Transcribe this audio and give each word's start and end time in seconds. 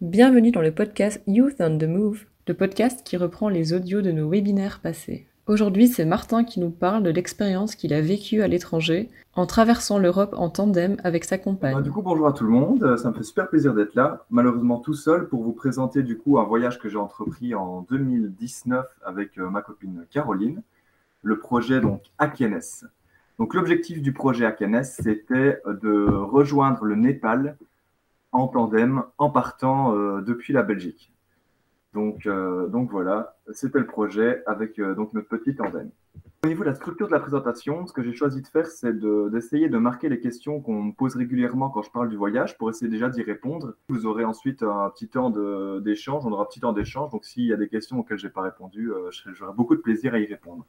Bienvenue 0.00 0.52
dans 0.52 0.60
le 0.60 0.70
podcast 0.70 1.20
Youth 1.26 1.56
on 1.58 1.76
the 1.76 1.82
Move, 1.82 2.24
le 2.46 2.54
podcast 2.54 3.04
qui 3.04 3.16
reprend 3.16 3.48
les 3.48 3.72
audios 3.72 4.00
de 4.00 4.12
nos 4.12 4.30
webinaires 4.30 4.78
passés. 4.78 5.26
Aujourd'hui, 5.48 5.88
c'est 5.88 6.04
Martin 6.04 6.44
qui 6.44 6.60
nous 6.60 6.70
parle 6.70 7.02
de 7.02 7.10
l'expérience 7.10 7.74
qu'il 7.74 7.92
a 7.92 8.00
vécue 8.00 8.42
à 8.42 8.46
l'étranger 8.46 9.08
en 9.34 9.44
traversant 9.44 9.98
l'Europe 9.98 10.36
en 10.38 10.50
tandem 10.50 10.98
avec 11.02 11.24
sa 11.24 11.36
compagne. 11.36 11.74
Bah, 11.74 11.82
du 11.82 11.90
coup, 11.90 12.02
bonjour 12.02 12.28
à 12.28 12.32
tout 12.32 12.44
le 12.44 12.50
monde, 12.50 12.96
ça 12.96 13.10
me 13.10 13.14
fait 13.16 13.24
super 13.24 13.48
plaisir 13.48 13.74
d'être 13.74 13.96
là, 13.96 14.24
malheureusement 14.30 14.78
tout 14.78 14.94
seul 14.94 15.28
pour 15.28 15.42
vous 15.42 15.52
présenter 15.52 16.04
du 16.04 16.16
coup 16.16 16.38
un 16.38 16.44
voyage 16.44 16.78
que 16.78 16.88
j'ai 16.88 16.96
entrepris 16.96 17.56
en 17.56 17.84
2019 17.90 18.86
avec 19.04 19.36
euh, 19.36 19.50
ma 19.50 19.62
copine 19.62 20.06
Caroline, 20.12 20.62
le 21.24 21.40
projet 21.40 21.80
donc 21.80 22.02
Akenes. 22.18 22.86
Donc 23.40 23.52
l'objectif 23.52 24.00
du 24.00 24.12
projet 24.12 24.46
Akenes, 24.46 24.84
c'était 24.84 25.60
de 25.66 26.06
rejoindre 26.08 26.84
le 26.84 26.94
Népal 26.94 27.56
en 28.32 28.48
tandem 28.48 29.02
en 29.18 29.30
partant 29.30 29.94
euh, 29.94 30.20
depuis 30.20 30.52
la 30.52 30.62
Belgique. 30.62 31.12
Donc, 31.94 32.26
euh, 32.26 32.68
donc 32.68 32.90
voilà, 32.90 33.36
c'était 33.52 33.78
le 33.78 33.86
projet 33.86 34.42
avec 34.46 34.78
euh, 34.78 34.94
notre 34.94 35.20
petit 35.20 35.54
tandem. 35.54 35.90
Au 36.44 36.48
niveau 36.48 36.62
de 36.62 36.68
la 36.68 36.74
structure 36.74 37.08
de 37.08 37.12
la 37.12 37.18
présentation, 37.18 37.86
ce 37.86 37.92
que 37.92 38.02
j'ai 38.02 38.12
choisi 38.12 38.42
de 38.42 38.46
faire, 38.46 38.66
c'est 38.66 38.96
d'essayer 38.96 39.68
de, 39.68 39.78
marquer 39.78 40.08
les 40.08 40.20
questions 40.20 40.60
qu'on 40.60 40.82
me 40.84 40.92
pose 40.92 41.16
régulièrement 41.16 41.68
quand 41.68 41.82
je 41.82 41.90
parle 41.90 42.08
du 42.08 42.16
voyage 42.16 42.56
pour 42.58 42.70
essayer 42.70 42.88
déjà 42.88 43.08
d'y 43.08 43.22
répondre. 43.22 43.74
Vous 43.88 44.06
aurez 44.06 44.24
ensuite 44.24 44.62
un 44.62 44.88
petit 44.90 45.08
temps 45.08 45.30
d'échange, 45.80 46.24
on 46.26 46.30
aura 46.30 46.44
un 46.44 46.46
petit 46.46 46.60
temps 46.60 46.72
d'échange. 46.72 47.10
Donc 47.10 47.24
s'il 47.24 47.44
y 47.44 47.52
a 47.52 47.56
des 47.56 47.68
questions 47.68 47.98
auxquelles 47.98 48.18
je 48.18 48.28
n'ai 48.28 48.32
pas 48.32 48.42
répondu, 48.42 48.92
j'aurai 49.32 49.52
beaucoup 49.52 49.74
de 49.74 49.80
plaisir 49.80 50.14
à 50.14 50.20
y 50.20 50.26
répondre. 50.26 50.64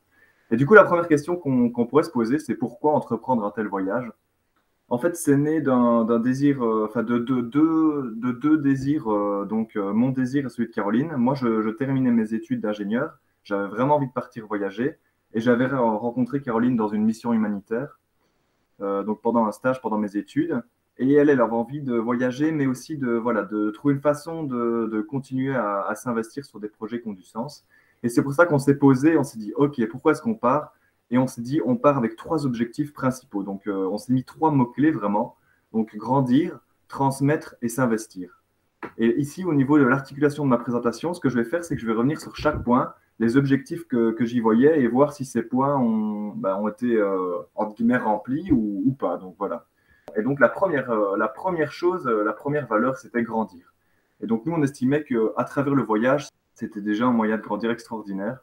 Et 0.49 0.57
du 0.57 0.65
coup, 0.65 0.73
la 0.73 0.83
première 0.83 1.07
question 1.07 1.35
qu'on 1.35 1.85
pourrait 1.85 2.03
se 2.03 2.09
poser, 2.09 2.39
c'est 2.39 2.55
pourquoi 2.55 2.93
entreprendre 2.93 3.45
un 3.45 3.51
tel 3.51 3.67
voyage? 3.67 4.11
En 4.89 4.97
fait, 4.97 5.15
c'est 5.15 5.37
né 5.37 5.61
d'un 5.61 6.19
désir, 6.19 6.63
euh, 6.63 6.85
enfin 6.89 7.03
de, 7.03 7.19
deux 7.19 8.57
désirs. 8.57 9.11
Euh, 9.11 9.45
donc, 9.45 9.75
euh, 9.75 9.93
mon 9.93 10.09
désir 10.09 10.45
et 10.45 10.49
celui 10.49 10.67
de 10.67 10.73
Caroline. 10.73 11.15
Moi, 11.15 11.35
je, 11.35 11.69
terminais 11.69 12.11
mes 12.11 12.33
études 12.33 12.61
d'ingénieur. 12.61 13.13
J'avais 13.43 13.67
vraiment 13.67 13.95
envie 13.95 14.07
de 14.07 14.13
partir 14.13 14.47
voyager. 14.47 14.97
Et 15.33 15.41
j'avais 15.41 15.67
rencontré 15.67 16.41
Caroline 16.41 16.75
dans 16.75 16.87
une 16.87 17.03
mission 17.03 17.33
humanitaire, 17.33 17.99
donc 18.79 19.21
pendant 19.21 19.45
un 19.45 19.51
stage, 19.51 19.79
pendant 19.79 19.99
mes 19.99 20.17
études. 20.17 20.63
Et 20.97 21.13
elle, 21.13 21.29
elle 21.29 21.39
avait 21.39 21.53
envie 21.53 21.83
de 21.83 21.93
voyager, 21.93 22.51
mais 22.51 22.65
aussi 22.65 22.97
de, 22.97 23.11
voilà, 23.11 23.43
de 23.43 23.69
trouver 23.69 23.93
une 23.93 24.01
façon 24.01 24.43
de, 24.43 25.05
continuer 25.07 25.55
à, 25.55 25.81
à 25.81 25.93
s'investir 25.93 26.45
sur 26.45 26.59
des 26.59 26.67
projets 26.67 26.99
qui 26.99 27.09
ont 27.09 27.13
du 27.13 27.21
sens. 27.21 27.63
Et 28.01 28.09
c'est 28.09 28.23
pour 28.23 28.33
ça 28.33 28.47
qu'on 28.47 28.57
s'est 28.57 28.79
posé, 28.79 29.17
on 29.17 29.23
s'est 29.23 29.37
dit, 29.37 29.53
OK, 29.55 29.79
pourquoi 29.87 30.13
est-ce 30.13 30.21
qu'on 30.23 30.33
part? 30.33 30.73
Et 31.11 31.17
on 31.17 31.27
s'est 31.27 31.41
dit, 31.41 31.61
on 31.65 31.75
part 31.75 31.97
avec 31.97 32.15
trois 32.15 32.45
objectifs 32.45 32.93
principaux. 32.93 33.43
Donc, 33.43 33.67
euh, 33.67 33.87
on 33.87 33.97
s'est 33.97 34.13
mis 34.13 34.23
trois 34.23 34.51
mots-clés 34.51 34.91
vraiment. 34.91 35.35
Donc, 35.73 35.95
grandir, 35.95 36.59
transmettre 36.87 37.55
et 37.61 37.69
s'investir. 37.69 38.43
Et 38.97 39.19
ici, 39.19 39.43
au 39.43 39.53
niveau 39.53 39.77
de 39.77 39.83
l'articulation 39.83 40.45
de 40.45 40.49
ma 40.49 40.57
présentation, 40.57 41.13
ce 41.13 41.19
que 41.19 41.29
je 41.29 41.35
vais 41.35 41.43
faire, 41.43 41.63
c'est 41.63 41.75
que 41.75 41.81
je 41.81 41.87
vais 41.87 41.93
revenir 41.93 42.19
sur 42.21 42.35
chaque 42.35 42.63
point, 42.63 42.93
les 43.19 43.35
objectifs 43.37 43.85
que, 43.87 44.15
j'y 44.21 44.39
voyais 44.39 44.81
et 44.81 44.87
voir 44.87 45.11
si 45.11 45.25
ces 45.25 45.41
points 45.41 45.75
ont, 45.75 46.35
ont 46.41 46.67
été, 46.67 46.95
euh, 46.95 47.37
entre 47.55 47.75
guillemets, 47.75 47.97
remplis 47.97 48.51
ou, 48.51 48.95
pas. 48.97 49.17
Donc, 49.17 49.35
voilà. 49.37 49.65
Et 50.15 50.21
donc, 50.21 50.39
la 50.39 50.49
première, 50.49 50.89
euh, 50.91 51.17
la 51.17 51.27
première 51.27 51.71
chose, 51.71 52.05
la 52.05 52.33
première 52.33 52.67
valeur, 52.67 52.97
c'était 52.97 53.23
grandir. 53.23 53.73
Et 54.21 54.27
donc, 54.27 54.45
nous, 54.45 54.53
on 54.53 54.61
estimait 54.63 55.03
qu'à 55.03 55.43
travers 55.43 55.75
le 55.75 55.83
voyage, 55.83 56.29
c'était 56.53 56.81
déjà 56.81 57.05
un 57.05 57.11
moyen 57.11 57.37
de 57.37 57.41
grandir 57.41 57.71
extraordinaire. 57.71 58.39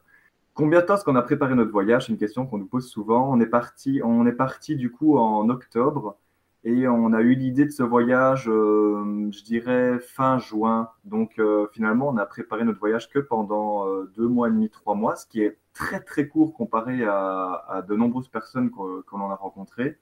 Combien 0.57 0.81
de 0.81 0.87
temps 0.87 0.95
est-ce 0.95 1.03
qu'on 1.03 1.15
a 1.15 1.21
préparé 1.21 1.53
notre 1.53 1.69
voyage? 1.71 2.07
C'est 2.07 2.11
une 2.11 2.17
question 2.17 2.47
qu'on 2.47 2.57
nous 2.57 2.65
pose 2.65 2.89
souvent. 2.89 3.31
On 3.31 3.39
est 3.39 3.45
parti, 3.45 4.01
on 4.03 4.25
est 4.25 4.31
parti 4.31 4.75
du 4.75 4.91
coup 4.91 5.19
en 5.19 5.47
octobre 5.49 6.17
et 6.63 6.87
on 6.87 7.13
a 7.13 7.21
eu 7.21 7.35
l'idée 7.35 7.65
de 7.65 7.69
ce 7.69 7.83
voyage, 7.83 8.49
euh, 8.49 9.29
je 9.31 9.43
dirais 9.43 9.99
fin 9.99 10.39
juin. 10.39 10.89
Donc 11.05 11.37
euh, 11.37 11.67
finalement, 11.73 12.09
on 12.09 12.17
a 12.17 12.25
préparé 12.25 12.63
notre 12.63 12.79
voyage 12.79 13.07
que 13.07 13.19
pendant 13.19 13.87
euh, 13.87 14.11
deux 14.15 14.27
mois 14.27 14.47
et 14.47 14.51
demi, 14.51 14.71
trois 14.71 14.95
mois, 14.95 15.15
ce 15.15 15.27
qui 15.27 15.43
est 15.43 15.59
très 15.73 15.99
très 15.99 16.27
court 16.27 16.55
comparé 16.55 17.03
à, 17.05 17.85
de 17.87 17.95
nombreuses 17.95 18.27
personnes 18.27 18.71
qu'on 18.71 19.21
en 19.21 19.29
a 19.29 19.35
rencontrées. 19.35 19.99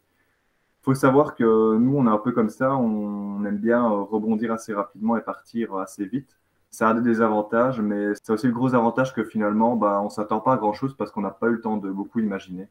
Il 0.81 0.83
faut 0.85 0.95
savoir 0.95 1.35
que 1.35 1.75
nous, 1.77 1.97
on 1.97 2.07
est 2.07 2.09
un 2.09 2.17
peu 2.17 2.31
comme 2.31 2.49
ça, 2.49 2.77
on 2.77 3.43
aime 3.43 3.57
bien 3.57 3.85
rebondir 3.89 4.53
assez 4.53 4.73
rapidement 4.73 5.17
et 5.17 5.21
partir 5.21 5.75
assez 5.75 6.05
vite 6.05 6.37
ça 6.75 6.89
a 6.89 6.93
des 6.93 7.21
avantages, 7.21 7.79
mais 7.79 8.11
c'est 8.21 8.33
aussi 8.33 8.47
le 8.47 8.53
gros 8.53 8.75
avantage 8.75 9.13
que 9.13 9.23
finalement, 9.23 9.77
bah, 9.77 10.01
on 10.01 10.05
ne 10.05 10.09
s'attend 10.09 10.41
pas 10.41 10.53
à 10.53 10.57
grand-chose 10.57 10.93
parce 10.97 11.09
qu'on 11.09 11.21
n'a 11.21 11.31
pas 11.31 11.47
eu 11.47 11.53
le 11.53 11.61
temps 11.61 11.77
de 11.77 11.89
beaucoup 11.89 12.19
imaginer. 12.19 12.67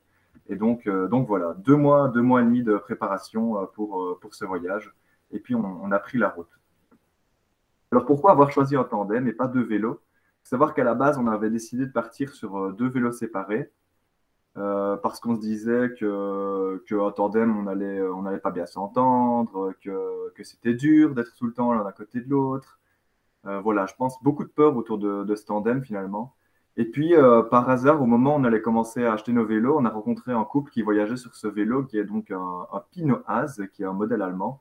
Et 0.48 0.56
donc, 0.56 0.86
euh, 0.86 1.08
voilà, 1.26 1.54
deux 1.54 1.76
mois, 1.76 2.08
deux 2.08 2.20
mois 2.20 2.42
et 2.42 2.44
demi 2.44 2.62
de 2.62 2.76
préparation 2.76 3.58
euh, 3.58 3.64
pour, 3.74 4.02
euh, 4.02 4.18
pour 4.20 4.34
ce 4.34 4.44
voyage. 4.44 4.92
Et 5.30 5.38
puis, 5.38 5.54
on, 5.54 5.90
a 5.90 5.98
pris 5.98 6.18
la 6.18 6.28
route. 6.28 6.50
Alors, 7.92 8.04
pourquoi 8.04 8.32
avoir 8.32 8.50
choisi 8.50 8.76
un 8.76 8.84
tandem 8.84 9.26
et 9.26 9.32
pas 9.32 9.48
deux 9.48 9.62
vélos? 9.62 9.98
Savoir 10.42 10.74
qu'à 10.74 10.84
la 10.84 10.94
base, 10.94 11.16
on 11.16 11.26
avait 11.26 11.48
décidé 11.48 11.86
de 11.86 11.92
partir 11.92 12.34
sur 12.34 12.74
deux 12.74 12.90
vélos 12.90 13.12
séparés. 13.12 13.70
parce 14.54 15.18
qu'on 15.20 15.34
se 15.36 15.40
disait 15.40 15.94
que, 15.98 17.10
tandem, 17.16 17.56
on 17.56 18.22
n'allait 18.22 18.38
pas 18.38 18.50
bien 18.50 18.66
s'entendre, 18.66 19.72
que, 19.82 20.30
que 20.34 20.44
c'était 20.44 20.74
dur 20.74 21.14
d'être 21.14 21.34
tout 21.36 21.46
le 21.46 21.54
temps 21.54 21.72
l'un 21.72 21.86
à 21.86 21.92
côté 21.92 22.20
de 22.20 22.28
l'autre, 22.28 22.78
voilà, 23.62 23.86
je 23.86 23.94
pense 23.94 24.22
beaucoup 24.22 24.44
de 24.44 24.48
peur 24.48 24.76
autour 24.76 24.98
de, 24.98 25.34
ce 25.34 25.44
tandem 25.44 25.84
finalement. 25.84 26.34
Et 26.76 26.86
puis, 26.86 27.14
euh, 27.14 27.42
par 27.42 27.68
hasard, 27.70 28.02
au 28.02 28.06
moment 28.06 28.34
où 28.34 28.40
on 28.40 28.44
allait 28.44 28.60
commencer 28.60 29.04
à 29.04 29.12
acheter 29.12 29.32
nos 29.32 29.44
vélos, 29.44 29.76
on 29.78 29.84
a 29.84 29.90
rencontré 29.90 30.32
un 30.32 30.44
couple 30.44 30.72
qui 30.72 30.82
voyageait 30.82 31.16
sur 31.16 31.34
ce 31.36 31.46
vélo, 31.46 31.84
qui 31.84 31.98
est 31.98 32.04
donc 32.04 32.30
un, 32.32 32.66
un 32.72 32.80
Pinot 32.90 33.20
qui 33.72 33.82
est 33.82 33.86
un 33.86 33.92
modèle 33.92 34.22
allemand. 34.22 34.60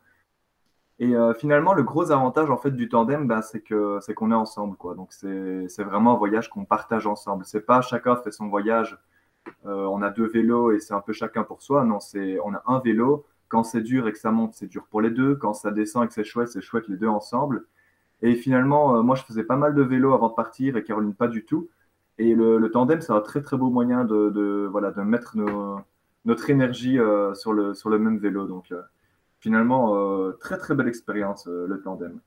Et 1.00 1.16
euh, 1.16 1.34
finalement, 1.34 1.74
le 1.74 1.84
gros 1.84 2.12
avantage 2.12 2.50
en 2.52 2.58
fait 2.58 2.72
du 2.72 2.88
tandem, 2.88 3.28
ben, 3.28 3.42
c'est 3.42 3.62
que 3.62 3.98
c'est 4.02 4.14
qu'on 4.14 4.32
est 4.32 4.36
ensemble, 4.36 4.78
quoi. 4.78 4.94
Donc 4.96 5.12
c'est 5.12 5.84
vraiment 5.84 6.14
un 6.14 6.18
voyage 6.18 6.50
qu'on 6.50 6.66
partage 6.66 7.08
ensemble. 7.08 7.46
C'est 7.46 7.66
pas 7.66 7.82
chacun 7.82 8.16
fait 8.18 8.32
son 8.32 8.48
voyage. 8.48 8.98
on 9.66 10.02
a 10.02 10.10
deux 10.12 10.28
vélos 10.28 10.72
et 10.72 10.80
c'est 10.80 10.94
un 10.94 11.02
peu 11.02 11.14
chacun 11.14 11.44
pour 11.44 11.64
soi. 11.64 11.84
Non, 11.84 12.00
c'est 12.00 12.38
on 12.46 12.54
a 12.54 12.62
un 12.68 12.80
vélo. 12.80 13.26
Quand 13.48 13.64
c'est 13.64 13.82
dur 13.82 14.08
et 14.08 14.12
que 14.12 14.20
ça 14.20 14.32
monte, 14.32 14.54
c'est 14.54 14.68
dur 14.68 14.86
pour 14.90 15.02
les 15.02 15.10
deux. 15.12 15.36
Quand 15.36 15.54
ça 15.54 15.72
descend 15.72 16.06
et 16.06 16.08
que 16.08 16.14
c'est 16.14 16.24
chouette, 16.24 16.50
c'est 16.50 16.62
chouette 16.62 16.88
les 16.88 16.98
deux 16.98 17.08
ensemble. 17.08 17.66
Et 18.24 18.36
finalement, 18.36 18.96
euh, 18.96 19.02
moi, 19.02 19.16
je 19.16 19.24
faisais 19.24 19.44
pas 19.44 19.58
mal 19.58 19.76
de 19.76 19.84
vélo 19.84 20.14
avant 20.14 20.30
de 20.30 20.34
partir 20.34 20.78
et 20.78 20.84
Caroline 20.84 21.14
pas 21.14 21.28
du 21.28 21.44
tout. 21.46 21.70
Et 22.18 22.34
le, 22.34 22.70
tandem, 22.72 23.02
c'est 23.02 23.12
un 23.12 23.20
très 23.20 23.42
très 23.42 23.58
beau 23.58 23.70
moyen 23.70 24.06
de, 24.06 24.68
voilà, 24.72 24.92
de 24.92 25.02
mettre 25.02 25.36
notre 26.26 26.50
énergie 26.50 26.98
euh, 27.00 27.34
sur, 27.34 27.52
le, 27.52 27.74
sur 27.74 27.90
le 27.90 28.00
même 28.00 28.18
vélo. 28.18 28.48
Donc 28.48 28.72
euh, 28.72 28.82
finalement, 29.40 30.32
très 30.40 30.58
très 30.58 30.74
belle 30.74 30.88
expérience, 30.88 31.48
le 31.48 31.82
tandem. 31.82 32.20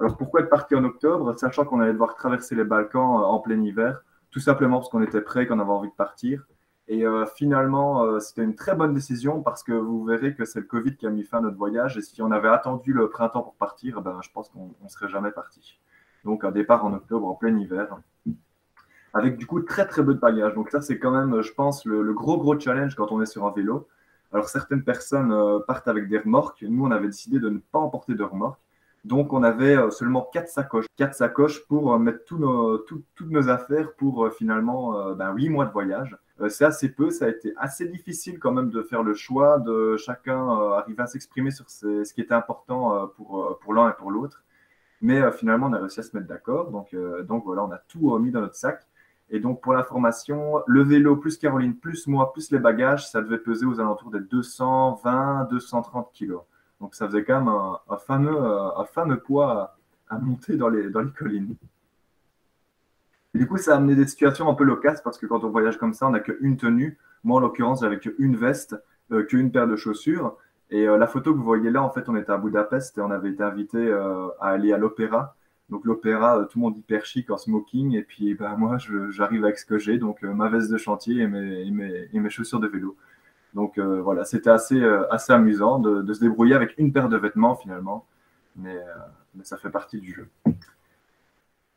Alors 0.00 0.16
pourquoi 0.16 0.40
être 0.40 0.48
parti 0.48 0.74
en 0.74 0.84
octobre, 0.84 1.34
sachant 1.38 1.64
qu'on 1.64 1.80
allait 1.80 1.92
devoir 1.92 2.14
traverser 2.14 2.54
les 2.54 2.64
Balkans 2.64 3.22
en 3.22 3.38
plein 3.40 3.60
hiver? 3.60 4.02
Tout 4.30 4.40
simplement 4.40 4.78
parce 4.78 4.88
qu'on 4.88 5.02
était 5.02 5.20
prêt, 5.20 5.46
qu'on 5.46 5.58
avait 5.58 5.70
envie 5.70 5.90
de 5.90 5.94
partir. 5.94 6.46
Et 6.88 7.04
euh, 7.04 7.26
finalement, 7.26 8.04
euh, 8.04 8.20
c'était 8.20 8.44
une 8.44 8.54
très 8.54 8.76
bonne 8.76 8.94
décision 8.94 9.42
parce 9.42 9.64
que 9.64 9.72
vous 9.72 10.04
verrez 10.04 10.34
que 10.34 10.44
c'est 10.44 10.60
le 10.60 10.66
Covid 10.66 10.96
qui 10.96 11.06
a 11.06 11.10
mis 11.10 11.24
fin 11.24 11.38
à 11.38 11.40
notre 11.40 11.56
voyage. 11.56 11.96
Et 11.96 12.02
si 12.02 12.22
on 12.22 12.30
avait 12.30 12.48
attendu 12.48 12.92
le 12.92 13.08
printemps 13.08 13.42
pour 13.42 13.54
partir, 13.54 14.02
ben, 14.02 14.20
je 14.22 14.30
pense 14.32 14.48
qu'on 14.50 14.70
ne 14.82 14.88
serait 14.88 15.08
jamais 15.08 15.32
parti. 15.32 15.80
Donc 16.24 16.44
un 16.44 16.52
départ 16.52 16.84
en 16.84 16.92
octobre, 16.92 17.26
en 17.26 17.34
plein 17.34 17.56
hiver, 17.56 17.98
avec 19.14 19.36
du 19.36 19.46
coup 19.46 19.60
très 19.60 19.86
très 19.86 20.04
peu 20.04 20.14
de 20.14 20.20
bagages. 20.20 20.54
Donc 20.54 20.70
ça, 20.70 20.80
c'est 20.80 20.98
quand 20.98 21.10
même, 21.10 21.40
je 21.42 21.52
pense, 21.52 21.84
le, 21.86 22.12
gros 22.12 22.38
gros 22.38 22.58
challenge 22.58 22.94
quand 22.94 23.10
on 23.10 23.20
est 23.20 23.26
sur 23.26 23.46
un 23.46 23.50
vélo. 23.50 23.88
Alors 24.32 24.48
certaines 24.48 24.82
personnes 24.84 25.32
euh, 25.32 25.58
partent 25.60 25.88
avec 25.88 26.08
des 26.08 26.18
remorques. 26.18 26.62
Nous, 26.62 26.84
on 26.84 26.90
avait 26.90 27.06
décidé 27.06 27.40
de 27.40 27.48
ne 27.48 27.58
pas 27.58 27.78
emporter 27.78 28.14
de 28.14 28.22
remorques. 28.22 28.60
Donc 29.06 29.32
on 29.32 29.42
avait 29.42 29.76
seulement 29.90 30.28
quatre 30.32 30.48
sacoches, 30.48 30.86
quatre 30.96 31.14
sacoches 31.14 31.66
pour 31.66 31.98
mettre 31.98 32.36
nos, 32.36 32.78
toutes 32.78 33.30
nos 33.30 33.48
affaires 33.48 33.94
pour 33.94 34.32
finalement 34.32 35.14
ben, 35.14 35.32
8 35.32 35.48
mois 35.48 35.66
de 35.66 35.72
voyage. 35.72 36.16
Euh, 36.40 36.48
c'est 36.48 36.64
assez 36.64 36.90
peu. 36.90 37.10
Ça 37.10 37.26
a 37.26 37.28
été 37.28 37.52
assez 37.56 37.86
difficile 37.88 38.38
quand 38.38 38.52
même 38.52 38.70
de 38.70 38.82
faire 38.82 39.02
le 39.02 39.14
choix, 39.14 39.58
de 39.58 39.96
chacun 39.96 40.38
euh, 40.38 40.72
arriver 40.72 41.02
à 41.02 41.06
s'exprimer 41.06 41.50
sur 41.50 41.68
ce, 41.70 42.12
qui 42.12 42.20
était 42.20 42.34
important 42.34 42.94
euh, 42.94 43.06
pour, 43.06 43.74
l'un 43.74 43.90
et 43.90 43.94
pour 43.94 44.10
l'autre. 44.10 44.44
Mais 45.02 45.30
finalement, 45.32 45.66
on 45.66 45.72
a 45.74 45.78
réussi 45.78 46.00
à 46.00 46.02
se 46.02 46.16
mettre 46.16 46.28
d'accord. 46.28 46.70
Donc, 46.70 46.94
voilà, 47.44 47.64
on 47.64 47.70
a 47.70 47.78
tout 47.88 48.18
mis 48.18 48.30
dans 48.30 48.40
notre 48.40 48.54
sac. 48.54 48.80
Et 49.28 49.40
donc, 49.40 49.60
pour 49.60 49.74
l'information, 49.74 50.62
le 50.66 50.82
vélo 50.82 51.16
plus 51.16 51.36
Caroline, 51.36 51.76
plus 51.76 52.06
moi, 52.06 52.32
plus 52.32 52.50
les 52.50 52.58
bagages, 52.58 53.08
ça 53.10 53.20
devait 53.20 53.38
peser 53.38 53.66
aux 53.66 53.78
alentours 53.78 54.10
des 54.10 54.20
220, 54.20 55.48
230 55.50 56.10
kilos. 56.12 56.42
Donc, 56.80 56.94
ça 56.94 57.06
faisait 57.06 57.24
quand 57.24 57.38
même 57.38 57.48
un, 57.48 57.96
fameux, 57.98 58.38
un 58.38 58.84
fameux 58.84 59.18
poids 59.18 59.76
à, 60.08 60.18
monter 60.18 60.56
dans 60.56 60.68
les, 60.68 60.90
dans 60.90 61.00
les 61.00 61.10
collines 61.10 61.56
du 63.36 63.46
coup, 63.46 63.58
ça 63.58 63.74
a 63.74 63.76
amené 63.76 63.94
des 63.94 64.06
situations 64.06 64.48
un 64.48 64.54
peu 64.54 64.64
locales 64.64 64.98
parce 65.04 65.18
que 65.18 65.26
quand 65.26 65.44
on 65.44 65.50
voyage 65.50 65.78
comme 65.78 65.92
ça, 65.92 66.06
on 66.06 66.10
n'a 66.10 66.20
qu'une 66.20 66.56
tenue. 66.56 66.98
Moi, 67.24 67.38
en 67.38 67.40
l'occurrence, 67.40 67.80
j'avais 67.80 67.98
qu'une 67.98 68.36
veste, 68.36 68.76
euh, 69.12 69.24
qu'une 69.24 69.52
paire 69.52 69.68
de 69.68 69.76
chaussures. 69.76 70.36
Et 70.70 70.88
euh, 70.88 70.96
la 70.96 71.06
photo 71.06 71.32
que 71.32 71.38
vous 71.38 71.44
voyez 71.44 71.70
là, 71.70 71.82
en 71.82 71.90
fait, 71.90 72.08
on 72.08 72.16
était 72.16 72.32
à 72.32 72.38
Budapest 72.38 72.98
et 72.98 73.00
on 73.00 73.10
avait 73.10 73.30
été 73.30 73.42
invité 73.42 73.78
euh, 73.78 74.28
à 74.40 74.48
aller 74.48 74.72
à 74.72 74.78
l'opéra. 74.78 75.36
Donc 75.68 75.84
l'opéra, 75.84 76.46
tout 76.50 76.58
le 76.58 76.62
monde 76.62 76.78
hyper 76.78 77.04
chic 77.04 77.30
en 77.30 77.36
smoking. 77.36 77.94
Et 77.94 78.02
puis 78.02 78.34
bah, 78.34 78.54
moi, 78.56 78.78
j'arrive 79.10 79.44
avec 79.44 79.58
ce 79.58 79.66
que 79.66 79.78
j'ai, 79.78 79.98
donc 79.98 80.22
ma 80.22 80.48
veste 80.48 80.70
de 80.70 80.76
chantier 80.76 81.22
et 81.22 81.26
mes, 81.26 81.66
et 82.12 82.20
mes, 82.20 82.30
chaussures 82.30 82.60
de 82.60 82.68
vélo. 82.68 82.96
Donc 83.56 83.78
voilà, 83.78 84.24
c'était 84.24 84.50
assez, 84.50 84.80
assez 85.10 85.32
amusant 85.32 85.80
de, 85.80 86.02
de, 86.02 86.12
se 86.12 86.20
débrouiller 86.20 86.54
avec 86.54 86.74
une 86.78 86.92
paire 86.92 87.08
de 87.08 87.16
vêtements 87.16 87.56
finalement. 87.56 88.06
Mais, 88.54 88.78
mais 89.34 89.44
ça 89.44 89.56
fait 89.56 89.70
partie 89.70 89.98
du 89.98 90.14
jeu. 90.14 90.28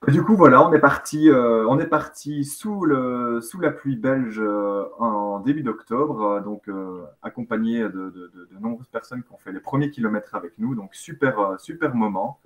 du 0.08 0.22
coup, 0.24 0.36
voilà, 0.36 0.62
on 0.68 0.72
est 0.74 0.80
parti, 0.80 1.30
on 1.32 1.80
est 1.80 1.88
parti 1.88 2.44
sous, 2.44 2.86
le, 2.86 3.40
sous 3.42 3.60
la 3.62 3.72
pluie 3.72 3.96
belge 3.96 4.44
en 5.00 5.40
début 5.40 5.64
d'octobre, 5.64 6.42
donc 6.42 6.70
accompagné 7.24 7.80
de, 7.80 7.90
de, 7.90 8.60
nombreuses 8.60 8.90
personnes 8.90 9.24
qui 9.24 9.32
ont 9.32 9.38
fait 9.38 9.54
les 9.54 9.62
premiers 9.62 9.90
kilomètres 9.90 10.36
avec 10.36 10.60
nous, 10.60 10.76
donc 10.76 10.94
super, 10.94 11.56
super 11.60 11.96
moment. 11.96 12.40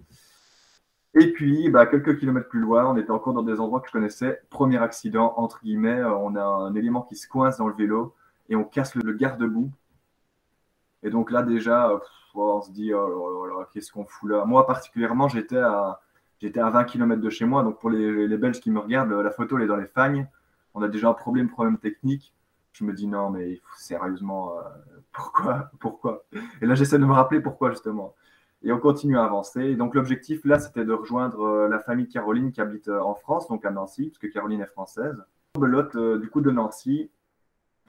Et 1.16 1.32
puis, 1.32 1.70
bah, 1.70 1.86
quelques 1.86 2.18
kilomètres 2.18 2.50
plus 2.50 2.60
loin, 2.60 2.88
on 2.88 2.98
était 2.98 3.12
encore 3.12 3.34
dans 3.34 3.44
des 3.44 3.60
endroits 3.60 3.82
que 3.82 3.88
je 3.88 3.92
connaissais. 3.92 4.42
Premier 4.50 4.78
accident, 4.78 5.34
entre 5.38 5.62
guillemets, 5.62 6.00
euh, 6.00 6.10
on 6.10 6.36
a 6.36 6.44
un 6.44 6.74
élément 6.74 7.02
qui 7.04 7.16
se 7.16 7.28
coince 7.28 7.58
dans 7.58 7.68
le 7.68 7.76
vélo 7.76 8.16
et 8.50 8.56
on 8.56 8.64
casse 8.64 8.96
le, 8.96 9.14
garde-boue. 9.14 9.72
Et 11.04 11.10
donc 11.10 11.32
là, 11.32 11.44
déjà, 11.44 11.90
euh, 11.90 12.00
on 12.36 12.62
se 12.62 12.72
dit, 12.72 12.94
oh 12.94 13.64
qu'est-ce 13.72 13.92
qu'on 13.92 14.06
fout 14.06 14.30
là? 14.30 14.46
Moi, 14.46 14.66
particulièrement, 14.66 15.28
j'étais 15.28 15.58
à, 15.58 16.02
j'étais 16.40 16.60
à 16.60 16.70
20 16.70 16.86
km 16.86 17.22
de 17.22 17.30
chez 17.30 17.46
moi. 17.46 17.64
Donc 17.64 17.80
pour 17.80 17.90
les, 17.90 18.28
les, 18.28 18.38
Belges 18.38 18.60
qui 18.60 18.72
me 18.72 18.80
regardent, 18.80 19.12
la 19.12 19.32
photo, 19.32 19.58
elle 19.58 19.64
est 19.64 19.68
dans 19.68 19.76
les 19.76 19.88
fagnes. 19.88 20.28
On 20.74 20.82
a 20.82 20.88
déjà 20.88 21.10
un 21.10 21.14
problème, 21.14 21.50
problème 21.50 21.78
technique. 21.78 22.34
Je 22.74 22.84
me 22.86 22.94
dis, 22.94 23.08
non, 23.08 23.30
mais 23.30 23.62
sérieusement, 23.78 24.58
euh, 24.58 24.62
pourquoi 25.12 25.70
Pourquoi? 25.80 26.24
Et 26.62 26.66
là, 26.66 26.76
j'essaie 26.76 26.98
de 26.98 27.06
me 27.06 27.14
rappeler 27.14 27.42
pourquoi, 27.42 27.72
justement 27.72 28.16
et 28.66 28.72
on 28.72 28.80
continue 28.80 29.18
à 29.18 29.26
avancer. 29.26 29.76
donc 29.76 29.94
l'objectif 29.94 30.46
là, 30.46 30.58
c'était 30.58 30.86
de 30.86 30.94
rejoindre 30.94 31.42
euh, 31.42 31.68
la 31.68 31.80
famille 31.80 32.08
Caroline 32.08 32.54
qui 32.54 32.62
habite 32.62 32.88
en 32.88 33.14
France, 33.14 33.50
donc 33.50 33.66
à 33.66 33.72
Nancy, 33.72 34.08
parce 34.08 34.20
que 34.20 34.28
Caroline 34.28 34.62
est 34.62 34.68
française. 34.68 35.22
Belote, 35.60 35.98
du 36.22 36.30
coup 36.30 36.40
de 36.40 36.50
Nancy, 36.50 37.12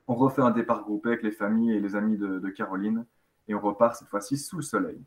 on 0.09 0.15
refait 0.15 0.43
un 0.43 0.51
départ 0.51 0.83
groupé 0.83 1.11
avec 1.11 1.23
les 1.23 1.33
familles 1.33 1.73
et 1.73 1.81
les 1.81 1.97
amis 1.97 2.17
de, 2.17 2.49
Caroline, 2.51 3.05
et 3.49 3.55
on 3.55 3.61
repart 3.61 3.97
cette 3.97 4.09
fois-ci 4.09 4.37
sous 4.37 4.57
le 4.57 4.63
soleil. 4.63 5.01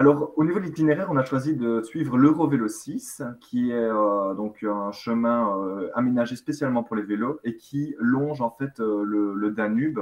Alors, 0.00 0.32
au 0.36 0.44
niveau 0.44 0.60
de 0.60 0.64
l'itinéraire, 0.64 1.08
on 1.10 1.16
a 1.16 1.24
choisi 1.24 1.56
de 1.56 1.82
suivre 1.82 2.16
l'Eurovélo 2.16 2.68
6, 2.68 3.22
qui 3.40 3.72
est 3.72 3.88
donc 4.36 4.62
un 4.62 4.92
chemin 4.92 5.90
aménagé 5.94 6.36
spécialement 6.36 6.84
pour 6.84 6.94
les 6.94 7.02
vélos 7.02 7.40
et 7.42 7.56
qui 7.56 7.96
longe 7.98 8.40
en 8.40 8.50
fait 8.50 8.78
le 8.78 9.50
Danube 9.50 10.00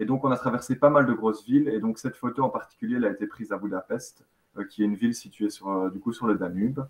et 0.00 0.06
donc, 0.06 0.24
on 0.24 0.30
a 0.30 0.36
traversé 0.36 0.76
pas 0.76 0.88
mal 0.88 1.04
de 1.04 1.12
grosses 1.12 1.44
villes. 1.44 1.68
Et 1.68 1.78
donc, 1.78 1.98
cette 1.98 2.16
photo 2.16 2.42
en 2.42 2.48
particulier, 2.48 2.96
elle 2.96 3.04
a 3.04 3.10
été 3.10 3.26
prise 3.26 3.52
à 3.52 3.58
Budapest, 3.58 4.24
euh, 4.56 4.64
qui 4.64 4.82
est 4.82 4.86
une 4.86 4.96
ville 4.96 5.14
située 5.14 5.50
sur, 5.50 5.68
euh, 5.68 5.90
du 5.90 6.00
coup, 6.00 6.12
sur 6.12 6.26
le 6.26 6.36
Danube. 6.36 6.80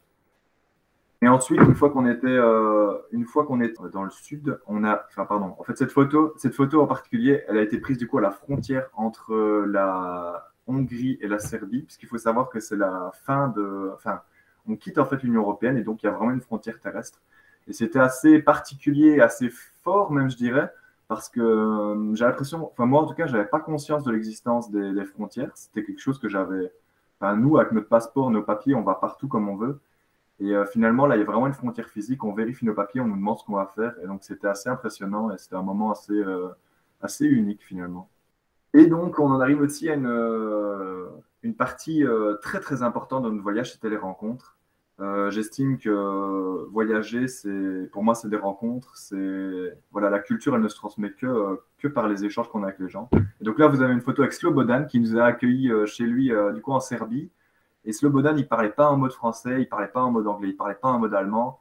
Et 1.22 1.28
ensuite, 1.28 1.60
une 1.60 1.74
fois 1.74 1.90
qu'on 1.90 2.06
était, 2.06 2.26
euh, 2.26 2.94
une 3.12 3.26
fois 3.26 3.44
qu'on 3.44 3.60
est 3.60 3.74
dans 3.92 4.04
le 4.04 4.10
sud, 4.10 4.58
on 4.66 4.84
a, 4.84 5.04
enfin, 5.10 5.26
pardon, 5.26 5.54
en 5.58 5.64
fait, 5.64 5.76
cette 5.76 5.92
photo, 5.92 6.32
cette 6.38 6.54
photo 6.54 6.80
en 6.80 6.86
particulier, 6.86 7.44
elle 7.46 7.58
a 7.58 7.62
été 7.62 7.78
prise 7.78 7.98
du 7.98 8.08
coup 8.08 8.18
à 8.18 8.22
la 8.22 8.30
frontière 8.30 8.88
entre 8.94 9.34
la 9.66 10.50
Hongrie 10.66 11.18
et 11.20 11.28
la 11.28 11.38
Serbie, 11.38 11.82
puisqu'il 11.82 12.08
faut 12.08 12.18
savoir 12.18 12.48
que 12.48 12.58
c'est 12.60 12.76
la 12.76 13.10
fin 13.24 13.48
de, 13.48 13.90
enfin, 13.94 14.22
on 14.66 14.76
quitte 14.76 14.98
en 14.98 15.04
fait 15.04 15.22
l'Union 15.22 15.42
européenne 15.42 15.76
et 15.76 15.82
donc 15.82 16.02
il 16.02 16.06
y 16.06 16.08
a 16.08 16.12
vraiment 16.12 16.32
une 16.32 16.40
frontière 16.40 16.78
terrestre. 16.80 17.20
Et 17.68 17.72
c'était 17.72 17.98
assez 17.98 18.40
particulier, 18.40 19.20
assez 19.20 19.50
fort 19.82 20.12
même, 20.12 20.30
je 20.30 20.36
dirais, 20.36 20.72
parce 21.08 21.28
que 21.28 21.40
euh, 21.40 22.14
j'ai 22.14 22.24
l'impression, 22.24 22.70
enfin 22.72 22.86
moi 22.86 23.02
en 23.02 23.06
tout 23.06 23.14
cas, 23.14 23.26
j'avais 23.26 23.44
pas 23.46 23.60
conscience 23.60 24.04
de 24.04 24.10
l'existence 24.10 24.70
des, 24.70 25.04
frontières. 25.04 25.50
C'était 25.54 25.84
quelque 25.84 26.00
chose 26.00 26.18
que 26.18 26.28
j'avais, 26.28 26.72
enfin 27.20 27.36
nous 27.36 27.58
avec 27.58 27.72
notre 27.72 27.88
passeport, 27.88 28.30
nos 28.30 28.42
papiers, 28.42 28.74
on 28.74 28.82
va 28.82 28.94
partout 28.94 29.28
comme 29.28 29.48
on 29.48 29.56
veut. 29.56 29.80
Et 30.40 30.54
euh, 30.54 30.64
finalement 30.66 31.06
là, 31.06 31.16
il 31.16 31.20
y 31.20 31.22
a 31.22 31.26
vraiment 31.26 31.46
une 31.46 31.54
frontière 31.54 31.88
physique. 31.88 32.24
On 32.24 32.32
vérifie 32.32 32.64
nos 32.64 32.74
papiers, 32.74 33.00
on 33.00 33.06
nous 33.06 33.16
demande 33.16 33.38
ce 33.38 33.44
qu'on 33.44 33.56
va 33.56 33.66
faire. 33.66 33.94
Et 34.02 34.06
donc 34.06 34.22
c'était 34.22 34.48
assez 34.48 34.68
impressionnant 34.68 35.30
et 35.30 35.38
c'était 35.38 35.56
un 35.56 35.62
moment 35.62 35.92
assez, 35.92 36.12
euh, 36.12 36.48
assez 37.00 37.26
unique 37.26 37.62
finalement. 37.62 38.08
Et 38.74 38.86
donc 38.86 39.18
on 39.18 39.30
en 39.30 39.40
arrive 39.40 39.60
aussi 39.60 39.88
à 39.88 39.94
une, 39.94 41.08
une 41.42 41.54
partie 41.54 42.04
très 42.40 42.60
très 42.60 42.82
importante 42.84 43.24
de 43.24 43.30
notre 43.30 43.42
voyage, 43.42 43.72
c'était 43.72 43.90
les 43.90 43.96
rencontres. 43.96 44.56
Euh, 45.00 45.30
j'estime 45.30 45.78
que 45.78 46.66
voyager, 46.70 47.26
c'est 47.26 47.88
pour 47.90 48.04
moi, 48.04 48.14
c'est 48.14 48.28
des 48.28 48.36
rencontres. 48.36 48.96
C'est 48.96 49.78
voilà, 49.92 50.10
la 50.10 50.18
culture, 50.18 50.54
elle 50.54 50.62
ne 50.62 50.68
se 50.68 50.76
transmet 50.76 51.10
que, 51.12 51.26
euh, 51.26 51.56
que 51.78 51.88
par 51.88 52.06
les 52.06 52.24
échanges 52.24 52.48
qu'on 52.50 52.62
a 52.62 52.66
avec 52.66 52.78
les 52.80 52.88
gens. 52.88 53.08
Et 53.40 53.44
donc 53.44 53.58
là, 53.58 53.66
vous 53.66 53.80
avez 53.80 53.94
une 53.94 54.02
photo 54.02 54.22
avec 54.22 54.34
Slobodan 54.34 54.84
qui 54.84 55.00
nous 55.00 55.16
a 55.16 55.24
accueillis 55.24 55.70
euh, 55.70 55.86
chez 55.86 56.04
lui, 56.04 56.30
du 56.54 56.60
coup 56.60 56.72
en 56.72 56.80
Serbie. 56.80 57.30
Et 57.84 57.92
Slobodan, 57.92 58.36
il 58.36 58.46
parlait 58.46 58.70
pas 58.70 58.90
en 58.90 58.96
mode 58.96 59.12
français, 59.12 59.62
il 59.62 59.68
parlait 59.68 59.88
pas 59.88 60.02
en 60.02 60.10
mode 60.10 60.26
anglais, 60.26 60.50
il 60.50 60.56
parlait 60.56 60.74
pas 60.74 60.88
en 60.88 60.98
mode 60.98 61.14
allemand. 61.14 61.60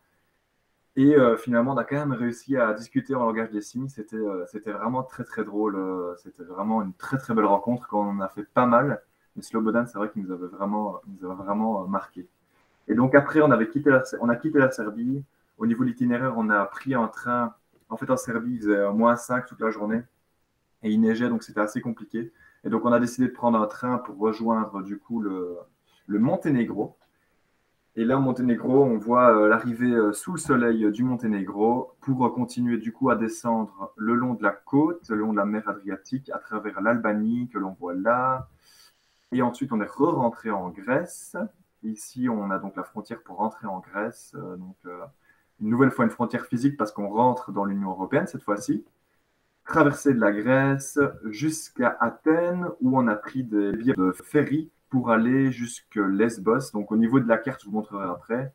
Et 0.96 1.16
finalement, 1.38 1.74
on 1.74 1.78
a 1.78 1.86
quand 1.86 1.96
même 1.96 2.12
réussi 2.12 2.58
à 2.58 2.74
discuter 2.74 3.16
en 3.16 3.24
langage 3.26 3.52
des 3.52 3.62
signes. 3.62 3.88
C'était 3.88 4.18
c'était 4.48 4.72
vraiment 4.72 5.04
très 5.04 5.24
très 5.24 5.46
drôle. 5.46 5.78
C'était 6.18 6.44
vraiment 6.44 6.82
une 6.82 6.94
très 6.94 7.18
très 7.18 7.34
belle 7.34 7.46
rencontre 7.46 7.88
quand 7.88 8.02
on 8.02 8.10
en 8.18 8.20
a 8.20 8.28
fait 8.28 8.44
pas 8.44 8.66
mal. 8.66 9.02
Mais 9.36 9.42
Slobodan, 9.42 9.86
c'est 9.88 9.98
vrai 9.98 10.10
qu'il 10.10 10.24
nous 10.24 10.32
avait 10.32 10.48
vraiment, 10.48 11.00
nous 11.08 11.30
avait 11.30 11.42
vraiment 11.42 11.88
marqué. 11.88 12.28
Et 12.90 12.96
donc 12.96 13.16
après, 13.16 13.42
on, 13.42 13.52
avait 13.52 13.70
quitté 13.70 13.90
la, 13.90 14.04
on 14.20 14.30
a 14.30 14.36
quitté 14.36 14.60
la 14.60 14.72
Serbie. 14.72 15.24
Au 15.58 15.66
niveau 15.68 15.84
de 15.84 15.90
l'itinéraire, 15.90 16.34
on 16.38 16.50
a 16.50 16.66
pris 16.66 16.94
un 16.96 17.08
train. 17.08 17.54
En 17.90 17.98
fait, 17.98 18.10
en 18.10 18.18
Serbie, 18.18 18.56
il 18.56 18.60
faisait 18.62 18.92
moins 18.92 19.16
5 19.16 19.46
toute 19.46 19.62
la 19.62 19.70
journée. 19.72 20.02
Et 20.84 20.92
il 20.92 21.00
neigeait, 21.02 21.30
donc 21.30 21.44
c'était 21.44 21.62
assez 21.62 21.82
compliqué. 21.82 22.34
Et 22.64 22.70
donc 22.70 22.84
on 22.86 22.92
a 22.92 23.00
décidé 23.00 23.28
de 23.28 23.34
prendre 23.34 23.60
un 23.62 23.68
train 23.68 23.98
pour 24.00 24.18
rejoindre 24.18 24.82
du 24.84 24.98
coup 24.98 25.22
le, 25.22 25.58
le 26.10 26.20
Monténégro. 26.20 26.98
Et 27.96 28.04
là, 28.04 28.18
au 28.18 28.22
Monténégro, 28.22 28.84
on 28.84 28.98
voit 28.98 29.36
euh, 29.36 29.48
l'arrivée 29.48 29.92
euh, 29.92 30.12
sous 30.12 30.34
le 30.34 30.38
soleil 30.38 30.92
du 30.92 31.04
Monténégro 31.04 31.96
pour 32.02 32.34
continuer 32.34 32.78
du 32.78 32.92
coup 32.92 33.10
à 33.10 33.16
descendre 33.16 33.94
le 33.96 34.14
long 34.16 34.34
de 34.34 34.44
la 34.44 34.52
côte, 34.52 35.10
le 35.10 35.16
long 35.16 35.32
de 35.32 35.38
la 35.38 35.46
mer 35.46 35.68
Adriatique, 35.68 36.30
à 36.32 36.40
travers 36.40 36.82
l'Albanie 36.82 37.50
que 37.50 37.58
l'on 37.58 37.72
voit 37.80 37.94
là. 37.94 38.50
Et 39.32 39.42
ensuite, 39.42 39.72
on 39.72 39.82
est 39.82 39.90
re-rentré 39.90 40.50
en 40.50 40.70
Grèce. 40.70 41.36
Ici, 41.84 42.28
on 42.30 42.50
a 42.52 42.58
donc 42.60 42.76
la 42.76 42.84
frontière 42.84 43.22
pour 43.22 43.38
rentrer 43.38 43.68
en 43.68 43.80
Grèce. 43.80 44.34
Euh, 44.36 44.58
donc, 44.58 44.76
euh, 44.86 45.06
une 45.62 45.70
nouvelle 45.70 45.92
fois 45.92 46.06
une 46.06 46.12
frontière 46.12 46.46
physique 46.46 46.78
parce 46.78 46.92
qu'on 46.92 47.08
rentre 47.08 47.52
dans 47.52 47.66
l'Union 47.66 47.92
européenne 47.92 48.28
cette 48.28 48.44
fois-ci. 48.44 48.84
Traversée 49.66 50.14
de 50.14 50.20
la 50.20 50.32
Grèce 50.32 51.00
jusqu'à 51.26 51.96
Athènes 52.00 52.68
où 52.82 52.98
on 52.98 53.08
a 53.08 53.16
pris 53.16 53.44
des 53.44 53.72
billets 53.74 53.94
de 53.94 54.12
ferry 54.12 54.72
pour 54.90 55.12
aller 55.12 55.52
jusque 55.52 55.96
Lesbos. 55.96 56.72
Donc 56.74 56.92
au 56.92 56.98
niveau 56.98 57.20
de 57.20 57.28
la 57.28 57.38
carte, 57.38 57.62
je 57.62 57.68
vous 57.68 57.74
montrerai 57.74 58.08
après. 58.08 58.54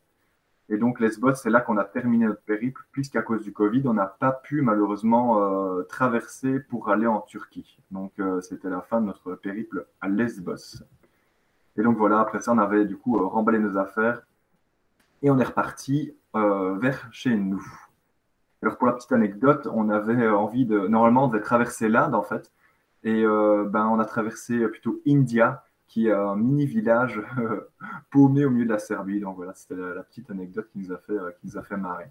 Et 0.69 0.77
donc 0.77 0.99
Lesbos, 0.99 1.35
c'est 1.35 1.49
là 1.49 1.61
qu'on 1.61 1.77
a 1.77 1.83
terminé 1.85 2.25
notre 2.25 2.41
périple, 2.41 2.81
puisqu'à 2.91 3.21
cause 3.21 3.43
du 3.43 3.53
Covid, 3.53 3.83
on 3.85 3.93
n'a 3.93 4.07
pas 4.07 4.31
pu 4.31 4.61
malheureusement 4.61 5.39
euh, 5.39 5.83
traverser 5.83 6.59
pour 6.59 6.89
aller 6.89 7.07
en 7.07 7.21
Turquie. 7.21 7.77
Donc 7.91 8.13
c'était 8.41 8.69
la 8.69 8.81
fin 8.81 8.99
de 9.01 9.05
notre 9.05 9.35
périple 9.35 9.85
à 10.01 10.09
Lesbos. 10.09 10.83
Et 11.77 11.83
donc 11.83 11.97
voilà, 11.97 12.19
après 12.19 12.39
ça, 12.39 12.53
on 12.53 12.57
avait 12.57 12.85
du 12.85 12.97
coup 12.97 13.17
euh, 13.17 13.25
remballé 13.25 13.59
nos 13.59 13.77
affaires 13.77 14.21
et 15.21 15.29
on 15.29 15.39
est 15.39 15.43
reparti 15.43 16.15
euh, 16.35 16.77
vers 16.77 17.07
chez 17.11 17.35
nous. 17.35 17.65
Alors 18.61 18.77
pour 18.77 18.87
la 18.87 18.93
petite 18.93 19.11
anecdote, 19.11 19.67
on 19.71 19.89
avait 19.89 20.27
envie 20.29 20.65
de... 20.65 20.87
Normalement, 20.87 21.25
on 21.25 21.27
devait 21.27 21.41
traverser 21.41 21.89
l'Inde 21.89 22.15
en 22.15 22.23
fait. 22.23 22.51
Et 23.03 23.23
euh, 23.23 23.65
ben, 23.67 23.87
on 23.87 23.99
a 23.99 24.05
traversé 24.05 24.67
plutôt 24.67 25.01
India, 25.07 25.63
qui 25.87 26.07
est 26.07 26.13
un 26.13 26.35
mini 26.35 26.65
village 26.65 27.21
paumé 28.11 28.45
au 28.45 28.49
milieu 28.49 28.65
de 28.65 28.71
la 28.71 28.79
Serbie. 28.79 29.19
Donc 29.19 29.35
voilà, 29.35 29.53
c'était 29.53 29.75
la, 29.75 30.03
petite 30.03 30.29
anecdote 30.31 30.67
qui 30.71 30.79
nous 30.79 30.91
a 30.91 30.97
fait, 30.97 31.17
qui 31.41 31.57
a 31.57 31.63
fait 31.63 31.77
marrer. 31.77 32.09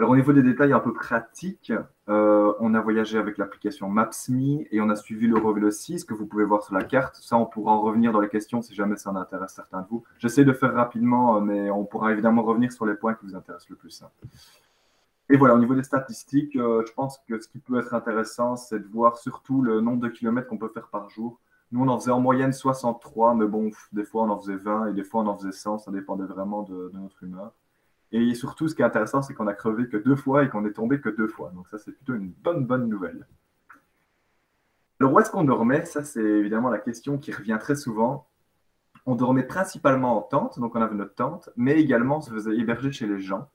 Alors 0.00 0.10
au 0.10 0.16
niveau 0.16 0.32
des 0.32 0.42
détails 0.42 0.72
un 0.72 0.80
peu 0.80 0.92
pratiques, 0.92 1.72
euh, 2.08 2.52
on 2.58 2.74
a 2.74 2.80
voyagé 2.80 3.16
avec 3.16 3.38
l'application 3.38 3.88
Maps.me 3.88 4.66
et 4.74 4.80
on 4.80 4.90
a 4.90 4.96
suivi 4.96 5.28
l'Eurovélo 5.28 5.70
6 5.70 6.04
que 6.04 6.14
vous 6.14 6.26
pouvez 6.26 6.44
voir 6.44 6.64
sur 6.64 6.74
la 6.74 6.82
carte? 6.82 7.14
Ça, 7.14 7.36
on 7.36 7.46
pourra 7.46 7.72
en 7.72 7.80
revenir 7.80 8.10
dans 8.10 8.20
les 8.20 8.28
questions 8.28 8.60
si 8.60 8.74
jamais 8.74 8.96
ça 8.96 9.10
en 9.10 9.16
intéresse 9.16 9.52
certains 9.52 9.82
de 9.82 9.86
vous. 9.88 10.02
J'essaie 10.18 10.44
de 10.44 10.52
faire 10.52 10.74
rapidement, 10.74 11.36
euh, 11.36 11.40
mais 11.40 11.70
on 11.70 11.84
pourra 11.84 12.10
évidemment 12.10 12.42
revenir 12.42 12.72
sur 12.72 12.86
les 12.86 12.94
points 12.94 13.14
qui 13.14 13.24
vous 13.24 13.36
intéressent 13.36 13.70
le 13.70 13.76
plus. 13.76 14.02
Hein. 14.02 14.08
Et 15.30 15.36
voilà, 15.36 15.54
au 15.54 15.58
niveau 15.60 15.76
des 15.76 15.84
statistiques, 15.84 16.56
euh, 16.56 16.82
je 16.86 16.92
pense 16.92 17.20
que 17.28 17.38
ce 17.38 17.46
qui 17.46 17.58
peut 17.58 17.78
être 17.78 17.94
intéressant, 17.94 18.56
c'est 18.56 18.80
de 18.80 18.88
voir 18.88 19.16
surtout 19.16 19.62
le 19.62 19.80
nombre 19.80 20.00
de 20.00 20.08
kilomètres 20.08 20.48
qu'on 20.48 20.58
peut 20.58 20.68
faire 20.68 20.88
par 20.88 21.08
jour. 21.08 21.38
Nous, 21.74 21.82
on 21.82 21.88
en 21.88 21.98
faisait 21.98 22.12
en 22.12 22.20
moyenne 22.20 22.52
63, 22.52 23.34
mais 23.34 23.48
bon, 23.48 23.72
des 23.90 24.04
fois 24.04 24.22
on 24.22 24.30
en 24.30 24.38
faisait 24.38 24.54
20 24.54 24.90
et 24.90 24.92
des 24.92 25.02
fois 25.02 25.22
on 25.22 25.26
en 25.26 25.36
faisait 25.36 25.50
100, 25.50 25.78
ça 25.78 25.90
dépendait 25.90 26.24
vraiment 26.24 26.62
de 26.62 26.92
notre 26.94 27.24
humeur. 27.24 27.52
Et 28.12 28.32
surtout, 28.34 28.68
ce 28.68 28.76
qui 28.76 28.82
est 28.82 28.84
intéressant, 28.84 29.22
c'est 29.22 29.34
qu'on 29.34 29.48
a 29.48 29.54
crevé 29.54 29.88
que 29.88 29.96
deux 29.96 30.14
fois 30.14 30.44
et 30.44 30.48
qu'on 30.48 30.64
est 30.66 30.72
tombé 30.72 31.00
que 31.00 31.08
deux 31.08 31.26
fois. 31.26 31.50
Donc 31.52 31.66
ça, 31.66 31.78
c'est 31.78 31.90
plutôt 31.90 32.14
une 32.14 32.28
bonne, 32.28 32.64
bonne 32.64 32.88
nouvelle. 32.88 33.26
Alors, 35.00 35.14
où 35.14 35.18
est-ce 35.18 35.32
qu'on 35.32 35.42
dormait? 35.42 35.84
Ça, 35.84 36.04
c'est 36.04 36.22
évidemment 36.22 36.70
la 36.70 36.78
question 36.78 37.18
qui 37.18 37.32
revient 37.32 37.58
très 37.60 37.74
souvent. 37.74 38.28
On 39.04 39.16
dormait 39.16 39.42
principalement 39.42 40.16
en 40.16 40.22
tente, 40.22 40.60
donc 40.60 40.76
on 40.76 40.80
avait 40.80 40.94
notre 40.94 41.16
tente, 41.16 41.50
mais 41.56 41.80
également 41.80 42.18
on 42.18 42.20
se 42.20 42.30
faisait 42.30 42.56
héberger 42.56 42.92
chez 42.92 43.08
les 43.08 43.18
gens. 43.18 43.48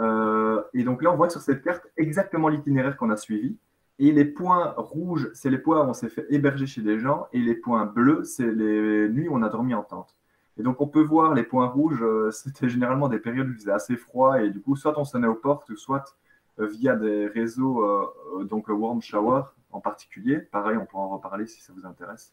Euh, 0.00 0.64
et 0.74 0.82
donc 0.82 1.00
là, 1.04 1.12
on 1.12 1.16
voit 1.16 1.30
sur 1.30 1.42
cette 1.42 1.62
carte 1.62 1.86
exactement 1.96 2.48
l'itinéraire 2.48 2.96
qu'on 2.96 3.10
a 3.10 3.16
suivi. 3.16 3.56
Et 3.98 4.12
les 4.12 4.24
points 4.24 4.74
rouges, 4.76 5.28
c'est 5.34 5.50
les 5.50 5.58
points 5.58 5.84
où 5.84 5.90
on 5.90 5.94
s'est 5.94 6.08
fait 6.08 6.26
héberger 6.30 6.66
chez 6.66 6.82
des 6.82 7.00
gens, 7.00 7.26
et 7.32 7.40
les 7.40 7.54
points 7.54 7.84
bleus, 7.84 8.22
c'est 8.24 8.50
les 8.50 9.08
nuits 9.08 9.28
où 9.28 9.34
on 9.34 9.42
a 9.42 9.48
dormi 9.48 9.74
en 9.74 9.82
tente. 9.82 10.16
Et 10.58 10.62
donc, 10.62 10.80
on 10.80 10.86
peut 10.86 11.02
voir 11.02 11.34
les 11.34 11.42
points 11.42 11.66
rouges, 11.66 12.02
euh, 12.02 12.30
c'était 12.32 12.68
généralement 12.68 13.08
des 13.08 13.18
périodes 13.18 13.48
où 13.48 13.52
il 13.52 13.56
faisait 13.56 13.72
assez 13.72 13.96
froid, 13.96 14.40
et 14.40 14.50
du 14.50 14.60
coup, 14.60 14.76
soit 14.76 14.98
on 14.98 15.04
sonnait 15.04 15.26
aux 15.26 15.34
portes, 15.34 15.74
soit 15.74 16.16
euh, 16.60 16.66
via 16.66 16.94
des 16.94 17.26
réseaux, 17.26 17.82
euh, 17.82 18.44
donc 18.44 18.68
Warm 18.68 19.02
Shower 19.02 19.42
en 19.72 19.80
particulier. 19.80 20.38
Pareil, 20.38 20.76
on 20.76 20.86
pourra 20.86 21.04
en 21.04 21.08
reparler 21.10 21.46
si 21.46 21.60
ça 21.60 21.72
vous 21.76 21.86
intéresse. 21.86 22.32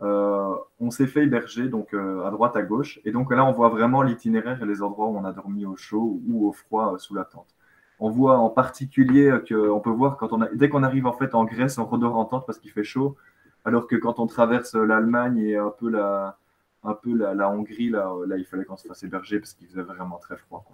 on 0.00 0.90
s'est 0.90 1.06
fait 1.06 1.24
héberger 1.24 1.68
donc 1.68 1.94
à 1.94 2.30
droite, 2.30 2.56
à 2.56 2.62
gauche. 2.62 3.00
Et 3.04 3.12
donc 3.12 3.32
là, 3.32 3.44
on 3.44 3.52
voit 3.52 3.68
vraiment 3.68 4.02
l'itinéraire 4.02 4.62
et 4.62 4.66
les 4.66 4.82
endroits 4.82 5.06
où 5.06 5.16
on 5.16 5.24
a 5.24 5.32
dormi 5.32 5.66
au 5.66 5.76
chaud 5.76 6.20
ou 6.28 6.48
au 6.48 6.52
froid 6.52 6.98
sous 6.98 7.14
la 7.14 7.24
tente. 7.24 7.54
On 8.00 8.10
voit 8.10 8.38
en 8.38 8.48
particulier 8.48 9.32
qu'on 9.48 9.80
peut 9.80 9.90
voir 9.90 10.16
quand 10.16 10.32
on 10.32 10.46
dès 10.54 10.68
qu'on 10.68 10.82
arrive 10.82 11.06
en 11.06 11.12
fait 11.12 11.34
en 11.34 11.44
Grèce, 11.44 11.78
on 11.78 11.84
redort 11.84 12.16
en 12.16 12.24
tente 12.24 12.46
parce 12.46 12.58
qu'il 12.58 12.70
fait 12.70 12.84
chaud, 12.84 13.16
alors 13.64 13.86
que 13.86 13.96
quand 13.96 14.20
on 14.20 14.26
traverse 14.26 14.74
l'Allemagne 14.74 15.38
et 15.38 15.56
un 15.56 15.70
peu 15.70 15.90
la, 15.90 16.38
un 16.84 16.94
peu 16.94 17.14
la, 17.14 17.50
Hongrie, 17.50 17.90
là, 17.90 18.12
là, 18.26 18.36
il 18.36 18.44
fallait 18.44 18.64
qu'on 18.64 18.76
se 18.76 18.86
fasse 18.86 19.02
héberger 19.02 19.38
parce 19.40 19.54
qu'il 19.54 19.66
faisait 19.66 19.82
vraiment 19.82 20.18
très 20.18 20.36
froid. 20.36 20.64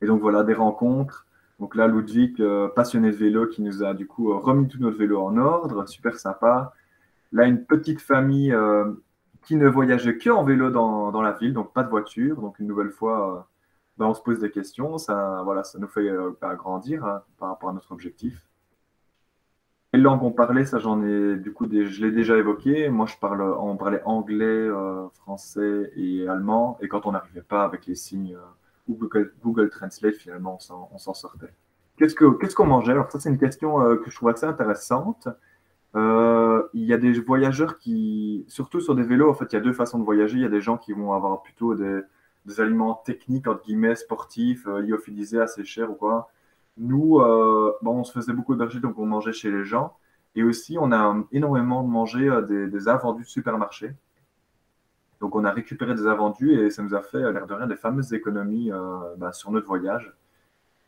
Et 0.00 0.06
donc 0.06 0.20
voilà, 0.20 0.42
des 0.42 0.54
rencontres. 0.54 1.26
Donc 1.58 1.74
là, 1.74 1.88
Ludwig, 1.88 2.40
euh, 2.40 2.68
passionné 2.68 3.10
de 3.10 3.16
vélo, 3.16 3.46
qui 3.46 3.62
nous 3.62 3.82
a 3.82 3.94
du 3.94 4.06
coup 4.06 4.32
euh, 4.32 4.36
remis 4.36 4.68
tout 4.68 4.78
notre 4.78 4.96
vélo 4.96 5.20
en 5.20 5.36
ordre, 5.36 5.88
super 5.88 6.18
sympa. 6.18 6.72
Là, 7.32 7.46
une 7.46 7.64
petite 7.64 8.00
famille 8.00 8.52
euh, 8.52 8.92
qui 9.42 9.56
ne 9.56 9.68
voyageait 9.68 10.16
que 10.18 10.30
en 10.30 10.44
vélo 10.44 10.70
dans, 10.70 11.10
dans, 11.10 11.22
la 11.22 11.32
ville, 11.32 11.52
donc 11.52 11.72
pas 11.72 11.82
de 11.82 11.90
voiture. 11.90 12.40
Donc 12.40 12.58
une 12.60 12.68
nouvelle 12.68 12.90
fois, 12.90 13.48
ben, 13.98 14.06
on 14.06 14.14
se 14.14 14.22
pose 14.22 14.38
des 14.38 14.50
questions. 14.50 14.98
Ça, 14.98 15.42
voilà, 15.44 15.64
ça 15.64 15.78
nous 15.78 15.88
fait 15.88 16.10
ben, 16.40 16.54
grandir 16.54 17.04
hein, 17.04 17.22
par 17.38 17.48
rapport 17.50 17.70
à 17.70 17.72
notre 17.72 17.92
objectif. 17.92 18.48
Quelle 19.92 20.02
langue 20.02 20.22
on 20.22 20.30
parlait 20.30 20.66
Ça, 20.66 20.78
j'en 20.78 21.02
ai 21.02 21.36
du 21.36 21.52
coup, 21.52 21.66
je 21.70 22.04
l'ai 22.04 22.12
déjà 22.12 22.36
évoqué. 22.36 22.90
Moi, 22.90 23.06
je 23.06 23.16
parle, 23.16 23.40
on 23.42 23.76
parlait 23.76 24.02
anglais, 24.04 24.44
euh, 24.44 25.08
français 25.14 25.90
et 25.96 26.28
allemand. 26.28 26.76
Et 26.82 26.88
quand 26.88 27.06
on 27.06 27.12
n'arrivait 27.12 27.42
pas 27.42 27.64
avec 27.64 27.86
les 27.86 27.94
signes 27.94 28.36
euh, 28.36 29.24
Google, 29.42 29.70
Translate, 29.70 30.14
finalement, 30.14 30.58
on 30.92 30.98
s'en 30.98 31.14
sortait. 31.14 31.54
Qu'est-ce 31.96 32.14
qu'on 32.14 32.32
qu'est-ce 32.34 32.54
qu'on 32.54 32.66
mangeait? 32.66 32.92
Alors 32.92 33.10
ça, 33.10 33.18
c'est 33.18 33.30
une 33.30 33.38
question 33.38 33.80
euh, 33.80 33.96
que 33.96 34.10
je 34.10 34.16
trouve 34.16 34.28
assez 34.28 34.46
intéressante. 34.46 35.28
il 35.94 36.84
y 36.84 36.92
a 36.92 36.98
des 36.98 37.12
voyageurs 37.20 37.78
qui, 37.78 38.44
surtout 38.48 38.80
sur 38.80 38.94
des 38.94 39.02
vélos, 39.02 39.30
en 39.30 39.34
fait, 39.34 39.46
il 39.52 39.56
y 39.56 39.58
a 39.58 39.62
deux 39.62 39.72
façons 39.72 39.98
de 39.98 40.04
voyager. 40.04 40.36
Il 40.36 40.42
y 40.42 40.46
a 40.46 40.50
des 40.50 40.60
gens 40.60 40.76
qui 40.76 40.92
vont 40.92 41.14
avoir 41.14 41.42
plutôt 41.42 41.74
des, 41.74 42.02
des 42.46 42.60
aliments 42.60 42.94
techniques, 42.94 43.46
entre 43.46 43.62
guillemets, 43.64 43.94
sportifs, 43.94 44.66
lyophilisés 44.66 45.40
assez 45.40 45.64
chers 45.64 45.90
ou 45.90 45.94
quoi 45.94 46.30
nous, 46.78 47.18
euh, 47.18 47.72
bon, 47.82 48.00
on 48.00 48.04
se 48.04 48.12
faisait 48.12 48.32
beaucoup 48.32 48.54
héberger, 48.54 48.80
donc 48.80 48.98
on 48.98 49.06
mangeait 49.06 49.32
chez 49.32 49.50
les 49.50 49.64
gens. 49.64 49.96
Et 50.34 50.42
aussi, 50.42 50.78
on 50.80 50.92
a 50.92 51.16
énormément 51.32 51.82
mangé 51.82 52.28
euh, 52.28 52.42
des, 52.42 52.88
invendus 52.88 53.24
de 53.24 53.28
supermarché. 53.28 53.94
Donc, 55.20 55.34
on 55.34 55.44
a 55.44 55.50
récupéré 55.50 55.94
des 55.94 56.06
invendus 56.06 56.52
et 56.52 56.70
ça 56.70 56.82
nous 56.82 56.94
a 56.94 57.02
fait, 57.02 57.18
l'air 57.32 57.46
de 57.46 57.54
rien, 57.54 57.66
des 57.66 57.76
fameuses 57.76 58.14
économies 58.14 58.70
euh, 58.70 59.16
bah, 59.16 59.32
sur 59.32 59.50
notre 59.50 59.66
voyage. 59.66 60.14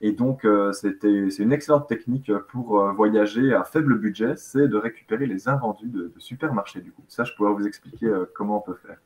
Et 0.01 0.13
donc, 0.13 0.47
c'était, 0.73 1.29
c'est 1.29 1.43
une 1.43 1.53
excellente 1.53 1.87
technique 1.87 2.33
pour 2.49 2.83
voyager 2.95 3.53
à 3.53 3.65
faible 3.65 3.99
budget, 3.99 4.35
c'est 4.37 4.67
de 4.67 4.79
récupérer 4.79 5.27
les 5.27 5.47
invendus 5.47 5.89
de, 5.89 6.11
de 6.15 6.21
supermarché. 6.21 6.81
Du 6.81 6.91
coup, 6.91 7.05
ça, 7.07 7.25
je 7.25 7.35
pourrais 7.35 7.53
vous 7.53 7.67
expliquer 7.67 8.11
comment 8.33 8.57
on 8.57 8.61
peut 8.63 8.79
faire. 8.81 8.97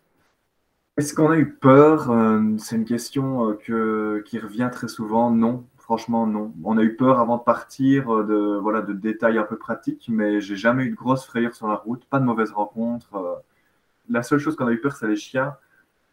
Est-ce 0.97 1.15
qu'on 1.15 1.31
a 1.31 1.37
eu 1.39 1.53
peur 1.55 2.13
C'est 2.59 2.77
une 2.77 2.85
question 2.85 3.57
que, 3.65 4.23
qui 4.27 4.39
revient 4.39 4.71
très 4.73 4.89
souvent. 4.89 5.31
Non, 5.31 5.67
Franchement, 5.85 6.27
non. 6.27 6.55
On 6.65 6.79
a 6.79 6.83
eu 6.83 6.97
peur 6.97 7.21
avant 7.21 7.37
de 7.37 7.43
partir 7.43 8.11
euh, 8.11 8.25
de, 8.25 8.59
voilà, 8.59 8.81
de 8.81 8.95
détails 8.95 9.37
un 9.37 9.43
peu 9.43 9.59
pratiques, 9.59 10.07
mais 10.09 10.41
j'ai 10.41 10.57
jamais 10.57 10.85
eu 10.85 10.91
de 10.91 10.95
grosses 10.95 11.27
frayeurs 11.27 11.55
sur 11.55 11.69
la 11.69 11.75
route, 11.75 12.07
pas 12.07 12.21
de 12.21 12.25
mauvaises 12.25 12.53
rencontres. 12.53 13.15
Euh. 13.17 13.35
La 14.09 14.23
seule 14.23 14.39
chose 14.39 14.57
qu'on 14.57 14.67
a 14.67 14.73
eu 14.73 14.81
peur, 14.81 14.97
c'est 14.97 15.07
les 15.07 15.17
chiens, 15.17 15.57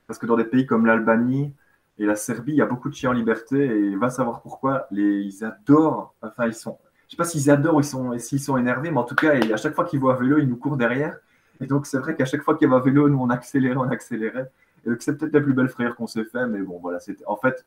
parce 0.07 0.19
que 0.19 0.25
dans 0.25 0.35
des 0.35 0.43
pays 0.43 0.65
comme 0.65 0.85
l'Albanie 0.85 1.53
et 1.99 2.05
la 2.05 2.17
Serbie, 2.17 2.51
il 2.51 2.57
y 2.57 2.61
a 2.61 2.65
beaucoup 2.65 2.89
de 2.89 2.95
chiens 2.95 3.11
en 3.11 3.13
liberté, 3.13 3.63
et 3.65 3.95
va 3.95 4.09
savoir 4.09 4.41
pourquoi. 4.41 4.87
Les, 4.91 5.21
ils 5.21 5.45
adorent, 5.45 6.15
enfin, 6.21 6.47
ils 6.47 6.53
sont, 6.53 6.77
je 7.07 7.11
sais 7.11 7.17
pas 7.17 7.23
s'ils 7.23 7.49
adorent 7.49 7.77
ou 7.77 8.17
s'ils 8.19 8.41
sont 8.41 8.57
énervés, 8.57 8.91
mais 8.91 8.99
en 8.99 9.05
tout 9.05 9.15
cas, 9.15 9.35
à 9.35 9.57
chaque 9.57 9.73
fois 9.73 9.85
qu'ils 9.85 10.01
voient 10.01 10.15
un 10.15 10.19
vélo, 10.19 10.37
ils 10.39 10.49
nous 10.49 10.57
courent 10.57 10.77
derrière. 10.77 11.17
Et 11.61 11.65
donc, 11.67 11.85
c'est 11.85 11.97
vrai 11.97 12.13
qu'à 12.17 12.25
chaque 12.25 12.41
fois 12.43 12.55
qu'il 12.55 12.67
y 12.67 12.71
avait 12.71 12.81
un 12.81 12.83
vélo, 12.83 13.07
nous, 13.07 13.19
on 13.19 13.29
accélérait, 13.29 13.77
on 13.77 13.89
accélérait. 13.89 14.51
C'est 14.99 15.17
peut-être 15.17 15.33
la 15.33 15.41
plus 15.41 15.53
belle 15.53 15.69
frayeur 15.69 15.95
qu'on 15.95 16.07
s'est 16.07 16.25
fait, 16.25 16.47
mais 16.47 16.61
bon, 16.61 16.79
voilà, 16.79 16.99
c'était, 16.99 17.25
en 17.25 17.35
fait, 17.35 17.65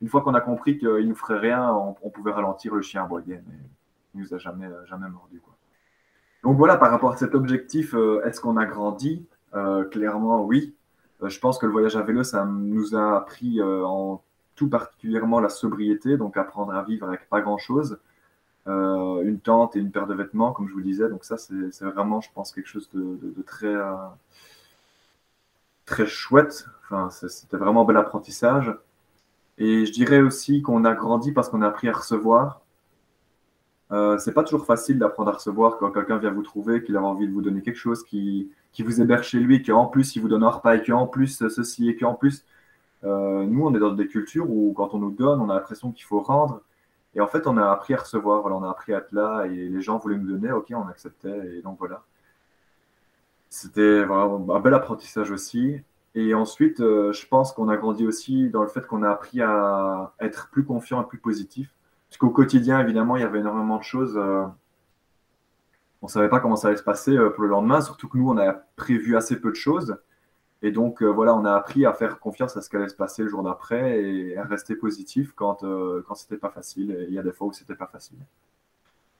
une 0.00 0.08
fois 0.08 0.22
qu'on 0.22 0.34
a 0.34 0.40
compris 0.40 0.78
qu'il 0.78 0.88
ne 0.88 1.02
nous 1.02 1.14
ferait 1.14 1.38
rien, 1.38 1.72
on, 1.72 2.10
pouvait 2.10 2.32
ralentir 2.32 2.74
le 2.74 2.82
chien 2.82 3.04
aboyait, 3.04 3.42
mais 3.46 3.54
il 4.14 4.20
ne 4.20 4.24
nous 4.24 4.34
a 4.34 4.38
jamais, 4.38 4.68
jamais 4.86 5.08
mordu. 5.08 5.40
Quoi. 5.40 5.56
Donc 6.42 6.58
voilà, 6.58 6.76
par 6.76 6.90
rapport 6.90 7.12
à 7.12 7.16
cet 7.16 7.34
objectif, 7.34 7.94
euh, 7.94 8.22
est-ce 8.24 8.40
qu'on 8.40 8.56
a 8.56 8.66
grandi? 8.66 9.26
Euh, 9.54 9.84
Clairement, 9.84 10.44
oui. 10.44 10.74
Euh, 11.22 11.28
je 11.28 11.40
pense 11.40 11.58
que 11.58 11.66
le 11.66 11.72
voyage 11.72 11.96
à 11.96 12.02
vélo, 12.02 12.22
ça 12.22 12.44
nous 12.44 12.94
a 12.94 13.16
appris 13.16 13.62
en 13.62 14.22
tout 14.54 14.68
particulièrement 14.68 15.40
la 15.40 15.48
sobriété, 15.48 16.16
donc 16.16 16.36
apprendre 16.36 16.74
à 16.74 16.82
vivre 16.82 17.08
avec 17.08 17.28
pas 17.28 17.40
grand-chose. 17.40 17.98
une 18.66 19.40
tente 19.42 19.76
et 19.76 19.80
une 19.80 19.90
paire 19.90 20.06
de 20.06 20.14
vêtements, 20.14 20.52
comme 20.52 20.68
je 20.68 20.74
vous 20.74 20.82
disais. 20.82 21.08
Donc 21.08 21.24
ça, 21.24 21.36
c'est 21.36 21.84
vraiment, 21.84 22.20
je 22.20 22.30
pense, 22.32 22.52
quelque 22.52 22.68
chose 22.68 22.88
de 22.92 23.42
très, 23.42 23.74
très 25.86 26.06
chouette. 26.06 26.66
Enfin, 26.84 27.08
C'était 27.10 27.56
vraiment 27.56 27.82
un 27.82 27.84
bel 27.84 27.96
apprentissage. 27.96 28.74
Et 29.58 29.86
je 29.86 29.92
dirais 29.92 30.20
aussi 30.20 30.62
qu'on 30.62 30.84
a 30.84 30.94
grandi 30.94 31.32
parce 31.32 31.48
qu'on 31.48 31.62
a 31.62 31.68
appris 31.68 31.88
à 31.88 31.92
recevoir. 31.92 32.60
Euh, 33.92 34.18
c'est 34.18 34.32
pas 34.32 34.42
toujours 34.42 34.66
facile 34.66 34.98
d'apprendre 34.98 35.30
à 35.30 35.34
recevoir 35.34 35.78
quand 35.78 35.92
quelqu'un 35.92 36.18
vient 36.18 36.32
vous 36.32 36.42
trouver, 36.42 36.82
qu'il 36.82 36.96
a 36.96 37.02
envie 37.02 37.28
de 37.28 37.32
vous 37.32 37.40
donner 37.40 37.62
quelque 37.62 37.78
chose, 37.78 38.02
qui, 38.04 38.50
vous 38.78 39.00
héberge 39.00 39.28
chez 39.28 39.38
lui, 39.38 39.62
qu'en 39.62 39.86
plus 39.86 40.16
il 40.16 40.22
vous 40.22 40.28
donne 40.28 40.42
un 40.42 40.50
repas 40.50 40.74
et 40.74 40.82
qu'en 40.82 41.06
plus 41.06 41.48
ceci 41.48 41.88
et 41.88 41.96
qu'en 41.96 42.14
plus. 42.14 42.44
Euh, 43.04 43.44
nous, 43.46 43.64
on 43.64 43.74
est 43.74 43.78
dans 43.78 43.92
des 43.92 44.08
cultures 44.08 44.50
où 44.50 44.72
quand 44.74 44.94
on 44.94 44.98
nous 44.98 45.12
donne, 45.12 45.40
on 45.40 45.48
a 45.50 45.54
l'impression 45.54 45.92
qu'il 45.92 46.04
faut 46.04 46.20
rendre. 46.20 46.62
Et 47.14 47.20
en 47.20 47.28
fait, 47.28 47.46
on 47.46 47.56
a 47.56 47.70
appris 47.70 47.94
à 47.94 47.98
recevoir. 47.98 48.44
On 48.46 48.64
a 48.64 48.70
appris 48.70 48.92
à 48.94 48.98
être 48.98 49.12
là 49.12 49.44
et 49.46 49.68
les 49.68 49.80
gens 49.80 49.98
voulaient 49.98 50.18
nous 50.18 50.28
donner, 50.28 50.52
ok, 50.52 50.72
on 50.72 50.88
acceptait. 50.88 51.56
Et 51.56 51.62
donc 51.62 51.78
voilà. 51.78 52.02
C'était 53.48 54.04
vraiment 54.04 54.54
un 54.54 54.60
bel 54.60 54.74
apprentissage 54.74 55.30
aussi. 55.30 55.80
Et 56.16 56.32
ensuite, 56.32 56.80
euh, 56.80 57.12
je 57.12 57.26
pense 57.28 57.52
qu'on 57.52 57.68
a 57.68 57.76
grandi 57.76 58.06
aussi 58.06 58.48
dans 58.48 58.62
le 58.62 58.68
fait 58.68 58.86
qu'on 58.86 59.02
a 59.02 59.10
appris 59.10 59.42
à 59.42 60.14
être 60.18 60.48
plus 60.50 60.64
confiant 60.64 61.02
et 61.02 61.06
plus 61.06 61.18
positif. 61.18 61.74
Parce 62.08 62.16
qu'au 62.16 62.30
quotidien, 62.30 62.80
évidemment, 62.80 63.16
il 63.16 63.20
y 63.20 63.24
avait 63.24 63.40
énormément 63.40 63.76
de 63.76 63.82
choses. 63.82 64.16
Euh, 64.16 64.44
on 66.00 66.06
ne 66.06 66.10
savait 66.10 66.30
pas 66.30 66.40
comment 66.40 66.56
ça 66.56 66.68
allait 66.68 66.78
se 66.78 66.82
passer 66.82 67.14
euh, 67.14 67.28
pour 67.28 67.42
le 67.42 67.50
lendemain, 67.50 67.82
surtout 67.82 68.08
que 68.08 68.16
nous, 68.16 68.30
on 68.30 68.38
a 68.38 68.54
prévu 68.76 69.14
assez 69.14 69.38
peu 69.38 69.50
de 69.50 69.56
choses. 69.56 69.98
Et 70.62 70.70
donc, 70.70 71.02
voilà, 71.02 71.34
on 71.34 71.44
a 71.44 71.52
appris 71.52 71.84
à 71.84 71.92
faire 71.92 72.18
confiance 72.18 72.56
à 72.56 72.62
ce 72.62 72.70
qu'allait 72.70 72.88
se 72.88 72.96
passer 72.96 73.22
le 73.22 73.28
jour 73.28 73.42
d'après 73.42 74.02
et 74.02 74.38
à 74.38 74.44
rester 74.44 74.74
positif 74.74 75.32
quand, 75.36 75.62
quand 76.08 76.14
c'était 76.14 76.38
pas 76.38 76.48
facile. 76.48 77.04
Il 77.08 77.14
y 77.14 77.18
a 77.18 77.22
des 77.22 77.32
fois 77.32 77.48
où 77.48 77.52
c'était 77.52 77.74
pas 77.74 77.86
facile. 77.86 78.16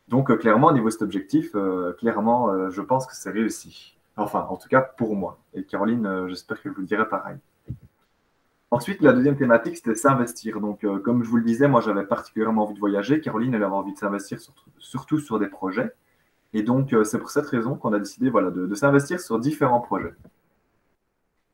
Donc, 0.09 0.35
clairement, 0.38 0.68
au 0.68 0.73
niveau 0.73 0.87
de 0.87 0.92
cet 0.92 1.02
objectif, 1.02 1.54
clairement, 1.99 2.71
je 2.71 2.80
pense 2.80 3.06
que 3.06 3.14
c'est 3.14 3.30
réussi. 3.30 3.95
Enfin, 4.16 4.46
en 4.49 4.56
tout 4.56 4.68
cas 4.68 4.80
pour 4.80 5.14
moi. 5.14 5.38
Et 5.54 5.64
Caroline, 5.64 6.06
euh, 6.06 6.28
j'espère 6.28 6.61
qu'elle 6.61 6.73
vous 6.73 6.80
le 6.80 6.87
dirait 6.87 7.08
pareil. 7.08 7.37
Ensuite, 8.70 9.00
la 9.02 9.12
deuxième 9.12 9.37
thématique, 9.37 9.76
c'était 9.76 9.94
s'investir. 9.94 10.61
Donc, 10.61 10.85
euh, 10.85 10.99
comme 10.99 11.23
je 11.23 11.28
vous 11.28 11.37
le 11.37 11.44
disais, 11.44 11.68
moi, 11.68 11.80
j'avais 11.80 12.04
particulièrement 12.04 12.64
envie 12.64 12.75
de 12.75 12.80
voyager. 12.80 13.20
Caroline, 13.20 13.54
elle 13.54 13.62
avait 13.62 13.75
envie 13.75 13.92
de 13.92 13.99
s'investir 13.99 14.38
surtout 14.78 15.18
sur 15.18 15.38
des 15.38 15.46
projets. 15.46 15.92
Et 16.54 16.62
donc, 16.62 16.92
euh, 16.92 17.04
c'est 17.04 17.18
pour 17.18 17.30
cette 17.30 17.46
raison 17.46 17.76
qu'on 17.76 17.92
a 17.92 17.99
décidé 17.99 18.30
voilà, 18.30 18.50
de, 18.50 18.75
s'investir 18.75 19.20
sur 19.20 19.38
différents 19.38 19.80
projets. 19.80 20.14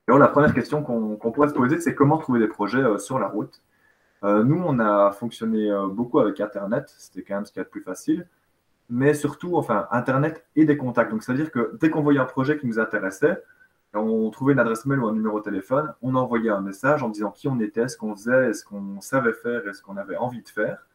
alors, 0.07 0.21
la 0.21 0.29
première 0.29 0.55
question 0.55 0.83
qu'on 0.83 1.33
pourrait 1.33 1.49
se 1.49 1.55
poser, 1.55 1.81
c'est 1.81 1.95
comment 1.95 2.19
trouver 2.19 2.41
des 2.41 2.49
projets 2.49 2.99
sur 2.99 3.19
la 3.19 3.29
route. 3.29 3.61
nous, 4.23 4.63
on 4.65 4.79
a 4.79 5.11
fonctionné 5.13 5.71
beaucoup 5.91 6.21
avec 6.21 6.41
Internet. 6.41 6.95
C'était 6.99 7.23
quand 7.23 7.35
même 7.35 7.45
ce 7.45 7.53
qui 7.53 7.59
est 7.59 7.65
le 7.65 7.69
plus 7.69 7.83
facile 7.83 8.27
mais 8.93 9.15
surtout, 9.15 9.57
enfin, 9.57 9.89
Internet 9.91 10.45
et 10.55 10.67
des 10.67 10.77
contacts. 10.77 11.11
Donc, 11.11 11.23
c'est-à-dire 11.23 11.51
que 11.51 11.79
dès 11.81 11.89
qu'on 11.89 12.03
voyait 12.03 12.21
un 12.21 12.27
projet 12.27 12.59
qui 12.59 12.67
nous 12.67 12.79
intéressait, 12.79 13.43
on 13.95 14.29
trouvait 14.29 14.53
une 14.53 14.59
adresse 14.59 14.85
mail 14.85 14.99
ou 15.01 15.09
un 15.09 15.15
numéro 15.15 15.39
de 15.39 15.45
téléphone, 15.45 15.95
on 16.03 16.15
envoyait 16.15 16.51
un 16.51 16.61
message 16.61 17.03
en 17.03 17.09
disant 17.09 17.31
qui 17.31 17.49
on 17.49 17.59
était, 17.59 17.89
ce 17.89 17.97
qu'on 17.97 18.15
faisait, 18.15 18.53
ce 18.53 18.67
qu'on 18.67 19.01
savait 19.01 19.33
faire 19.33 19.67
et 19.67 19.73
ce 19.73 19.81
qu'on 19.81 19.97
avait 19.97 20.19
envie 20.19 20.43
de 20.43 20.49
faire. 20.49 20.87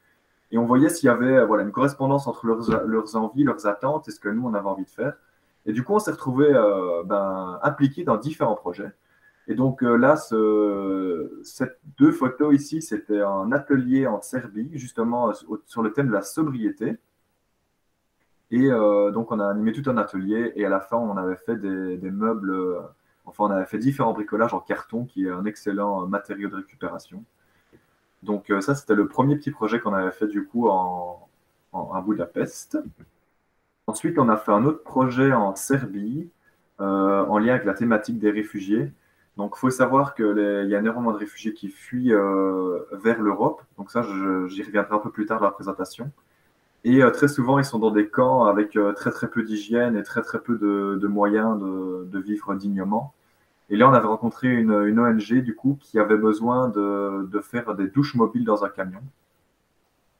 Et 0.51 0.59
on 0.59 0.65
voyait 0.65 0.89
s'il 0.89 1.07
y 1.07 1.09
avait 1.09 1.43
voilà, 1.43 1.63
une 1.63 1.71
correspondance 1.71 2.27
entre 2.27 2.45
leurs, 2.45 3.15
envies, 3.15 3.43
leurs 3.43 3.65
attentes 3.65 4.07
et 4.07 4.11
ce 4.11 4.19
que 4.19 4.29
nous, 4.29 4.45
on 4.45 4.53
avait 4.53 4.67
envie 4.67 4.85
de 4.85 4.91
faire. 4.91 5.13
Et 5.65 5.73
du 5.73 5.83
coup, 5.83 5.93
on 5.95 5.99
s'est 5.99 6.11
retrouvé 6.11 6.53
euh, 6.53 7.01
ben, 7.03 7.59
impliqué 7.63 8.03
dans 8.03 8.17
différents 8.17 8.55
projets. 8.55 8.91
Et 9.47 9.55
donc 9.55 9.81
euh, 9.81 9.95
là, 9.95 10.17
ce, 10.17 11.39
ces 11.43 11.65
deux 11.97 12.11
photos 12.11 12.53
ici, 12.53 12.83
c'était 12.83 13.21
un 13.21 13.51
atelier 13.51 14.05
en 14.05 14.21
Serbie, 14.21 14.69
justement 14.73 15.31
sur 15.65 15.81
le 15.81 15.93
thème 15.93 16.09
de 16.09 16.13
la 16.13 16.21
sobriété. 16.21 16.99
Et 18.51 18.71
euh, 18.71 19.11
donc, 19.11 19.31
on 19.31 19.39
a 19.39 19.47
animé 19.47 19.73
tout 19.73 19.89
un 19.89 19.97
atelier 19.97 20.53
et 20.55 20.65
à 20.65 20.69
la 20.69 20.79
fin, 20.79 20.97
on 20.97 21.17
avait 21.17 21.35
fait 21.35 21.57
des, 21.57 22.11
meubles, 22.11 22.51
euh, 22.51 22.79
enfin, 23.25 23.45
on 23.45 23.51
avait 23.51 23.65
fait 23.65 23.77
différents 23.77 24.13
bricolages 24.13 24.53
en 24.53 24.59
carton, 24.59 25.05
qui 25.05 25.25
est 25.25 25.29
un 25.29 25.45
excellent 25.45 26.03
euh, 26.03 26.07
matériau 26.07 26.49
de 26.49 26.55
récupération. 26.55 27.23
Donc, 28.23 28.51
ça, 28.61 28.75
c'était 28.75 28.95
le 28.95 29.07
premier 29.07 29.35
petit 29.37 29.51
projet 29.51 29.79
qu'on 29.79 29.93
avait 29.93 30.11
fait 30.11 30.27
du 30.27 30.45
coup 30.45 30.69
en, 30.69 31.29
à 31.73 32.01
Budapest. 32.01 32.77
Ensuite, 33.87 34.17
on 34.19 34.29
a 34.29 34.37
fait 34.37 34.51
un 34.51 34.65
autre 34.65 34.83
projet 34.83 35.33
en 35.33 35.55
Serbie, 35.55 36.29
en 36.79 37.37
lien 37.37 37.53
avec 37.53 37.65
la 37.65 37.73
thématique 37.73 38.19
des 38.19 38.31
réfugiés. 38.31 38.91
Donc, 39.37 39.53
il 39.55 39.59
faut 39.59 39.69
savoir 39.69 40.15
qu'il 40.15 40.67
y 40.67 40.75
a 40.75 40.79
énormément 40.79 41.11
de 41.11 41.17
réfugiés 41.17 41.53
qui 41.53 41.69
fuient 41.69 42.11
vers 42.91 43.21
l'Europe. 43.21 43.61
Donc, 43.77 43.91
ça, 43.91 44.01
j'y 44.01 44.63
reviendrai 44.63 44.95
un 44.95 44.99
peu 44.99 45.11
plus 45.11 45.25
tard 45.27 45.39
dans 45.39 45.45
la 45.45 45.51
présentation. 45.51 46.11
Et 46.83 47.01
très 47.13 47.27
souvent, 47.27 47.59
ils 47.59 47.65
sont 47.65 47.79
dans 47.79 47.91
des 47.91 48.07
camps 48.07 48.45
avec 48.45 48.77
très 48.95 49.11
très 49.11 49.29
peu 49.29 49.43
d'hygiène 49.43 49.97
et 49.97 50.03
très 50.03 50.21
très 50.21 50.39
peu 50.39 50.57
de, 50.57 51.07
moyens 51.07 51.59
de, 51.59 52.19
vivre 52.19 52.55
dignement. 52.55 53.13
Et 53.69 53.75
là, 53.75 53.89
on 53.89 53.93
avait 53.93 54.07
rencontré 54.07 54.47
une, 54.47 54.71
ONG 54.99 55.41
du 55.41 55.55
coup 55.55 55.77
qui 55.81 55.99
avait 55.99 56.17
besoin 56.17 56.69
de, 56.69 57.41
faire 57.41 57.75
des 57.75 57.87
douches 57.87 58.15
mobiles 58.15 58.45
dans 58.45 58.63
un 58.63 58.69
camion. 58.69 59.01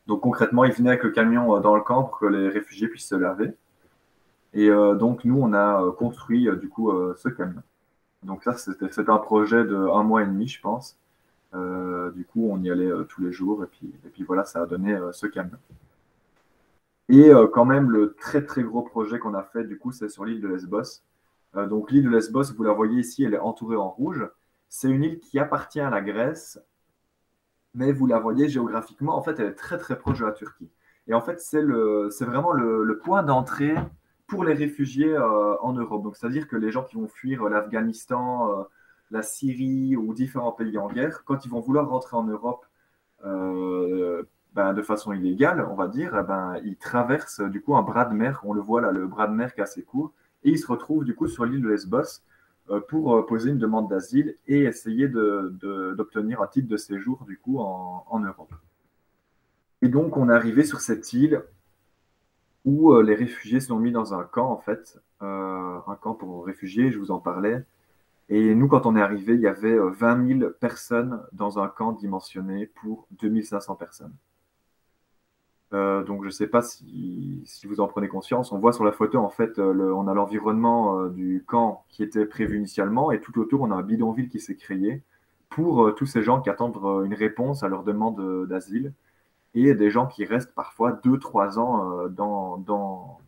Donc 0.08 0.22
concrètement, 0.22 0.66
ils 0.66 0.74
venaient 0.74 0.90
avec 0.90 1.04
le 1.04 1.12
camion 1.12 1.60
dans 1.60 1.76
le 1.76 1.82
camp 1.82 2.04
pour 2.04 2.20
que 2.20 2.26
les 2.26 2.50
réfugiés 2.50 2.88
puissent 2.88 3.08
se 3.10 3.16
laver. 3.16 3.54
Et 4.54 4.70
donc 4.70 5.24
nous, 5.24 5.40
on 5.40 5.54
a 5.54 5.92
construit 5.98 6.50
du 6.60 6.70
coup 6.70 6.92
ce 7.16 7.30
camion. 7.30 7.62
Donc 8.24 8.44
ça, 8.44 8.54
c'était 8.58 9.10
un 9.10 9.18
projet 9.18 9.64
de 9.64 9.76
un 9.76 10.04
mois 10.04 10.24
et 10.24 10.26
demi, 10.26 10.48
je 10.48 10.60
pense. 10.60 10.98
Euh, 11.54 12.12
du 12.12 12.26
coup, 12.26 12.50
on 12.52 12.62
y 12.62 12.70
allait 12.70 12.86
euh, 12.86 13.04
tous 13.04 13.22
les 13.22 13.32
jours 13.32 13.64
et 13.64 13.68
puis, 13.68 14.24
voilà, 14.24 14.44
ça 14.44 14.62
a 14.64 14.66
donné 14.66 14.94
euh, 14.94 15.12
ce 15.12 15.28
camion. 15.28 15.58
Et 17.10 17.32
quand 17.54 17.66
même, 17.66 17.90
le 17.90 18.16
très 18.16 18.44
très 18.46 18.64
gros 18.64 18.82
projet 18.82 19.20
qu'on 19.20 19.34
a 19.34 19.44
fait, 19.44 19.64
du 19.64 19.78
coup, 19.78 19.92
c'est 19.92 20.10
sur 20.10 20.26
l'île 20.26 20.42
de 20.42 20.48
Lesbos. 20.48 21.04
donc 21.56 21.92
l'île 21.92 22.04
de 22.04 22.10
Lesbos, 22.10 22.54
vous 22.56 22.64
la 22.64 22.74
voyez 22.74 23.00
ici, 23.00 23.24
elle 23.24 23.34
est 23.34 23.40
entourée 23.40 23.78
en 23.78 23.90
rouge. 23.90 24.28
C'est 24.70 24.90
une 24.90 25.04
île 25.04 25.20
qui 25.20 25.40
appartient 25.40 25.80
à 25.80 25.90
la 25.90 26.02
Grèce, 26.02 26.60
mais 27.74 27.94
vous 27.94 28.08
la 28.08 28.20
voyez 28.20 28.50
géographiquement, 28.50 29.18
en 29.18 29.22
fait, 29.22 29.40
elle 29.40 29.48
est 29.48 29.56
très 29.56 29.78
très 29.78 29.98
proche 29.98 30.20
de 30.20 30.26
la 30.26 30.34
Turquie. 30.34 30.70
Et 31.08 31.14
en 31.14 31.22
fait, 31.22 31.40
c'est 31.40 31.62
vraiment 31.62 32.52
le, 32.52 33.00
point 33.04 33.24
d'entrée 33.24 33.76
pour 34.28 34.44
les 34.44 34.54
réfugiés 34.54 35.18
en 35.18 35.72
Europe. 35.74 36.04
Donc, 36.04 36.18
c'est-à-dire 36.18 36.48
que 36.48 36.58
les 36.58 36.72
gens 36.72 36.84
qui 36.84 36.98
vont 36.98 37.08
fuir 37.08 37.46
l'Afghanistan, 37.46 38.68
la 39.12 39.22
Syrie 39.22 39.96
ou 39.96 40.14
différents 40.14 40.52
pays 40.52 40.78
en 40.78 40.90
guerre, 40.90 41.24
quand 41.24 41.46
ils 41.46 41.50
vont 41.50 41.62
vouloir 41.62 41.90
rentrer 41.90 42.18
en 42.18 42.24
Europe 42.24 42.66
euh, 43.26 44.24
ben, 44.58 44.74
de 44.74 44.82
façon 44.82 45.14
illégale, 45.14 45.66
on 45.70 45.76
va 45.76 45.88
dire, 45.88 46.18
eh 46.20 46.24
ben, 46.24 46.58
ils 46.66 46.78
traversent 46.78 47.42
du 47.42 47.62
coup 47.62 47.76
un 47.76 47.84
bras 47.84 48.06
de 48.06 48.14
mer. 48.14 48.42
On 48.44 48.54
le 48.54 48.62
voit 48.62 48.82
là, 48.82 48.92
le 48.92 49.08
bras 49.08 49.28
de 49.28 49.34
mer 49.34 49.54
qui 49.54 49.62
est 49.62 49.64
assez 49.64 49.84
court, 49.84 50.14
et 50.44 50.50
ils 50.50 50.60
se 50.60 50.68
retrouvent 50.68 51.06
du 51.06 51.16
coup 51.16 51.28
sur 51.28 51.46
l'île 51.46 51.62
de 51.62 51.70
Lesbos 51.70 52.22
euh, 52.70 52.80
pour 52.80 53.16
euh, 53.16 53.26
poser 53.26 53.52
une 53.52 53.60
demande 53.60 53.90
d'asile 53.90 54.36
et 54.48 54.64
essayer 54.64 55.08
d'obtenir 55.08 56.42
un 56.42 56.48
titre 56.48 56.68
de 56.68 56.78
séjour 56.78 57.24
du 57.26 57.38
coup 57.38 57.60
en, 57.60 58.20
Europe. 58.20 58.54
Et 59.82 59.90
donc 59.90 60.18
on 60.18 60.30
est 60.30 60.34
arrivé 60.34 60.64
sur 60.64 60.82
cette 60.82 61.14
île 61.14 61.44
où 62.66 63.00
les 63.00 63.16
réfugiés 63.16 63.62
sont 63.62 63.80
mis 63.80 63.92
dans 63.92 64.14
un 64.14 64.24
camp 64.24 64.52
en 64.52 64.58
fait, 64.58 65.00
un 65.22 65.98
camp 66.02 66.16
pour 66.16 66.46
réfugiés, 66.46 66.92
je 66.92 67.00
vous 67.00 67.12
en 67.12 67.20
parlais. 67.20 67.64
Et 68.30 68.56
nous, 68.56 68.68
quand 68.68 68.86
on 68.86 68.96
est 68.96 69.02
arrivé, 69.02 69.36
il 69.36 69.40
y 69.42 69.48
avait 69.48 69.78
20 69.78 70.20
euh, 70.20 70.40
000 70.40 70.52
personnes 70.60 71.22
dans 71.32 71.60
un 71.60 71.68
camp 71.70 71.94
dimensionné 71.94 72.68
pour 72.68 73.08
2500 73.12 73.76
personnes. 73.76 74.14
Euh, 75.74 76.04
donc, 76.04 76.22
je 76.22 76.28
ne 76.28 76.32
sais 76.32 76.48
pas 76.48 76.62
si, 76.62 77.44
vous 77.66 77.80
en 77.80 77.88
prenez 77.88 78.08
conscience. 78.08 78.52
On 78.52 78.60
voit 78.60 78.74
sur 78.74 78.86
la 78.86 78.92
photo, 78.92 79.20
en 79.20 79.30
fait, 79.30 79.60
euh, 79.60 79.92
on 79.94 80.08
a 80.08 80.14
l'environnement 80.14 81.06
du 81.08 81.44
camp 81.46 81.86
qui 81.90 82.04
était 82.04 82.26
prévu 82.26 82.58
initialement, 82.58 83.12
et 83.12 83.20
tout 83.20 83.38
autour, 83.40 83.62
on 83.62 83.72
a 83.72 83.76
un 83.76 83.84
bidonville 83.84 84.30
qui 84.30 84.40
s'est 84.40 84.56
créé 84.56 85.04
pour 85.50 85.96
tous 85.96 86.06
ces 86.06 86.24
gens 86.24 86.42
qui 86.42 86.50
attendent 86.50 86.78
une 87.06 87.14
réponse 87.14 87.64
à 87.64 87.70
leur 87.70 87.84
demande 87.84 88.48
d'asile, 88.48 88.94
et 89.56 89.74
des 89.74 89.90
gens 89.90 90.08
qui 90.08 90.26
restent 90.26 90.54
parfois 90.54 90.92
2-3 90.92 91.58
ans 91.60 93.20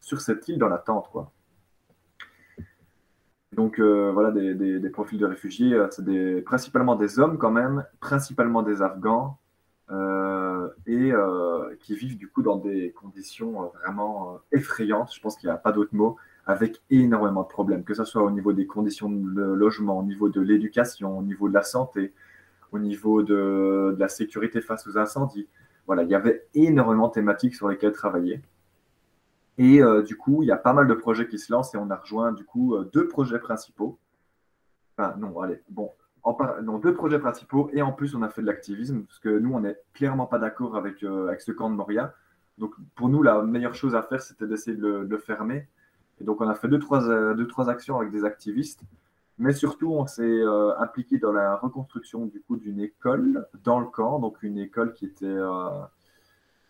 sur 0.00 0.20
cette 0.20 0.48
île 0.48 0.58
dans 0.58 0.68
l'attente. 0.68 1.08
Donc 3.52 3.78
euh, 3.78 4.10
voilà, 4.12 4.30
des, 4.30 4.90
profils 4.90 5.18
de 5.18 5.26
réfugiés, 5.26 5.74
euh, 5.74 5.86
c'est 5.90 6.42
principalement 6.42 6.96
des 6.96 7.18
hommes 7.18 7.36
quand 7.36 7.50
même, 7.50 7.84
principalement 8.00 8.62
des 8.62 8.80
Afghans, 8.80 9.38
euh, 9.90 10.41
et 10.86 11.12
qui 11.80 11.94
vivent 11.94 12.16
du 12.16 12.28
coup 12.28 12.42
dans 12.42 12.56
des 12.56 12.92
conditions 12.92 13.70
vraiment 13.82 14.40
effrayantes, 14.52 15.12
je 15.14 15.20
pense 15.20 15.36
qu'il 15.36 15.48
n'y 15.48 15.54
a 15.54 15.58
pas 15.58 15.72
d'autre 15.72 15.94
mot, 15.94 16.16
avec 16.46 16.82
énormément 16.90 17.42
de 17.42 17.48
problèmes, 17.48 17.84
que 17.84 17.94
ce 17.94 18.04
soit 18.04 18.22
au 18.22 18.30
niveau 18.30 18.52
des 18.52 18.66
conditions 18.66 19.10
de 19.10 19.42
logement, 19.42 19.98
au 19.98 20.02
niveau 20.02 20.28
de 20.28 20.40
l'éducation, 20.40 21.18
au 21.18 21.22
niveau 21.22 21.48
de 21.48 21.54
la 21.54 21.62
santé, 21.62 22.12
au 22.72 22.78
niveau 22.78 23.22
de, 23.22 23.94
la 23.98 24.08
sécurité 24.08 24.60
face 24.60 24.86
aux 24.86 24.98
incendies. 24.98 25.48
Voilà, 25.86 26.02
il 26.02 26.10
y 26.10 26.14
avait 26.14 26.46
énormément 26.54 27.08
de 27.08 27.12
thématiques 27.12 27.54
sur 27.54 27.68
lesquelles 27.68 27.92
travailler. 27.92 28.40
Et 29.58 29.82
euh, 29.82 30.02
du 30.02 30.16
coup, 30.16 30.42
il 30.42 30.46
y 30.46 30.52
a 30.52 30.56
pas 30.56 30.72
mal 30.72 30.86
de 30.86 30.94
projets 30.94 31.28
qui 31.28 31.38
se 31.38 31.52
lancent 31.52 31.74
et 31.74 31.78
on 31.78 31.90
a 31.90 31.96
rejoint 31.96 32.32
du 32.32 32.44
coup 32.44 32.74
euh, 32.74 32.88
deux 32.92 33.06
projets 33.06 33.38
principaux. 33.38 33.98
Enfin, 34.96 35.14
non, 35.18 35.38
allez, 35.40 35.62
bon, 35.68 35.90
en 36.24 36.78
deux 36.78 36.94
projets 36.94 37.18
principaux 37.18 37.68
et 37.72 37.82
en 37.82 37.92
plus 37.92 38.14
on 38.14 38.22
a 38.22 38.28
fait 38.28 38.42
de 38.42 38.46
l'activisme 38.46 39.02
parce 39.02 39.18
que 39.18 39.28
nous 39.28 39.52
on 39.52 39.60
n'est 39.60 39.76
clairement 39.92 40.26
pas 40.26 40.38
d'accord 40.38 40.76
avec, 40.76 41.02
euh, 41.02 41.28
avec 41.28 41.40
ce 41.40 41.52
camp 41.52 41.70
de 41.70 41.74
Moria. 41.74 42.14
Donc 42.58 42.74
pour 42.94 43.08
nous 43.08 43.22
la 43.22 43.42
meilleure 43.42 43.74
chose 43.74 43.94
à 43.94 44.02
faire 44.02 44.20
c'était 44.20 44.46
d'essayer 44.46 44.76
de, 44.76 45.06
le 45.08 45.18
fermer. 45.18 45.68
Et 46.20 46.24
donc 46.24 46.40
on 46.40 46.48
a 46.48 46.54
fait 46.54 46.68
deux 46.68 46.78
trois, 46.78 47.00
deux, 47.34 47.46
trois 47.46 47.68
actions 47.68 47.98
avec 47.98 48.12
des 48.12 48.24
activistes. 48.24 48.82
Mais 49.38 49.52
surtout 49.52 49.92
on 49.92 50.06
s'est 50.06 50.42
impliqué 50.78 51.18
dans 51.18 51.32
la 51.32 51.56
reconstruction 51.56 52.26
du 52.26 52.40
coup 52.40 52.56
d'une 52.56 52.80
école 52.80 53.46
dans 53.64 53.80
le 53.80 53.86
camp, 53.86 54.20
donc 54.20 54.42
une 54.42 54.58
école 54.58 54.92
qui 54.92 55.06
était 55.06 55.38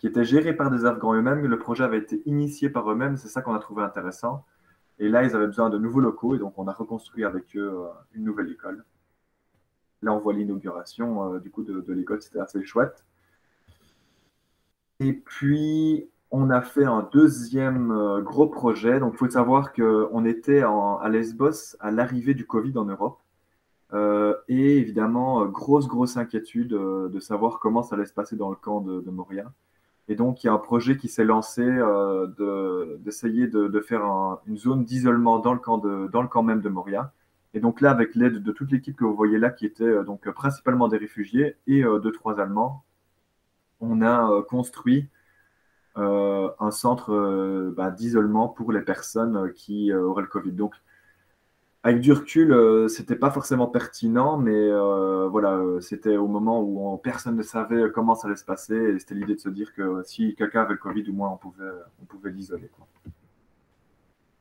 qui 0.02 0.08
était 0.08 0.24
géré 0.24 0.52
par 0.52 0.68
des 0.70 0.84
Afghans 0.84 1.14
eux-mêmes. 1.14 1.46
Le 1.46 1.58
projet 1.60 1.84
avait 1.84 1.98
été 1.98 2.22
initié 2.26 2.68
par 2.68 2.90
eux-mêmes, 2.90 3.16
c'est 3.16 3.28
ça 3.28 3.40
qu'on 3.40 3.54
a 3.54 3.60
trouvé 3.60 3.84
intéressant. 3.84 4.44
Et 4.98 5.08
là, 5.08 5.22
ils 5.22 5.36
avaient 5.36 5.46
besoin 5.46 5.70
de 5.70 5.78
nouveaux 5.78 6.00
locaux, 6.00 6.34
et 6.34 6.38
donc 6.38 6.54
on 6.58 6.66
a 6.66 6.72
reconstruit 6.72 7.24
avec 7.24 7.56
eux 7.56 7.70
euh, 7.72 7.86
une 8.14 8.24
nouvelle 8.24 8.50
école. 8.50 8.84
Là, 10.02 10.12
on 10.12 10.18
voit 10.18 10.32
l'inauguration 10.32 11.34
euh, 11.34 11.38
du 11.38 11.50
coup 11.50 11.62
de, 11.62 11.92
l'école, 11.92 12.22
c'était 12.22 12.40
assez 12.40 12.62
chouette. 12.64 13.04
Et 15.00 15.12
puis, 15.12 16.08
on 16.30 16.50
a 16.50 16.62
fait 16.62 16.84
un 16.84 17.08
deuxième 17.12 17.90
euh, 17.92 18.20
gros 18.20 18.46
projet. 18.46 19.00
Donc, 19.00 19.14
il 19.14 19.18
faut 19.18 19.30
savoir 19.30 19.72
qu'on 19.72 20.24
était 20.24 20.62
à 20.62 21.08
Lesbos 21.08 21.76
à 21.80 21.90
l'arrivée 21.90 22.34
du 22.34 22.46
Covid 22.46 22.76
en 22.78 22.84
Europe. 22.84 23.18
et 24.48 24.78
évidemment, 24.78 25.44
grosse, 25.46 25.86
grosse 25.86 26.16
inquiétude 26.16 26.70
de 26.70 27.20
savoir 27.20 27.58
comment 27.58 27.82
ça 27.82 27.96
allait 27.96 28.06
se 28.06 28.14
passer 28.14 28.36
dans 28.36 28.50
le 28.50 28.56
camp 28.56 28.80
de 28.80 29.10
Moria. 29.10 29.52
Et 30.08 30.14
donc, 30.14 30.42
il 30.42 30.48
y 30.48 30.50
a 30.50 30.52
un 30.52 30.58
projet 30.58 30.96
qui 30.96 31.08
s'est 31.08 31.24
lancé 31.24 31.62
euh, 31.62 32.96
d'essayer 32.98 33.46
de, 33.46 33.80
faire 33.80 34.02
une 34.46 34.58
zone 34.58 34.84
d'isolement 34.84 35.38
dans, 35.38 35.56
dans 35.56 36.22
le 36.22 36.28
camp 36.28 36.42
même 36.42 36.60
de 36.60 36.68
Moria. 36.68 37.12
Et 37.54 37.60
donc 37.60 37.80
là, 37.80 37.90
avec 37.90 38.14
l'aide 38.14 38.42
de 38.42 38.52
toute 38.52 38.70
l'équipe 38.72 38.96
que 38.96 39.04
vous 39.04 39.14
voyez 39.14 39.38
là, 39.38 39.50
qui 39.50 39.66
était 39.66 39.84
euh, 39.84 40.04
donc 40.04 40.28
principalement 40.30 40.88
des 40.88 40.96
réfugiés 40.96 41.56
et 41.66 41.84
euh, 41.84 41.98
deux, 41.98 42.12
trois 42.12 42.40
Allemands, 42.40 42.84
on 43.80 44.00
a 44.02 44.42
construit 44.48 45.08
un 45.96 46.70
centre 46.70 47.72
bah, 47.76 47.90
d'isolement 47.90 48.48
pour 48.48 48.72
les 48.72 48.80
personnes 48.80 49.52
qui 49.54 49.92
auraient 49.92 50.22
le 50.22 50.28
Covid. 50.28 50.52
Donc, 50.52 50.74
avec 51.84 52.00
du 52.00 52.12
recul, 52.12 52.52
euh, 52.52 52.86
c'était 52.88 53.16
pas 53.16 53.30
forcément 53.30 53.66
pertinent, 53.66 54.36
mais 54.38 54.54
euh, 54.54 55.28
voilà, 55.28 55.54
euh, 55.56 55.80
c'était 55.80 56.16
au 56.16 56.28
moment 56.28 56.62
où 56.62 56.96
personne 56.98 57.36
ne 57.36 57.42
savait 57.42 57.90
comment 57.92 58.14
ça 58.14 58.28
allait 58.28 58.36
se 58.36 58.44
passer, 58.44 58.74
et 58.76 58.98
c'était 59.00 59.14
l'idée 59.16 59.34
de 59.34 59.40
se 59.40 59.48
dire 59.48 59.74
que 59.74 60.02
si 60.04 60.34
quelqu'un 60.36 60.62
avait 60.62 60.74
le 60.74 60.78
Covid, 60.78 61.08
au 61.10 61.12
moins 61.12 61.30
on 61.30 61.36
pouvait, 61.36 61.64
on 62.00 62.04
pouvait 62.04 62.30
l'isoler. 62.30 62.70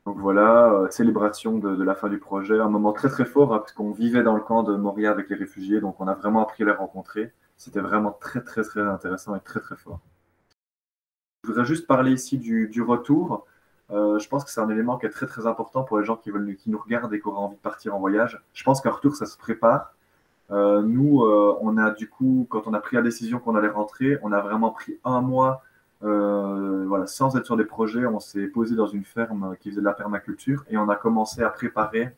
Donc 0.06 0.18
voilà, 0.18 0.88
célébration 0.90 1.58
de, 1.60 1.84
la 1.84 1.94
fin 1.94 2.10
du 2.10 2.18
projet, 2.18 2.60
un 2.60 2.70
moment 2.70 2.92
très 2.92 3.10
très 3.10 3.26
fort, 3.26 3.54
hein, 3.54 3.60
parce 3.60 3.72
qu'on 3.72 3.92
vivait 3.92 4.24
dans 4.24 4.36
le 4.36 4.42
camp 4.42 4.64
de 4.64 4.76
Moria 4.76 5.12
avec 5.12 5.30
les 5.30 5.36
réfugiés, 5.36 5.80
donc 5.80 6.00
on 6.00 6.08
a 6.08 6.16
vraiment 6.16 6.42
appris 6.42 6.64
à 6.64 6.66
les 6.66 6.72
rencontrer. 6.72 7.32
C'était 7.58 7.82
vraiment 7.82 8.12
très 8.20 8.44
très 8.44 8.64
très 8.64 8.82
intéressant 8.82 9.36
et 9.36 9.40
très 9.40 9.60
très 9.60 9.76
fort. 9.76 10.00
Je 11.44 11.50
voudrais 11.50 11.66
juste 11.66 11.88
parler 11.88 12.12
ici 12.14 12.38
du, 12.38 12.82
retour. 12.82 13.46
Euh, 13.92 14.20
je 14.20 14.28
pense 14.30 14.44
que 14.44 14.52
c'est 14.52 14.62
un 14.62 14.70
élément 14.70 14.98
qui 14.98 15.06
est 15.06 15.10
très 15.10 15.28
très 15.28 15.48
important 15.48 15.84
pour 15.84 16.00
les 16.00 16.06
gens 16.06 16.16
qui, 16.16 16.32
veulent, 16.32 16.56
qui 16.56 16.70
nous 16.70 16.80
regardent 16.80 17.14
et 17.14 17.20
qui 17.20 17.28
auraient 17.28 17.40
envie 17.40 17.56
de 17.56 17.62
partir 17.62 17.96
en 17.96 18.00
voyage. 18.00 18.42
Je 18.54 18.64
pense 18.64 18.82
qu'un 18.82 18.92
retour, 18.92 19.16
ça 19.16 19.26
se 19.26 19.38
prépare. 19.38 19.94
Euh, 20.52 20.82
nous, 20.82 21.24
euh, 21.24 21.58
on 21.62 21.78
a 21.78 21.92
du 21.92 22.10
coup, 22.10 22.46
quand 22.50 22.68
on 22.68 22.74
a 22.74 22.80
pris 22.80 22.96
la 22.96 23.02
décision 23.02 23.40
qu'on 23.40 23.56
allait 23.56 23.70
rentrer, 23.70 24.18
on 24.22 24.32
a 24.32 24.42
vraiment 24.42 24.72
pris 24.72 25.00
un 25.04 25.22
mois 25.22 25.64
voilà, 26.02 27.08
sans 27.08 27.36
être 27.38 27.46
sur 27.46 27.58
des 27.58 27.66
projets. 27.66 28.06
On 28.06 28.20
s'est 28.20 28.48
posé 28.48 28.76
dans 28.76 28.88
une 28.88 29.06
ferme 29.06 29.56
qui 29.60 29.70
faisait 29.70 29.82
de 29.82 29.86
la 29.86 29.94
permaculture 29.94 30.66
et 30.70 30.78
on 30.78 30.90
a 30.90 30.96
commencé 30.96 31.42
à 31.44 31.50
préparer 31.50 32.10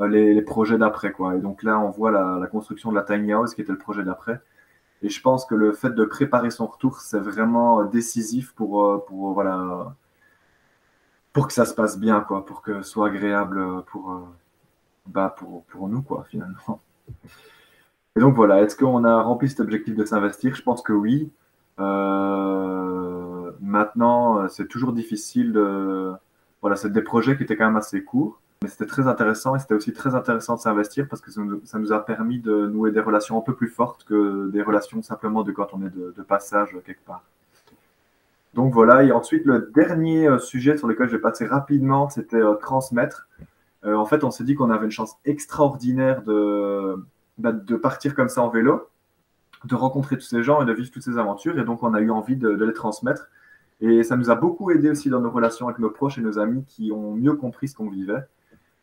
les, 0.00 0.42
projets 0.42 0.78
d'après. 0.78 1.12
Quoi. 1.12 1.36
Et 1.36 1.40
donc 1.40 1.62
là, 1.62 1.78
on 1.78 1.90
voit 1.90 2.10
la, 2.10 2.46
construction 2.46 2.90
de 2.90 2.96
la 2.96 3.02
tiny 3.02 3.32
house 3.32 3.54
qui 3.54 3.60
était 3.60 3.72
le 3.72 3.78
projet 3.78 4.04
d'après. 4.04 4.40
Et 5.02 5.08
je 5.08 5.20
pense 5.20 5.44
que 5.46 5.54
le 5.54 5.72
fait 5.72 5.90
de 5.90 6.04
préparer 6.04 6.50
son 6.50 6.66
retour, 6.66 7.00
c'est 7.00 7.20
vraiment 7.20 7.84
décisif 7.84 8.52
pour, 8.54 9.04
pour 9.06 9.32
voilà, 9.32 9.94
pour 11.32 11.46
que 11.46 11.52
ça 11.52 11.64
se 11.64 11.74
passe 11.74 11.98
bien, 11.98 12.20
quoi, 12.20 12.44
pour 12.44 12.62
que 12.62 12.82
ce 12.82 12.90
soit 12.90 13.06
agréable 13.08 13.84
pour, 13.84 14.12
euh, 14.12 14.26
bah, 15.06 15.34
pour, 15.36 15.64
pour 15.66 15.88
nous, 15.88 16.02
quoi, 16.02 16.24
finalement. 16.28 16.80
Et 18.16 18.20
donc 18.20 18.34
voilà, 18.34 18.62
est-ce 18.62 18.76
qu'on 18.76 19.04
a 19.04 19.22
rempli 19.22 19.48
cet 19.48 19.60
objectif 19.60 19.94
de 19.94 20.04
s'investir? 20.04 20.56
Je 20.56 20.62
pense 20.62 20.82
que 20.82 20.92
oui. 20.92 21.30
Euh, 21.80 23.52
maintenant, 23.60 24.48
c'est 24.48 24.68
toujours 24.68 24.92
difficile 24.92 25.52
de. 25.52 26.12
Voilà, 26.60 26.76
c'est 26.76 26.92
des 26.92 27.02
projets 27.02 27.36
qui 27.36 27.44
étaient 27.44 27.56
quand 27.56 27.66
même 27.66 27.76
assez 27.76 28.02
courts, 28.02 28.40
mais 28.62 28.68
c'était 28.68 28.86
très 28.86 29.06
intéressant 29.06 29.54
et 29.54 29.60
c'était 29.60 29.74
aussi 29.74 29.92
très 29.92 30.16
intéressant 30.16 30.56
de 30.56 30.60
s'investir 30.60 31.06
parce 31.08 31.22
que 31.22 31.30
ça 31.30 31.78
nous, 31.78 31.92
a 31.92 32.04
permis 32.04 32.40
de 32.40 32.66
nouer 32.66 32.90
des 32.90 33.00
relations 33.00 33.38
un 33.38 33.42
peu 33.42 33.54
plus 33.54 33.68
fortes 33.68 34.04
que 34.04 34.50
des 34.50 34.62
relations 34.62 35.00
simplement 35.02 35.44
de 35.44 35.52
quand 35.52 35.68
on 35.72 35.86
est 35.86 35.90
de 35.90 36.22
passage 36.22 36.76
quelque 36.84 37.04
part. 37.04 37.22
Donc 38.54 38.72
voilà, 38.72 39.04
et 39.04 39.12
ensuite 39.12 39.44
le 39.44 39.70
dernier 39.72 40.28
sujet 40.40 40.76
sur 40.76 40.88
lequel 40.88 41.06
je 41.06 41.12
vais 41.16 41.22
passer 41.22 41.46
rapidement, 41.46 42.08
c'était 42.08 42.40
transmettre. 42.60 43.28
en 43.84 44.04
fait, 44.04 44.24
on 44.24 44.32
s'est 44.32 44.42
dit 44.42 44.56
qu'on 44.56 44.70
avait 44.70 44.86
une 44.86 44.90
chance 44.90 45.16
extraordinaire 45.24 46.22
de, 46.22 46.96
bah, 47.38 47.52
de 47.52 47.76
partir 47.76 48.16
comme 48.16 48.28
ça 48.28 48.42
en 48.42 48.48
vélo, 48.48 48.88
de 49.64 49.74
rencontrer 49.74 50.16
tous 50.16 50.26
ces 50.26 50.42
gens 50.42 50.62
et 50.62 50.64
de 50.64 50.72
vivre 50.72 50.90
toutes 50.90 51.02
ces 51.02 51.18
aventures. 51.18 51.58
Et 51.58 51.64
donc, 51.64 51.82
on 51.82 51.94
a 51.94 52.00
eu 52.00 52.10
envie 52.10 52.36
de, 52.36 52.48
les 52.48 52.72
transmettre. 52.72 53.28
Et 53.80 54.02
ça 54.02 54.16
nous 54.16 54.30
a 54.30 54.34
beaucoup 54.34 54.70
aidé 54.70 54.90
aussi 54.90 55.08
dans 55.08 55.20
nos 55.20 55.30
relations 55.30 55.68
avec 55.68 55.78
nos 55.78 55.90
proches 55.90 56.18
et 56.18 56.20
nos 56.20 56.38
amis 56.38 56.64
qui 56.66 56.90
ont 56.92 57.14
mieux 57.14 57.34
compris 57.34 57.68
ce 57.68 57.76
qu'on 57.76 57.88
vivait. 57.88 58.24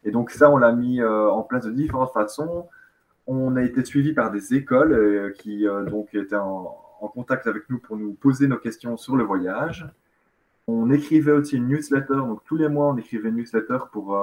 Et 0.05 0.11
donc 0.11 0.29
ça, 0.29 0.49
on 0.49 0.57
l'a 0.57 0.71
mis 0.71 1.01
euh, 1.01 1.29
en 1.29 1.41
place 1.41 1.65
de 1.65 1.71
différentes 1.71 2.13
façons. 2.13 2.67
On 3.27 3.55
a 3.57 3.63
été 3.63 3.83
suivi 3.83 4.13
par 4.13 4.31
des 4.31 4.53
écoles 4.53 4.93
euh, 4.93 5.31
qui 5.31 5.67
euh, 5.67 5.83
donc 5.83 6.13
étaient 6.13 6.35
en, 6.35 6.81
contact 7.13 7.45
avec 7.45 7.69
nous 7.69 7.77
pour 7.77 7.97
nous 7.97 8.13
poser 8.13 8.47
nos 8.47 8.57
questions 8.57 8.97
sur 8.97 9.15
le 9.15 9.23
voyage. 9.23 9.85
On 10.67 10.89
écrivait 10.89 11.33
aussi 11.33 11.57
une 11.57 11.67
newsletter, 11.67 12.15
donc 12.15 12.43
tous 12.45 12.55
les 12.55 12.67
mois 12.67 12.87
on 12.87 12.97
écrivait 12.97 13.29
une 13.29 13.35
newsletter 13.35 13.77
pour, 13.91 14.17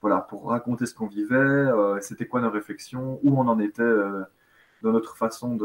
voilà, 0.00 0.18
pour 0.22 0.48
raconter 0.48 0.86
ce 0.86 0.94
qu'on 0.94 1.06
vivait, 1.06 1.68
c'était 2.00 2.26
quoi 2.26 2.40
nos 2.40 2.50
réflexions, 2.50 3.20
où 3.22 3.38
on 3.38 3.46
en 3.46 3.60
était 3.60 3.84
dans 4.82 4.92
notre 4.92 5.16
façon 5.16 5.56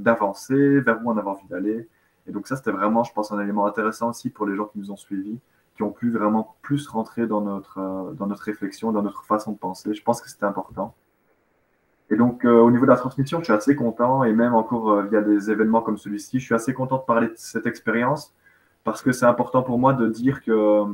d'avancer, 0.00 0.80
vers 0.80 1.04
où 1.04 1.10
on 1.10 1.16
avait 1.16 1.28
envie 1.28 1.46
d'aller. 1.48 1.88
Et 2.26 2.32
donc 2.32 2.46
ça, 2.46 2.56
c'était 2.56 2.70
vraiment, 2.70 3.04
je 3.04 3.12
pense, 3.12 3.32
un 3.32 3.40
élément 3.40 3.66
intéressant 3.66 4.10
aussi 4.10 4.30
pour 4.30 4.46
les 4.46 4.56
gens 4.56 4.66
qui 4.66 4.78
nous 4.78 4.90
ont 4.90 4.96
suivis 4.96 5.38
qui 5.74 5.82
ont 5.82 5.90
pu 5.90 6.10
vraiment 6.10 6.56
plus 6.62 6.86
rentrer 6.86 7.26
dans 7.26 7.40
notre, 7.40 7.78
euh, 7.78 8.12
dans 8.12 8.26
notre 8.26 8.44
réflexion, 8.44 8.92
dans 8.92 9.02
notre 9.02 9.24
façon 9.24 9.52
de 9.52 9.58
penser. 9.58 9.94
Je 9.94 10.02
pense 10.02 10.20
que 10.20 10.30
c'était 10.30 10.44
important. 10.44 10.94
Et 12.10 12.16
donc, 12.16 12.44
euh, 12.44 12.60
au 12.60 12.70
niveau 12.70 12.84
de 12.84 12.90
la 12.90 12.96
transmission, 12.96 13.38
je 13.40 13.44
suis 13.44 13.52
assez 13.52 13.74
content, 13.74 14.24
et 14.24 14.32
même 14.32 14.54
encore 14.54 14.90
euh, 14.90 15.02
via 15.04 15.20
des 15.20 15.50
événements 15.50 15.80
comme 15.80 15.98
celui-ci, 15.98 16.38
je 16.38 16.44
suis 16.44 16.54
assez 16.54 16.74
content 16.74 16.98
de 16.98 17.02
parler 17.02 17.28
de 17.28 17.34
cette 17.36 17.66
expérience, 17.66 18.32
parce 18.84 19.02
que 19.02 19.10
c'est 19.12 19.26
important 19.26 19.62
pour 19.62 19.78
moi 19.78 19.94
de 19.94 20.06
dire 20.08 20.42
que 20.42 20.84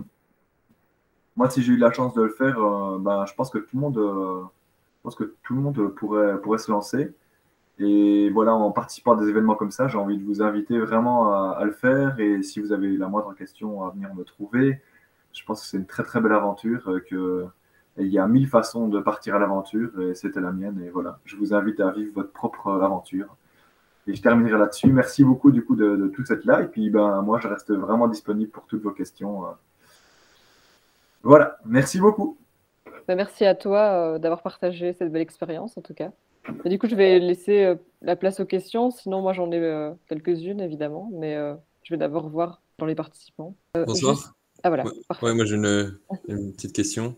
moi, 1.36 1.50
si 1.50 1.62
j'ai 1.62 1.72
eu 1.74 1.76
la 1.76 1.92
chance 1.92 2.14
de 2.14 2.22
le 2.22 2.28
faire, 2.28 2.58
ben, 3.00 3.24
je 3.26 3.34
pense 3.34 3.50
que 3.50 3.58
tout 3.58 3.76
le 3.76 3.80
monde, 3.80 3.96
je 3.96 5.02
pense 5.02 5.14
que 5.14 5.34
tout 5.42 5.54
le 5.54 5.60
monde 5.60 5.88
pourrait, 5.94 6.40
pourrait 6.40 6.58
se 6.58 6.70
lancer. 6.70 7.14
Et 7.82 8.28
voilà, 8.28 8.54
en 8.54 8.70
participant 8.72 9.16
à 9.16 9.20
des 9.20 9.30
événements 9.30 9.54
comme 9.54 9.70
ça, 9.70 9.88
j'ai 9.88 9.96
envie 9.96 10.18
de 10.18 10.24
vous 10.24 10.42
inviter 10.42 10.78
vraiment 10.78 11.32
à, 11.54 11.64
le 11.64 11.72
faire. 11.72 12.20
Et 12.20 12.42
si 12.42 12.60
vous 12.60 12.72
avez 12.72 12.94
la 12.98 13.08
moindre 13.08 13.34
question, 13.34 13.84
à 13.84 13.90
venir 13.90 14.14
me 14.14 14.22
trouver. 14.22 14.82
Je 15.32 15.42
pense 15.44 15.62
que 15.62 15.66
c'est 15.66 15.78
une 15.78 15.86
très 15.86 16.02
très 16.02 16.20
belle 16.20 16.32
aventure. 16.32 16.90
Euh, 16.90 17.46
il 17.96 18.08
y 18.08 18.18
a 18.18 18.26
mille 18.26 18.48
façons 18.48 18.88
de 18.88 19.00
partir 19.00 19.34
à 19.34 19.38
l'aventure 19.38 19.98
et 20.02 20.14
c'était 20.14 20.40
la 20.40 20.52
mienne. 20.52 20.82
Et 20.86 20.90
voilà, 20.90 21.20
je 21.24 21.36
vous 21.36 21.54
invite 21.54 21.80
à 21.80 21.90
vivre 21.90 22.12
votre 22.14 22.32
propre 22.32 22.70
aventure. 22.70 23.34
Et 24.06 24.14
je 24.14 24.20
terminerai 24.20 24.58
là-dessus. 24.58 24.92
Merci 24.92 25.24
beaucoup 25.24 25.50
du 25.50 25.64
coup 25.64 25.74
de, 25.74 26.08
tout 26.14 26.24
cette 26.26 26.44
là. 26.44 26.60
Et 26.60 26.66
puis 26.66 26.90
ben 26.90 27.22
moi, 27.22 27.38
je 27.40 27.48
reste 27.48 27.72
vraiment 27.72 28.08
disponible 28.08 28.50
pour 28.50 28.66
toutes 28.66 28.82
vos 28.82 28.92
questions. 28.92 29.46
Euh. 29.46 29.52
Voilà, 31.22 31.56
merci 31.64 31.98
beaucoup. 31.98 32.36
Ben, 33.08 33.16
merci 33.16 33.46
à 33.46 33.54
toi 33.54 33.78
euh, 33.78 34.18
d'avoir 34.18 34.42
partagé 34.42 34.92
cette 34.92 35.10
belle 35.10 35.22
expérience 35.22 35.78
en 35.78 35.80
tout 35.80 35.94
cas 35.94 36.10
du 36.64 36.78
coup, 36.78 36.88
je 36.88 36.94
vais 36.94 37.18
laisser 37.18 37.64
euh, 37.64 37.74
la 38.02 38.16
place 38.16 38.40
aux 38.40 38.46
questions. 38.46 38.90
Sinon, 38.90 39.22
moi, 39.22 39.32
j'en 39.32 39.50
ai 39.52 39.58
euh, 39.58 39.92
quelques-unes, 40.08 40.60
évidemment. 40.60 41.10
Mais 41.12 41.36
euh, 41.36 41.54
je 41.82 41.94
vais 41.94 41.98
d'abord 41.98 42.28
voir 42.28 42.62
dans 42.78 42.86
les 42.86 42.94
participants. 42.94 43.54
Bonsoir. 43.74 44.34
Ah 44.62 44.68
voilà. 44.68 44.84
Ouais, 45.22 45.32
moi 45.32 45.46
j'ai 45.46 45.54
une, 45.54 45.96
petite 46.52 46.74
question. 46.74 47.16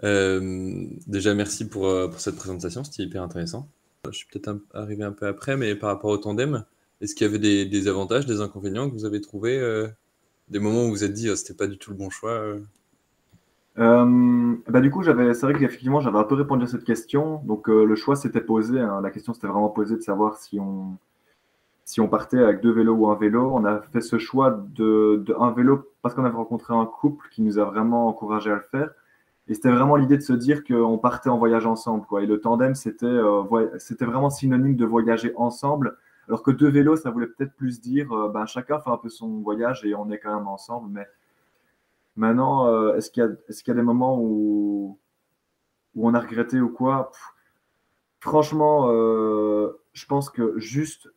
déjà 0.00 1.34
merci 1.34 1.68
pour, 1.68 1.82
pour 2.08 2.20
cette 2.20 2.36
présentation, 2.36 2.84
c'était 2.84 3.02
hyper 3.02 3.20
intéressant. 3.20 3.68
Je 4.08 4.16
suis 4.16 4.28
peut-être 4.28 4.60
arrivé 4.72 5.02
un 5.02 5.10
peu 5.10 5.26
après, 5.26 5.56
mais 5.56 5.74
par 5.74 5.88
rapport 5.90 6.10
au 6.10 6.18
tandem, 6.18 6.64
est-ce 7.00 7.16
qu'il 7.16 7.26
y 7.26 7.30
avait 7.30 7.40
des, 7.40 7.66
des, 7.66 7.88
avantages, 7.88 8.26
des 8.26 8.40
inconvénients 8.40 8.88
que 8.88 8.94
vous 8.94 9.06
avez 9.06 9.20
trouvés, 9.20 9.58
des 10.50 10.60
moments 10.60 10.82
où 10.82 10.86
vous 10.86 10.90
vous 10.90 11.02
êtes 11.02 11.12
dit 11.12 11.28
oh, 11.30 11.34
c'était 11.34 11.54
pas 11.54 11.66
du 11.66 11.78
tout 11.78 11.90
le 11.90 11.96
bon 11.96 12.10
choix 12.10 12.54
euh, 13.78 14.54
bah 14.68 14.80
du 14.80 14.90
coup, 14.90 15.02
c'est 15.02 15.12
vrai 15.12 15.54
qu'effectivement, 15.54 16.00
j'avais 16.00 16.18
un 16.18 16.24
peu 16.24 16.34
répondu 16.36 16.64
à 16.64 16.66
cette 16.66 16.84
question. 16.84 17.42
Donc, 17.44 17.68
euh, 17.68 17.84
le 17.84 17.96
choix 17.96 18.16
s'était 18.16 18.40
posé. 18.40 18.80
Hein. 18.80 19.00
La 19.02 19.10
question 19.10 19.32
s'était 19.32 19.48
vraiment 19.48 19.68
posée 19.68 19.96
de 19.96 20.02
savoir 20.02 20.36
si 20.36 20.60
on, 20.60 20.96
si 21.84 22.00
on 22.00 22.08
partait 22.08 22.38
avec 22.38 22.60
deux 22.60 22.70
vélos 22.72 22.94
ou 22.94 23.08
un 23.08 23.16
vélo. 23.16 23.50
On 23.52 23.64
a 23.64 23.80
fait 23.80 24.00
ce 24.00 24.18
choix 24.18 24.50
de, 24.76 25.24
vélo 25.56 25.90
parce 26.02 26.14
qu'on 26.14 26.24
avait 26.24 26.36
rencontré 26.36 26.74
un 26.74 26.86
couple 26.86 27.28
qui 27.30 27.42
nous 27.42 27.58
a 27.58 27.64
vraiment 27.64 28.08
encouragé 28.08 28.50
à 28.50 28.56
le 28.56 28.64
faire. 28.70 28.90
Et 29.48 29.54
c'était 29.54 29.70
vraiment 29.70 29.96
l'idée 29.96 30.16
de 30.16 30.22
se 30.22 30.32
dire 30.32 30.64
qu'on 30.64 30.96
partait 30.96 31.28
en 31.28 31.38
voyage 31.38 31.66
ensemble. 31.66 32.06
Et 32.22 32.26
le 32.26 32.40
tandem, 32.40 32.74
c'était, 32.74 33.06
euh, 33.06 33.42
c'était 33.78 34.06
vraiment 34.06 34.30
synonyme 34.30 34.76
de 34.76 34.86
voyager 34.86 35.32
ensemble. 35.36 35.98
Alors 36.28 36.42
que 36.42 36.50
deux 36.50 36.70
vélos, 36.70 36.96
ça 36.96 37.10
voulait 37.10 37.26
peut-être 37.26 37.54
plus 37.54 37.80
dire, 37.80 38.08
ben, 38.32 38.46
chacun 38.46 38.78
fait 38.80 38.88
un 38.88 38.96
peu 38.96 39.10
son 39.10 39.28
voyage 39.40 39.84
et 39.84 39.94
on 39.94 40.10
est 40.10 40.18
quand 40.18 40.34
même 40.34 40.46
ensemble. 40.46 40.88
Mais 40.90 41.06
Maintenant, 42.16 42.66
euh, 42.68 42.96
est-ce 42.96 43.10
qu'il 43.10 43.22
y, 43.22 43.70
a 43.70 43.74
des 43.74 43.82
moments 43.82 44.18
où, 44.20 44.98
on 45.96 46.14
a 46.14 46.20
regretté 46.20 46.60
ou 46.60 46.68
quoi? 46.68 47.10
Franchement, 48.20 48.88
euh, 48.90 49.80
je 49.92 50.06
pense 50.06 50.30
que 50.30 50.58
juste 50.58 51.10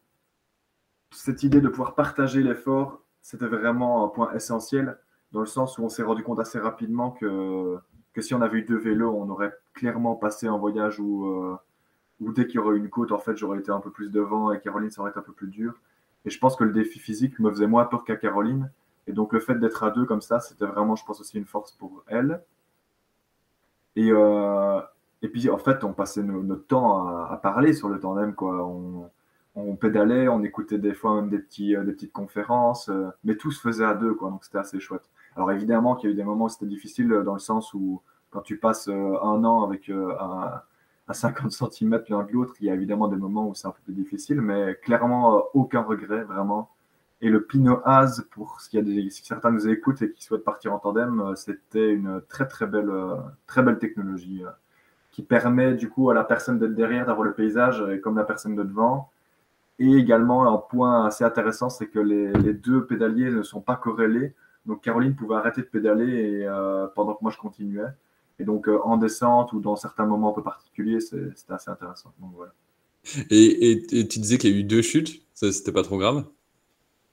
cette 1.11 1.43
idée 1.43 1.61
de 1.61 1.69
pouvoir 1.69 1.95
partager 1.95 2.43
l'effort, 2.43 3.01
c'était 3.21 3.47
vraiment 3.47 4.05
un 4.05 4.07
point 4.07 4.33
essentiel, 4.33 4.97
dans 5.31 5.39
le 5.39 5.45
sens 5.45 5.77
où 5.77 5.83
on 5.83 5.89
s'est 5.89 6.03
rendu 6.03 6.23
compte 6.23 6.39
assez 6.39 6.59
rapidement 6.59 7.11
que, 7.11 7.77
que 8.13 8.21
si 8.21 8.33
on 8.33 8.41
avait 8.41 8.59
eu 8.59 8.63
deux 8.63 8.77
vélos, 8.77 9.13
on 9.15 9.29
aurait 9.29 9.53
clairement 9.73 10.15
passé 10.15 10.47
un 10.47 10.57
voyage 10.57 10.99
où, 10.99 11.27
euh, 11.27 11.57
dès 12.19 12.47
qu'il 12.47 12.55
y 12.55 12.59
aurait 12.59 12.77
une 12.77 12.89
côte, 12.89 13.11
en 13.11 13.19
fait, 13.19 13.37
j'aurais 13.37 13.59
été 13.59 13.71
un 13.71 13.79
peu 13.79 13.91
plus 13.91 14.09
devant 14.09 14.51
et 14.51 14.59
Caroline, 14.59 14.89
ça 14.89 15.01
aurait 15.01 15.11
été 15.11 15.19
un 15.19 15.23
peu 15.23 15.33
plus 15.33 15.49
dur. 15.49 15.79
Et 16.25 16.29
je 16.29 16.39
pense 16.39 16.55
que 16.55 16.63
le 16.63 16.71
défi 16.71 16.99
physique 16.99 17.39
me 17.39 17.49
faisait 17.49 17.67
moins 17.67 17.85
peur 17.85 18.03
qu'à 18.03 18.15
Caroline. 18.15 18.71
Et 19.07 19.13
donc 19.13 19.33
le 19.33 19.39
fait 19.39 19.55
d'être 19.55 19.83
à 19.83 19.91
deux 19.91 20.05
comme 20.05 20.21
ça, 20.21 20.39
c'était 20.39 20.65
vraiment, 20.65 20.95
je 20.95 21.05
pense, 21.05 21.19
aussi 21.21 21.37
une 21.37 21.45
force 21.45 21.71
pour 21.71 22.03
elle. 22.07 22.43
Et, 23.95 24.11
euh, 24.11 24.79
puis 25.31 25.49
en 25.49 25.57
fait, 25.57 25.83
on 25.83 25.93
passait 25.93 26.21
notre 26.23 26.67
temps 26.67 27.07
à, 27.07 27.37
parler 27.37 27.73
sur 27.73 27.89
le 27.89 27.99
tandem. 27.99 28.35
Quoi. 28.35 28.65
On, 29.55 29.75
pédalait, 29.75 30.27
on 30.27 30.43
écoutait 30.43 30.77
des 30.77 30.93
fois 30.93 31.15
même 31.15 31.29
des, 31.29 31.37
euh, 31.75 31.83
petites 31.83 32.11
conférences, 32.11 32.89
euh, 32.89 33.07
mais 33.23 33.35
tout 33.35 33.49
se 33.51 33.59
faisait 33.59 33.85
à 33.85 33.95
deux, 33.95 34.13
quoi, 34.13 34.29
donc 34.29 34.43
c'était 34.43 34.59
assez 34.59 34.79
chouette. 34.79 35.09
Alors 35.35 35.51
évidemment 35.51 35.95
qu'il 35.95 36.09
y 36.09 36.11
a 36.11 36.13
eu 36.13 36.15
des 36.15 36.23
moments 36.23 36.45
où 36.45 36.49
c'était 36.49 36.67
difficile 36.67 37.09
dans 37.25 37.33
le 37.33 37.39
sens 37.39 37.73
où 37.73 38.01
quand 38.29 38.41
tu 38.41 38.57
passes 38.57 38.87
un 38.87 39.43
an 39.43 39.63
avec 39.63 39.89
un, 39.89 40.09
à 41.07 41.13
50 41.13 41.51
cm 41.51 42.03
l'un 42.09 42.23
de 42.23 42.31
l'autre, 42.31 42.53
il 42.59 42.67
y 42.67 42.69
a 42.69 42.75
évidemment 42.75 43.07
des 43.07 43.15
moments 43.15 43.47
où 43.47 43.55
c'est 43.55 43.67
un 43.67 43.71
peu 43.71 43.81
plus 43.83 43.93
difficile, 43.93 44.41
mais 44.41 44.75
clairement 44.83 45.45
aucun 45.53 45.81
regret, 45.81 46.23
vraiment. 46.23 46.69
Et 47.21 47.29
le 47.29 47.43
Pinot 47.43 47.81
pour 48.29 48.61
s'il 48.61 48.87
y 48.87 49.07
a 49.07 49.09
si 49.09 49.25
certains 49.25 49.49
nous 49.49 49.67
écoutent 49.67 50.01
et 50.03 50.11
qui 50.11 50.23
souhaitent 50.23 50.43
partir 50.43 50.73
en 50.73 50.79
tandem, 50.79 51.19
euh, 51.19 51.35
c'était 51.35 51.91
une 51.91 52.21
très 52.29 52.47
très 52.47 52.67
belle, 52.67 52.89
euh, 52.89 53.15
très 53.47 53.63
belle 53.63 53.79
technologie 53.79 54.43
euh, 54.45 54.49
qui 55.11 55.23
permet 55.23 55.73
du 55.73 55.89
coup 55.89 56.11
à 56.11 56.13
la 56.13 56.23
personne 56.23 56.59
d'être 56.59 56.75
derrière, 56.75 57.07
d'avoir 57.07 57.25
le 57.25 57.33
paysage 57.33 57.83
comme 58.03 58.17
la 58.17 58.23
personne 58.23 58.55
de 58.55 58.61
devant. 58.61 59.09
Et 59.79 59.91
également, 59.93 60.51
un 60.51 60.57
point 60.57 61.05
assez 61.05 61.23
intéressant, 61.23 61.69
c'est 61.69 61.87
que 61.87 61.99
les, 61.99 62.53
deux 62.53 62.85
pédaliers 62.85 63.31
ne 63.31 63.41
sont 63.41 63.61
pas 63.61 63.75
corrélés. 63.75 64.35
Donc 64.67 64.81
Caroline 64.81 65.15
pouvait 65.15 65.35
arrêter 65.35 65.61
de 65.61 65.67
pédaler 65.67 66.05
et, 66.05 66.47
pendant 66.93 67.15
que 67.15 67.19
moi 67.23 67.31
je 67.31 67.37
continuais. 67.37 67.87
Et 68.37 68.43
donc 68.43 68.67
en 68.67 68.97
descente 68.97 69.53
ou 69.53 69.59
dans 69.59 69.75
certains 69.75 70.05
moments 70.05 70.31
un 70.31 70.33
peu 70.33 70.43
particuliers, 70.43 70.99
c'était 70.99 71.53
assez 71.53 71.71
intéressant. 71.71 72.13
Et, 73.31 73.71
et, 73.71 74.07
tu 74.07 74.19
disais 74.19 74.37
qu'il 74.37 74.51
y 74.51 74.53
a 74.53 74.57
eu 74.57 74.63
deux 74.63 74.83
chutes, 74.83 75.23
ça 75.33 75.51
c'était 75.51 75.71
pas 75.71 75.83
trop 75.83 75.97
grave 75.97 76.25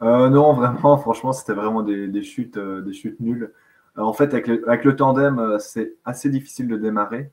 euh, 0.04 0.28
non, 0.28 0.52
vraiment, 0.52 0.98
franchement, 0.98 1.32
c'était 1.32 1.54
vraiment 1.54 1.82
des, 1.82 2.22
chutes, 2.22 2.56
euh, 2.58 2.82
des 2.82 2.92
chutes 2.92 3.20
nulles. 3.20 3.52
Euh, 3.98 4.02
en 4.02 4.12
fait, 4.12 4.34
avec 4.34 4.84
le, 4.84 4.96
tandem, 4.96 5.58
c'est 5.58 5.94
assez 6.04 6.28
difficile 6.28 6.68
de 6.68 6.76
démarrer. 6.76 7.32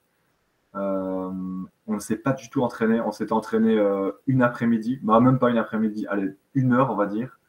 on 0.74 1.66
ne 1.88 2.00
s'est 2.00 2.18
pas 2.18 2.34
du 2.34 2.50
tout 2.50 2.64
entraîné. 2.64 3.02
On 3.02 3.12
s'est 3.12 3.34
entraîné 3.34 3.78
une 4.28 4.42
après-midi, 4.42 5.00
bah, 5.04 5.20
même 5.20 5.40
pas 5.40 5.50
une 5.50 5.58
après-midi, 5.58 6.08
allez, 6.08 6.32
une 6.56 6.74
heure, 6.74 6.92
on 6.92 6.96
va 6.96 7.08
dire. 7.08 7.40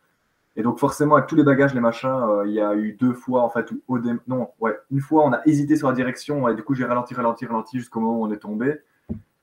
Et 0.57 0.63
donc, 0.63 0.79
forcément, 0.79 1.17
avec 1.17 1.29
tous 1.29 1.37
les 1.37 1.45
bagages, 1.45 1.73
les 1.75 1.81
machins, 1.81 2.43
il 2.45 2.53
y 2.53 2.61
a 2.61 2.75
eu 2.75 2.93
deux 2.93 3.15
fois, 3.15 3.43
en 3.43 3.49
fait, 3.49 3.71
où 3.71 3.81
au 3.89 3.99
non, 4.27 4.49
ouais, 4.61 4.77
une 4.91 5.01
fois, 5.01 5.25
on 5.25 5.33
a 5.33 5.41
hésité 5.47 5.77
sur 5.77 5.89
la 5.89 5.95
direction, 5.95 6.49
et 6.49 6.55
du 6.55 6.63
coup, 6.63 6.75
j'ai 6.75 6.85
ralenti, 6.85 7.15
ralenti, 7.15 7.47
ralenti 7.47 7.79
jusqu'au 7.79 8.01
moment 8.01 8.21
où 8.21 8.27
on 8.27 8.33
est 8.33 8.39
tombé. 8.39 8.81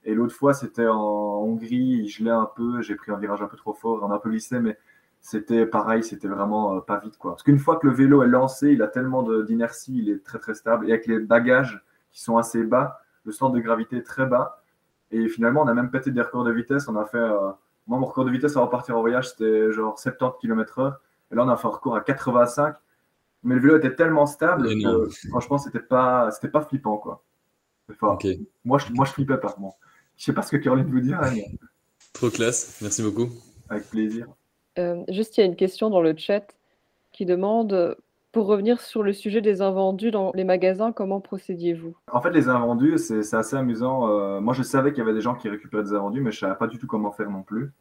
Et 0.04 0.14
l'autre 0.14 0.36
fois, 0.36 0.54
c'était 0.54 0.88
en 0.88 0.98
Hongrie, 0.98 2.02
il 2.04 2.08
gelait 2.10 2.32
un 2.32 2.50
peu, 2.56 2.82
j'ai 2.82 2.96
pris 2.96 3.12
un 3.12 3.18
virage 3.18 3.42
un 3.42 3.48
peu 3.48 3.58
trop 3.58 3.74
fort, 3.74 4.00
on 4.04 4.12
a 4.12 4.16
un 4.16 4.20
peu 4.20 4.30
glissé, 4.30 4.60
mais 4.60 4.78
c'était 5.22 5.66
pareil, 5.66 6.04
c'était 6.04 6.28
vraiment 6.28 6.78
euh, 6.78 6.80
pas 6.80 6.98
vite. 7.00 7.18
Quoi. 7.18 7.32
Parce 7.32 7.44
qu'une 7.44 7.60
fois 7.60 7.78
que 7.78 7.88
le 7.88 7.94
vélo 7.94 8.24
est 8.24 8.28
lancé, 8.28 8.72
il 8.72 8.82
a 8.82 8.88
tellement 8.88 9.24
d'inertie, 9.44 9.98
il 9.98 10.10
est 10.10 10.24
très 10.24 10.40
très 10.40 10.54
stable. 10.54 10.88
Et 10.90 10.94
avec 10.94 11.08
les 11.08 11.20
bagages 11.20 11.84
qui 12.12 12.22
sont 12.22 12.38
assez 12.38 12.64
bas, 12.64 13.02
le 13.26 13.32
centre 13.32 13.54
de 13.54 13.60
gravité 13.60 13.98
est 13.98 14.04
très 14.04 14.26
bas. 14.26 14.64
Et 15.12 15.28
finalement, 15.28 15.62
on 15.62 15.68
a 15.68 15.74
même 15.74 15.92
pété 15.92 16.12
des 16.12 16.22
records 16.22 16.46
de 16.46 16.52
vitesse. 16.52 16.88
On 16.88 16.96
a 16.96 17.06
fait, 17.06 17.18
euh, 17.18 17.52
moi, 17.88 18.00
mon 18.00 18.06
record 18.06 18.26
de 18.26 18.32
vitesse 18.32 18.56
à 18.56 18.62
repartir 18.62 18.98
en 18.98 19.02
voyage, 19.02 19.30
c'était 19.30 19.72
genre 19.72 20.00
70 20.00 20.40
km/h. 20.40 20.96
Et 21.32 21.36
là, 21.36 21.44
on 21.44 21.50
a 21.50 21.58
fait 21.58 21.68
un 21.68 21.72
record 21.72 21.96
à 21.96 22.02
85. 22.02 22.76
Mais 23.44 23.56
le 23.56 23.62
vélo 23.62 23.78
était 23.78 23.96
tellement 23.96 24.26
stable 24.26 24.68
que 24.68 25.10
franchement, 25.30 25.58
c'était 25.58 25.80
pas, 25.80 26.30
c'était 26.32 26.50
pas 26.50 26.62
flippant. 26.62 26.98
Quoi. 26.98 27.24
moi, 28.66 28.78
je, 28.78 28.92
moi, 28.94 29.06
je 29.06 29.12
flippais 29.12 29.38
pas. 29.38 29.56
Bon. 29.58 29.74
Je 30.18 30.26
sais 30.26 30.34
pas 30.34 30.42
ce 30.42 30.52
que 30.52 30.58
Caroline 30.58 30.90
vous 30.92 31.00
dit. 31.00 31.14
Hein, 31.14 31.32
Trop 32.14 32.30
classe. 32.30 32.80
Merci 32.82 33.02
beaucoup. 33.02 33.30
Avec 33.70 33.90
plaisir. 33.90 34.28
Euh, 34.80 35.04
juste, 35.10 35.38
il 35.38 35.42
y 35.42 35.44
a 35.44 35.46
une 35.46 35.56
question 35.56 35.90
dans 35.90 36.02
le 36.02 36.16
chat 36.16 36.56
qui 37.12 37.26
demande 37.26 37.98
pour 38.32 38.46
revenir 38.46 38.80
sur 38.80 39.02
le 39.02 39.12
sujet 39.12 39.42
des 39.42 39.62
invendus 39.62 40.12
dans 40.12 40.32
les 40.36 40.44
magasins, 40.44 40.92
comment 40.92 41.20
procédiez-vous? 41.20 41.96
En 42.12 42.22
fait, 42.22 42.30
les 42.30 42.48
invendus, 42.48 42.98
c'est 42.98 43.34
assez 43.34 43.56
amusant. 43.56 44.08
Euh, 44.08 44.40
moi, 44.40 44.54
je 44.54 44.62
savais 44.62 44.92
qu'il 44.92 45.00
y 45.00 45.02
avait 45.02 45.14
des 45.14 45.22
gens 45.22 45.36
qui 45.36 45.50
récupéraient 45.50 45.84
des 45.84 45.94
invendus, 45.94 46.22
mais 46.22 46.32
je 46.32 46.38
ne 46.38 46.50
savais 46.50 46.58
pas 46.58 46.68
du 46.68 46.78
tout 46.78 46.88
comment 46.88 47.12
faire 47.12 47.30
non 47.30 47.42
plus. 47.42 47.72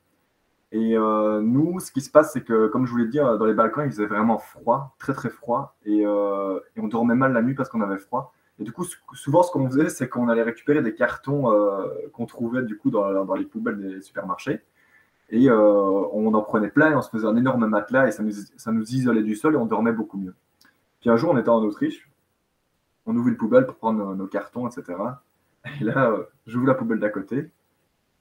Et 0.73 0.97
euh, 0.97 1.41
nous, 1.43 1.81
ce 1.81 1.93
qui 1.93 2.01
se 2.01 2.11
passe, 2.11 2.33
c'est 2.33 2.43
que, 2.43 2.69
comme 2.69 2.87
je 2.87 2.91
vous 2.91 2.99
l'ai 2.99 3.09
dit, 3.09 3.19
dans 3.19 3.45
les 3.45 3.55
balcons, 3.55 3.83
il 3.85 3.91
faisait 3.91 4.07
vraiment 4.07 4.39
froid, 4.39 4.95
très 4.99 5.13
très 5.13 5.31
froid, 5.31 5.77
et, 5.85 6.01
et 6.01 6.81
on 6.81 6.89
dormait 6.89 7.15
mal 7.15 7.33
la 7.33 7.43
nuit 7.43 7.55
parce 7.55 7.69
qu'on 7.69 7.81
avait 7.81 7.99
froid. 7.99 8.33
Et 8.59 8.65
du 8.65 8.73
coup, 8.73 8.85
souvent, 9.13 9.43
ce 9.43 9.53
qu'on 9.53 9.67
faisait, 9.71 9.89
c'est 9.89 10.09
qu'on 10.09 10.29
allait 10.29 10.43
récupérer 10.43 10.83
des 10.83 10.95
cartons 10.95 11.45
qu'on 12.13 12.27
trouvait 12.27 12.63
du 12.63 12.77
coup 12.77 12.91
dans, 12.91 13.25
dans, 13.25 13.35
les 13.35 13.45
poubelles 13.45 13.79
des 13.79 14.01
supermarchés. 14.03 14.61
Et 15.31 15.51
euh, 15.51 15.57
on 16.13 16.33
en 16.33 16.43
prenait 16.43 16.71
plein, 16.71 16.97
on 16.97 17.03
se 17.03 17.11
faisait 17.11 17.27
un 17.27 17.37
énorme 17.37 17.67
matelas 17.67 18.09
et 18.09 18.13
ça 18.13 18.23
nous, 18.23 18.33
ça 18.57 18.73
nous 18.73 18.85
isolait 18.95 19.23
du 19.23 19.35
sol 19.35 19.55
et 19.55 19.57
on 19.57 19.67
dormait 19.67 19.93
beaucoup 19.93 20.17
mieux. 20.17 20.35
Puis 21.01 21.11
un 21.11 21.17
jour, 21.17 21.31
on 21.33 21.39
était 21.39 21.51
en 21.51 21.63
Autriche, 21.63 22.11
on 23.07 23.15
ouvre 23.15 23.29
une 23.29 23.37
poubelle 23.37 23.67
pour 23.67 23.77
prendre 23.77 24.15
nos, 24.15 24.27
cartons, 24.27 24.67
etc. 24.69 24.99
Et 25.81 25.85
là, 25.85 26.11
euh, 26.11 26.25
j'ouvre 26.47 26.67
la 26.67 26.75
poubelle 26.75 26.99
d'à 26.99 27.11
côté 27.11 27.51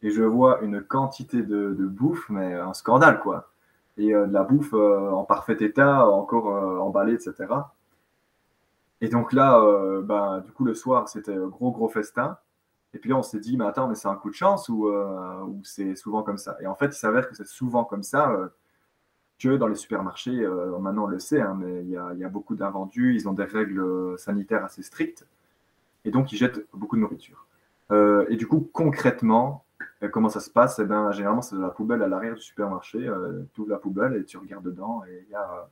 et 0.01 0.09
je 0.09 0.21
vois 0.21 0.61
une 0.61 0.81
quantité 0.81 1.41
de, 1.41 1.71
bouffe, 1.71 2.29
mais 2.29 2.53
un 2.53 2.73
scandale, 2.73 3.19
quoi. 3.19 3.51
Et 3.97 4.13
euh, 4.13 4.27
de 4.27 4.33
la 4.33 4.43
bouffe 4.43 4.73
en 4.73 5.23
parfait 5.23 5.57
état, 5.61 6.07
encore 6.07 6.47
emballée, 6.83 7.13
etc. 7.13 7.45
Et 8.99 9.07
donc 9.07 9.31
là, 9.31 9.63
bah, 10.03 10.41
du 10.45 10.51
coup, 10.51 10.65
le 10.65 10.73
soir, 10.73 11.07
c'était 11.07 11.35
gros, 11.35 11.71
gros 11.71 11.87
festin. 11.87 12.37
Et 12.93 12.99
puis 12.99 13.09
là, 13.09 13.17
on 13.17 13.23
s'est 13.23 13.39
dit, 13.39 13.57
mais 13.57 13.65
attends, 13.65 13.87
mais 13.87 13.95
c'est 13.95 14.07
un 14.07 14.15
coup 14.15 14.29
de 14.29 14.35
chance 14.35 14.69
ou, 14.69 14.87
euh, 14.87 15.45
c'est 15.63 15.95
souvent 15.95 16.23
comme 16.23 16.37
ça? 16.37 16.57
Et 16.61 16.67
en 16.67 16.75
fait, 16.75 16.87
il 16.87 16.93
s'avère 16.93 17.27
que 17.27 17.35
c'est 17.35 17.47
souvent 17.47 17.83
comme 17.83 18.03
ça 18.03 18.31
euh, 18.31 18.47
que 19.39 19.57
dans 19.57 19.67
les 19.67 19.75
supermarchés, 19.75 20.39
euh, 20.43 20.77
maintenant 20.79 21.03
on 21.03 21.07
le 21.07 21.19
sait, 21.19 21.41
hein, 21.41 21.55
mais 21.59 21.83
il 21.83 21.89
y, 21.89 21.97
a, 21.97 22.29
beaucoup 22.29 22.55
d'invendus, 22.55 23.13
ils 23.15 23.27
ont 23.27 23.33
des 23.33 23.43
règles 23.43 24.17
sanitaires 24.17 24.63
assez 24.65 24.81
strictes, 24.81 25.27
et 26.05 26.11
donc 26.11 26.31
ils 26.31 26.37
jettent 26.37 26.65
beaucoup 26.73 26.95
de 26.95 27.01
nourriture. 27.01 27.45
et 28.29 28.35
du 28.35 28.47
coup, 28.47 28.69
concrètement, 28.73 29.65
comment 30.11 30.29
ça 30.29 30.39
se 30.39 30.49
passe? 30.49 30.79
Eh 30.79 30.85
ben, 30.85 31.11
Généralement, 31.11 31.41
c'est 31.41 31.55
de 31.55 31.61
la 31.61 31.69
poubelle 31.69 32.01
à 32.01 32.07
l'arrière 32.07 32.35
du 32.35 32.41
supermarché. 32.41 32.99
tu 33.53 33.61
ouvres 33.61 33.71
la 33.71 33.77
poubelle 33.77 34.15
et 34.15 34.25
tu 34.25 34.37
regardes 34.37 34.65
dedans, 34.65 35.03
et 35.07 35.25
il 35.27 35.31
y 35.31 35.35
a 35.35 35.69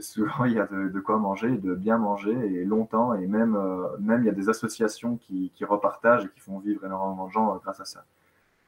souvent 0.00 0.44
il 0.44 0.52
y 0.52 0.60
a 0.60 0.66
de, 0.66 1.00
quoi 1.00 1.18
manger, 1.18 1.50
de 1.50 1.74
bien 1.74 1.98
manger 1.98 2.32
et 2.32 2.64
longtemps. 2.64 3.14
Et 3.14 3.26
même, 3.26 3.56
euh, 3.56 3.88
même 3.98 4.22
il 4.22 4.26
y 4.26 4.30
a 4.30 4.34
des 4.34 4.48
associations 4.48 5.16
qui, 5.16 5.52
qui, 5.54 5.64
repartagent 5.64 6.24
et 6.24 6.28
qui 6.28 6.40
font 6.40 6.58
vivre 6.58 6.84
énormément 6.84 7.26
de 7.26 7.32
gens 7.32 7.54
euh, 7.54 7.58
grâce 7.62 7.80
à 7.80 7.84
ça. 7.84 8.04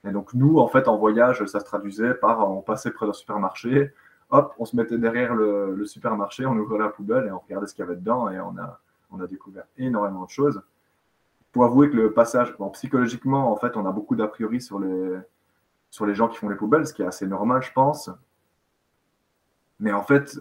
Et 0.04 0.10
donc 0.10 0.34
nous, 0.34 0.58
en 0.58 0.68
fait, 0.68 0.88
en 0.88 0.96
voyage, 0.96 1.44
ça 1.46 1.60
se 1.60 1.64
traduisait 1.64 2.14
par 2.14 2.50
on 2.50 2.60
passait 2.60 2.90
près 2.90 3.06
d'un 3.06 3.12
supermarché, 3.12 3.92
hop, 4.30 4.54
on 4.58 4.64
se 4.64 4.74
mettait 4.74 4.98
derrière 4.98 5.34
le, 5.34 5.84
supermarché, 5.84 6.44
on 6.46 6.56
ouvrait 6.56 6.78
la 6.78 6.88
poubelle 6.88 7.26
et 7.26 7.30
on 7.30 7.38
regardait 7.38 7.66
ce 7.66 7.74
qu'il 7.74 7.84
y 7.84 7.86
avait 7.86 7.96
dedans 7.96 8.28
et 8.28 8.40
on 8.40 8.56
a, 8.58 8.80
on 9.10 9.20
a 9.20 9.26
découvert 9.26 9.64
énormément 9.78 10.24
de 10.24 10.30
choses. 10.30 10.60
Pour 11.52 11.64
avouer 11.64 11.90
que 11.90 11.96
le 11.96 12.12
passage, 12.12 12.56
psychologiquement, 12.72 13.52
en 13.52 13.56
fait, 13.56 13.76
on 13.76 13.86
a 13.86 13.92
beaucoup 13.92 14.16
d'a 14.16 14.26
priori 14.26 14.60
sur 14.60 14.80
les, 14.80 15.18
sur 15.90 16.06
les 16.06 16.14
gens 16.14 16.28
qui 16.28 16.38
font 16.38 16.48
les 16.48 16.56
poubelles, 16.56 16.86
ce 16.86 16.94
qui 16.94 17.02
est 17.02 17.06
assez 17.06 17.26
normal, 17.26 17.62
je 17.62 17.72
pense. 17.72 18.10
Mais 19.78 19.92
en 19.92 20.02
fait, 20.02 20.38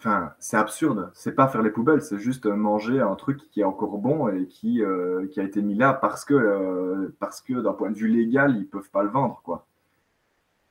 Enfin, 0.00 0.32
c'est 0.38 0.56
absurde. 0.56 1.10
C'est 1.12 1.32
pas 1.34 1.46
faire 1.46 1.60
les 1.60 1.70
poubelles, 1.70 2.00
c'est 2.00 2.18
juste 2.18 2.46
manger 2.46 3.00
un 3.00 3.14
truc 3.16 3.38
qui 3.50 3.60
est 3.60 3.64
encore 3.64 3.98
bon 3.98 4.28
et 4.28 4.46
qui, 4.46 4.82
euh, 4.82 5.26
a 5.36 5.42
été 5.42 5.60
mis 5.60 5.74
là 5.74 5.92
parce 5.92 6.24
que, 6.24 6.32
euh, 6.32 7.14
que 7.46 7.60
d'un 7.60 7.74
point 7.74 7.90
de 7.90 7.96
vue 7.96 8.08
légal, 8.08 8.56
ils 8.56 8.66
peuvent 8.66 8.88
pas 8.90 9.02
le 9.02 9.10
vendre, 9.10 9.42
quoi. 9.44 9.66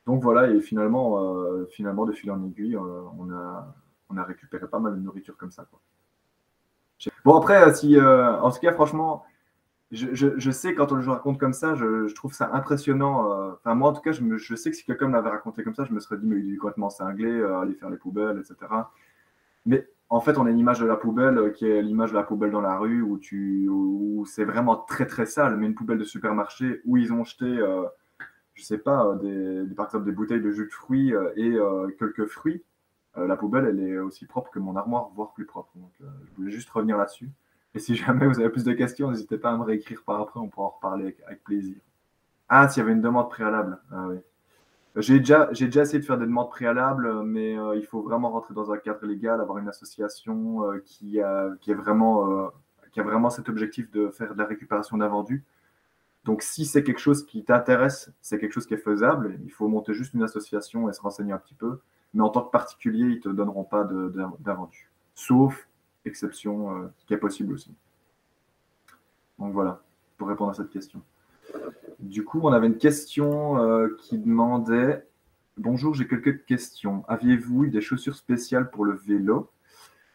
Donc 0.06 0.20
voilà, 0.20 0.50
et 0.50 0.60
finalement, 0.60 1.22
euh, 1.22 1.64
finalement 1.66 2.06
de 2.06 2.12
fil 2.12 2.32
en 2.32 2.42
aiguille, 2.44 2.76
on, 2.76 3.30
a, 3.30 3.72
on 4.08 4.16
a 4.16 4.24
récupéré 4.24 4.66
pas 4.66 4.80
mal 4.80 4.96
de 4.96 5.00
nourriture 5.00 5.36
comme 5.36 5.52
ça. 5.52 5.64
Bon, 7.24 7.36
après, 7.36 7.72
si, 7.74 8.00
en 8.00 8.50
tout 8.50 8.60
cas, 8.60 8.72
franchement, 8.72 9.24
je, 9.92 10.08
je, 10.12 10.50
sais 10.50 10.74
quand 10.74 10.90
on 10.90 11.00
je 11.00 11.08
raconte 11.08 11.38
comme 11.38 11.52
ça, 11.52 11.76
je, 11.76 12.08
je 12.08 12.14
trouve 12.16 12.32
ça 12.32 12.50
impressionnant. 12.52 13.52
Enfin, 13.52 13.76
moi, 13.76 13.90
en 13.90 13.92
tout 13.92 14.02
cas, 14.02 14.10
je, 14.12 14.22
me, 14.22 14.38
sais 14.38 14.70
que 14.70 14.76
si 14.76 14.84
quelqu'un 14.84 15.06
m'avait 15.06 15.30
raconté 15.30 15.62
comme 15.62 15.74
ça, 15.76 15.84
je 15.84 15.92
me 15.92 16.00
serais 16.00 16.18
dit, 16.18 16.26
mais 16.26 16.40
il 16.40 16.54
est 16.54 16.56
complètement 16.56 16.90
cinglé, 16.90 17.30
aller 17.62 17.74
faire 17.74 17.90
les 17.90 17.96
poubelles, 17.96 18.38
etc. 18.40 18.66
Mais 19.66 19.86
en 20.10 20.20
fait, 20.20 20.38
on 20.38 20.46
a 20.46 20.50
une 20.50 20.58
image 20.58 20.80
de 20.80 20.86
la 20.86 20.96
poubelle 20.96 21.38
euh, 21.38 21.50
qui 21.50 21.66
est 21.66 21.82
l'image 21.82 22.10
de 22.10 22.16
la 22.16 22.24
poubelle 22.24 22.50
dans 22.50 22.60
la 22.60 22.76
rue 22.76 23.00
où, 23.00 23.16
tu, 23.18 23.68
où 23.68 24.26
c'est 24.26 24.44
vraiment 24.44 24.76
très 24.76 25.06
très 25.06 25.24
sale, 25.24 25.56
mais 25.56 25.66
une 25.66 25.74
poubelle 25.74 25.98
de 25.98 26.04
supermarché 26.04 26.80
où 26.84 26.96
ils 26.96 27.12
ont 27.12 27.22
jeté, 27.22 27.44
euh, 27.44 27.84
je 28.54 28.64
sais 28.64 28.78
pas, 28.78 29.06
euh, 29.06 29.64
des, 29.64 29.74
par 29.74 29.86
exemple 29.86 30.04
des 30.04 30.12
bouteilles 30.12 30.42
de 30.42 30.50
jus 30.50 30.66
de 30.66 30.72
fruits 30.72 31.12
et 31.36 31.56
quelques 31.98 32.26
fruits. 32.26 32.64
la 33.16 33.36
poubelle, 33.36 33.66
elle 33.66 33.80
est 33.80 33.98
aussi 33.98 34.26
propre 34.26 34.50
que 34.50 34.58
mon 34.58 34.76
armoire, 34.76 35.10
voire 35.14 35.32
plus 35.32 35.46
propre. 35.46 35.70
Je 36.00 36.36
voulais 36.36 36.50
juste 36.50 36.70
revenir 36.70 36.96
là-dessus. 36.98 37.30
Et 37.74 37.78
si 37.78 37.94
jamais 37.94 38.26
vous 38.26 38.40
avez 38.40 38.50
plus 38.50 38.64
de 38.64 38.72
questions, 38.72 39.10
n'hésitez 39.10 39.38
pas 39.38 39.52
à 39.52 39.56
me 39.56 39.62
réécrire 39.62 40.02
par 40.02 40.20
après, 40.20 40.40
on 40.40 40.48
pourra 40.48 40.66
en 40.66 40.70
reparler 40.70 41.16
avec, 41.24 41.44
plaisir. 41.44 41.76
Ah, 42.48 42.68
s'il 42.68 42.80
y 42.80 42.82
avait 42.82 42.92
une 42.92 43.00
demande 43.00 43.30
préalable. 43.30 43.78
Ah 43.92 44.08
oui. 44.08 44.16
J'ai 44.96 45.20
déjà, 45.20 45.48
j'ai 45.52 45.66
déjà 45.66 45.82
essayé 45.82 46.00
de 46.00 46.04
faire 46.04 46.18
des 46.18 46.26
demandes 46.26 46.50
préalables, 46.50 47.22
mais 47.22 47.56
euh, 47.56 47.76
il 47.76 47.86
faut 47.86 48.02
vraiment 48.02 48.30
rentrer 48.30 48.54
dans 48.54 48.72
un 48.72 48.76
cadre 48.76 49.06
légal, 49.06 49.40
avoir 49.40 49.58
une 49.58 49.68
association 49.68 50.64
euh, 50.64 50.82
qui, 50.84 51.20
a, 51.20 51.50
qui, 51.60 51.70
est 51.70 51.74
vraiment, 51.74 52.28
euh, 52.30 52.48
qui 52.90 52.98
a 52.98 53.04
vraiment 53.04 53.30
cet 53.30 53.48
objectif 53.48 53.88
de 53.92 54.08
faire 54.08 54.34
de 54.34 54.38
la 54.38 54.46
récupération 54.46 54.96
d'invendus. 54.96 55.44
Donc, 56.24 56.42
si 56.42 56.66
c'est 56.66 56.82
quelque 56.82 56.98
chose 56.98 57.24
qui 57.24 57.44
t'intéresse, 57.44 58.12
c'est 58.20 58.38
quelque 58.38 58.52
chose 58.52 58.66
qui 58.66 58.74
est 58.74 58.78
faisable, 58.78 59.38
il 59.44 59.52
faut 59.52 59.68
monter 59.68 59.94
juste 59.94 60.12
une 60.12 60.24
association 60.24 60.88
et 60.90 60.92
se 60.92 61.00
renseigner 61.00 61.32
un 61.32 61.38
petit 61.38 61.54
peu. 61.54 61.80
Mais 62.12 62.22
en 62.22 62.28
tant 62.28 62.42
que 62.42 62.50
particulier, 62.50 63.04
ils 63.04 63.16
ne 63.16 63.20
te 63.20 63.28
donneront 63.28 63.64
pas 63.64 63.84
d'invendus. 64.40 64.90
Sauf 65.14 65.68
exception 66.04 66.90
qui 67.06 67.14
est 67.14 67.18
possible 67.18 67.54
aussi. 67.54 67.72
Donc 69.38 69.52
voilà, 69.52 69.80
pour 70.18 70.28
répondre 70.28 70.50
à 70.50 70.54
cette 70.54 70.70
question. 70.70 71.00
Du 72.00 72.24
coup, 72.24 72.40
on 72.42 72.52
avait 72.52 72.66
une 72.66 72.78
question 72.78 73.62
euh, 73.62 73.94
qui 73.98 74.16
demandait 74.16 75.06
Bonjour, 75.58 75.92
j'ai 75.94 76.06
quelques 76.06 76.46
questions. 76.46 77.04
Aviez-vous 77.08 77.66
des 77.66 77.82
chaussures 77.82 78.16
spéciales 78.16 78.70
pour 78.70 78.86
le 78.86 78.94
vélo? 78.94 79.50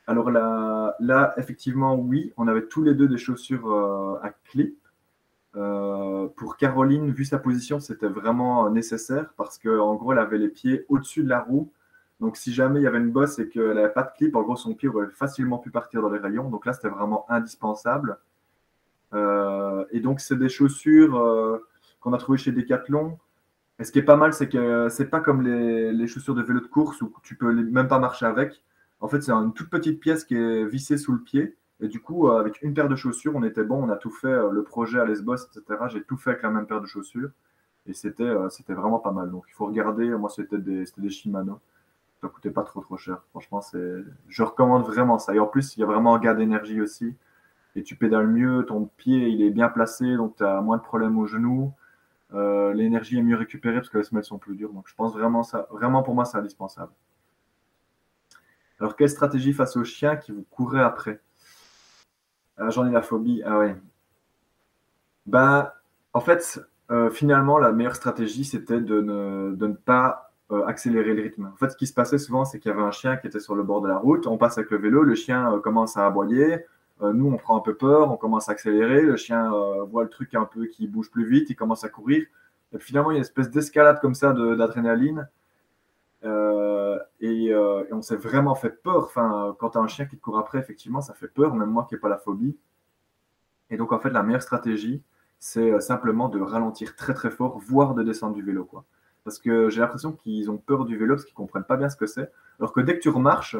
Alors 0.08 0.32
là, 0.32 0.96
là, 1.00 1.36
effectivement, 1.38 1.96
oui, 1.96 2.34
on 2.38 2.48
avait 2.48 2.66
tous 2.66 2.82
les 2.82 2.96
deux 2.96 3.08
des 3.08 3.20
chaussures 3.20 3.72
euh, 3.72 4.20
à 4.24 4.32
clip. 4.32 4.80
Euh, 5.56 6.28
pour 6.36 6.58
Caroline, 6.58 7.12
vu 7.12 7.24
sa 7.24 7.38
position, 7.38 7.80
c'était 7.80 8.08
vraiment 8.08 8.68
nécessaire 8.72 9.32
parce 9.38 9.60
qu'en 9.60 9.94
gros, 9.94 10.12
elle 10.12 10.20
avait 10.20 10.40
les 10.40 10.50
pieds 10.50 10.86
au-dessus 10.90 11.24
de 11.24 11.30
la 11.30 11.42
roue. 11.42 11.72
Donc, 12.20 12.36
si 12.36 12.52
jamais 12.52 12.80
il 12.80 12.84
y 12.84 12.88
avait 12.88 12.98
une 12.98 13.12
bosse 13.12 13.38
et 13.38 13.48
qu'elle 13.48 13.76
n'avait 13.76 13.94
pas 13.94 14.04
de 14.04 14.12
clip, 14.18 14.36
en 14.36 14.42
gros, 14.42 14.56
son 14.56 14.74
pied 14.74 14.90
aurait 14.90 15.12
facilement 15.12 15.60
pu 15.60 15.70
partir 15.70 16.02
dans 16.02 16.10
les 16.10 16.20
rayons. 16.20 16.50
Donc 16.50 16.66
là, 16.66 16.74
c'était 16.74 16.90
vraiment 16.90 17.26
indispensable. 17.30 18.18
et 19.14 20.00
donc, 20.00 20.20
c'est 20.20 20.38
des 20.38 20.50
chaussures 20.50 21.62
qu'on 22.06 22.14
a 22.14 22.18
trouvé 22.20 22.38
chez 22.38 22.52
Decathlon. 22.52 23.18
Et 23.80 23.84
ce 23.84 23.92
qui 23.92 24.00
est 24.00 24.04
pas 24.04 24.16
mal, 24.16 24.32
c'est 24.32 24.48
que 24.48 24.88
c'est 24.90 25.08
pas 25.08 25.20
comme 25.20 25.42
les, 25.42 26.08
chaussures 26.08 26.36
de 26.36 26.44
vélo 26.44 26.62
de 26.62 26.68
course 26.68 27.02
où 27.02 27.12
tu 27.24 27.36
peux 27.36 27.52
même 27.52 27.88
pas 27.88 28.00
marcher 28.00 28.28
avec. 28.28 28.64
En 29.02 29.10
fait, 29.10 29.22
c'est 29.22 29.32
une 29.32 29.54
toute 29.54 29.70
petite 29.70 30.00
pièce 30.00 30.24
qui 30.24 30.36
est 30.36 30.66
vissée 30.66 30.98
sous 30.98 31.12
le 31.12 31.20
pied. 31.20 31.58
Et 31.82 31.90
du 31.90 32.00
coup, 32.00 32.30
euh, 32.30 32.40
avec 32.40 32.62
une 32.62 32.74
paire 32.74 32.88
de 32.88 32.96
chaussures, 32.96 33.34
on 33.36 33.44
était 33.44 33.64
bon, 33.64 33.84
on 33.84 33.90
a 33.90 33.98
tout 33.98 34.12
fait, 34.12 34.28
euh, 34.28 34.52
le 34.52 34.64
projet 34.64 35.00
à 35.00 35.06
Lesbos, 35.06 35.36
etc. 35.36 35.64
J'ai 35.90 36.04
tout 36.04 36.16
fait 36.16 36.30
avec 36.30 36.44
la 36.44 36.52
même 36.52 36.68
paire 36.68 36.80
de 36.80 36.86
chaussures. 36.86 37.32
Et 37.88 37.94
c'était 37.94 38.24
euh, 38.24 38.50
c'était 38.50 38.74
vraiment 38.74 39.00
pas 39.00 39.12
mal. 39.12 39.32
Donc, 39.32 39.46
il 39.50 39.54
faut 39.54 39.66
regarder. 39.66 40.08
Moi, 40.10 40.30
c'était 40.30 40.60
des, 40.60 40.86
des 40.98 41.10
Shimano. 41.10 41.60
Ça 42.22 42.30
coûtait 42.30 42.52
pas 42.52 42.64
trop 42.64 42.82
trop 42.82 42.98
cher. 42.98 43.22
Franchement, 43.32 43.62
c'est 43.62 44.04
je 44.30 44.44
recommande 44.44 44.86
vraiment 44.86 45.18
ça. 45.18 45.36
Et 45.36 45.40
en 45.40 45.48
plus, 45.48 45.76
il 45.76 45.82
y 45.82 45.84
a 45.84 45.88
vraiment 45.88 46.16
un 46.16 46.20
gain 46.20 46.36
d'énergie 46.36 46.80
aussi. 46.82 47.14
Et 47.76 47.84
tu 47.84 47.96
pédales 47.96 48.28
mieux, 48.28 48.66
ton 48.66 48.90
pied, 48.98 49.28
il 49.28 49.42
est 49.42 49.50
bien 49.50 49.68
placé, 49.68 50.16
donc 50.16 50.38
tu 50.38 50.46
as 50.46 50.62
moins 50.62 50.78
de 50.78 50.82
problèmes 50.82 51.18
aux 51.18 51.28
genoux. 51.28 51.74
Euh, 52.34 52.74
l'énergie 52.74 53.18
est 53.18 53.22
mieux 53.22 53.36
récupérée 53.36 53.76
parce 53.76 53.90
que 53.90 53.98
les 53.98 54.04
semelles 54.04 54.24
sont 54.24 54.40
plus 54.40 54.56
dures. 54.56 54.74
Donc 54.74 54.88
je 54.88 54.96
pense 54.96 55.14
vraiment 55.14 55.44
ça, 55.44 55.68
vraiment 55.72 56.04
pour 56.04 56.16
moi, 56.16 56.26
c'est 56.26 56.38
indispensable. 56.38 56.92
Alors, 58.80 58.96
quelle 58.96 59.10
stratégie 59.10 59.54
face 59.54 59.78
aux 59.78 59.84
chiens 59.86 60.18
qui 60.18 60.32
vous 60.32 60.46
courez 60.50 60.82
après? 60.82 61.22
Ah, 62.58 62.70
J'en 62.70 62.86
ai 62.88 62.92
la 62.92 63.02
phobie. 63.02 63.42
Ah 63.46 63.60
ouais. 63.60 63.76
Ben, 65.26 65.72
en 66.14 66.20
fait, 66.20 66.60
euh, 66.92 67.10
finalement, 67.10 67.58
la 67.58 67.72
meilleure 67.72 67.96
stratégie, 67.96 68.44
c'était 68.44 68.82
de 68.82 69.02
ne, 69.02 69.74
pas 69.74 70.34
euh, 70.52 70.66
accélérer 70.66 71.14
le 71.14 71.24
rythme. 71.24 71.52
En 71.54 71.56
fait, 71.58 71.70
ce 71.70 71.78
qui 71.78 71.88
se 71.88 71.94
passait 71.94 72.18
souvent, 72.18 72.46
c'est 72.46 72.60
qu'il 72.60 72.70
y 72.70 72.74
avait 72.74 72.84
un 72.84 72.92
chien 72.92 73.18
qui 73.18 73.28
était 73.28 73.40
sur 73.40 73.56
le 73.56 73.64
bord 73.64 73.82
de 73.82 73.88
la 73.88 73.98
route. 73.98 74.28
On 74.28 74.38
passe 74.38 74.58
avec 74.58 74.72
le 74.72 74.78
vélo, 74.78 75.04
le 75.04 75.16
chien 75.16 75.60
commence 75.64 75.96
à 75.98 76.06
aboyer. 76.06 76.66
Euh, 77.02 77.14
nous, 77.14 77.28
on 77.28 77.38
prend 77.38 77.58
un 77.58 77.62
peu 77.62 77.76
peur, 77.76 78.12
on 78.12 78.18
commence 78.18 78.48
à 78.50 78.54
accélérer, 78.54 79.02
le 79.02 79.18
chien 79.18 79.54
euh, 79.54 79.84
voit 79.84 80.04
le 80.04 80.10
truc 80.10 80.34
un 80.36 80.46
peu 80.46 80.66
qui 80.68 80.88
bouge 80.88 81.12
plus 81.12 81.28
vite, 81.28 81.50
il 81.50 81.56
commence 81.56 81.84
à 81.84 81.90
courir. 81.90 82.26
Et 82.74 82.80
finalement, 82.80 83.12
il 83.12 83.16
y 83.16 83.18
a 83.18 83.20
une 83.20 83.26
espèce 83.26 83.50
d'escalade 83.50 84.00
comme 84.00 84.16
ça 84.16 84.34
d'adrénaline. 84.34 85.30
Euh, 86.24 86.98
et, 87.20 87.54
on 87.92 88.02
s'est 88.02 88.16
vraiment 88.16 88.56
fait 88.56 88.82
peur. 88.82 89.06
Enfin, 89.06 89.56
quand 89.60 89.72
tu 89.72 89.78
as 89.78 89.82
un 89.82 89.88
chien 89.88 90.06
qui 90.06 90.18
te 90.18 90.22
court 90.22 90.38
après, 90.38 90.60
effectivement, 90.60 91.02
ça 91.02 91.14
fait 91.14 91.28
peur, 91.28 91.54
même 91.56 91.70
moi 91.70 91.86
qui 91.88 91.96
n'ai 91.96 92.00
pas 92.00 92.10
la 92.10 92.18
phobie. 92.18 92.58
Et 93.70 93.78
donc, 93.78 93.92
en 93.92 94.00
fait, 94.00 94.10
la 94.10 94.24
meilleure 94.24 94.42
stratégie, 94.42 95.02
c'est 95.40 95.80
simplement 95.82 96.30
de 96.30 96.40
ralentir 96.40 96.96
très 96.96 97.14
très 97.14 97.32
fort, 97.32 97.60
voire 97.60 97.94
de 97.94 98.04
descendre 98.04 98.36
du 98.36 98.42
vélo. 98.42 98.66
Quoi. 98.66 98.86
Parce 99.24 99.40
que 99.40 99.70
j'ai 99.70 99.82
l'impression 99.82 100.12
qu'ils 100.14 100.50
ont 100.52 100.58
peur 100.58 100.86
du 100.86 100.98
vélo 100.98 101.16
parce 101.16 101.26
qu'ils 101.26 101.36
comprennent 101.36 101.64
pas 101.64 101.78
bien 101.78 101.90
ce 101.90 101.96
que 101.96 102.06
c'est. 102.06 102.32
Alors 102.60 102.74
que 102.74 102.80
dès 102.80 102.96
que 102.96 103.02
tu 103.02 103.10
remarches, 103.10 103.58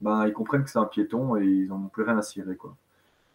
ben, 0.00 0.26
ils 0.26 0.32
comprennent 0.32 0.64
que 0.64 0.70
c'est 0.70 0.78
un 0.78 0.84
piéton 0.84 1.36
et 1.36 1.44
ils 1.44 1.68
n'ont 1.68 1.88
plus 1.88 2.04
rien 2.04 2.18
à 2.18 2.22
cirer. 2.22 2.56
Quoi. 2.56 2.76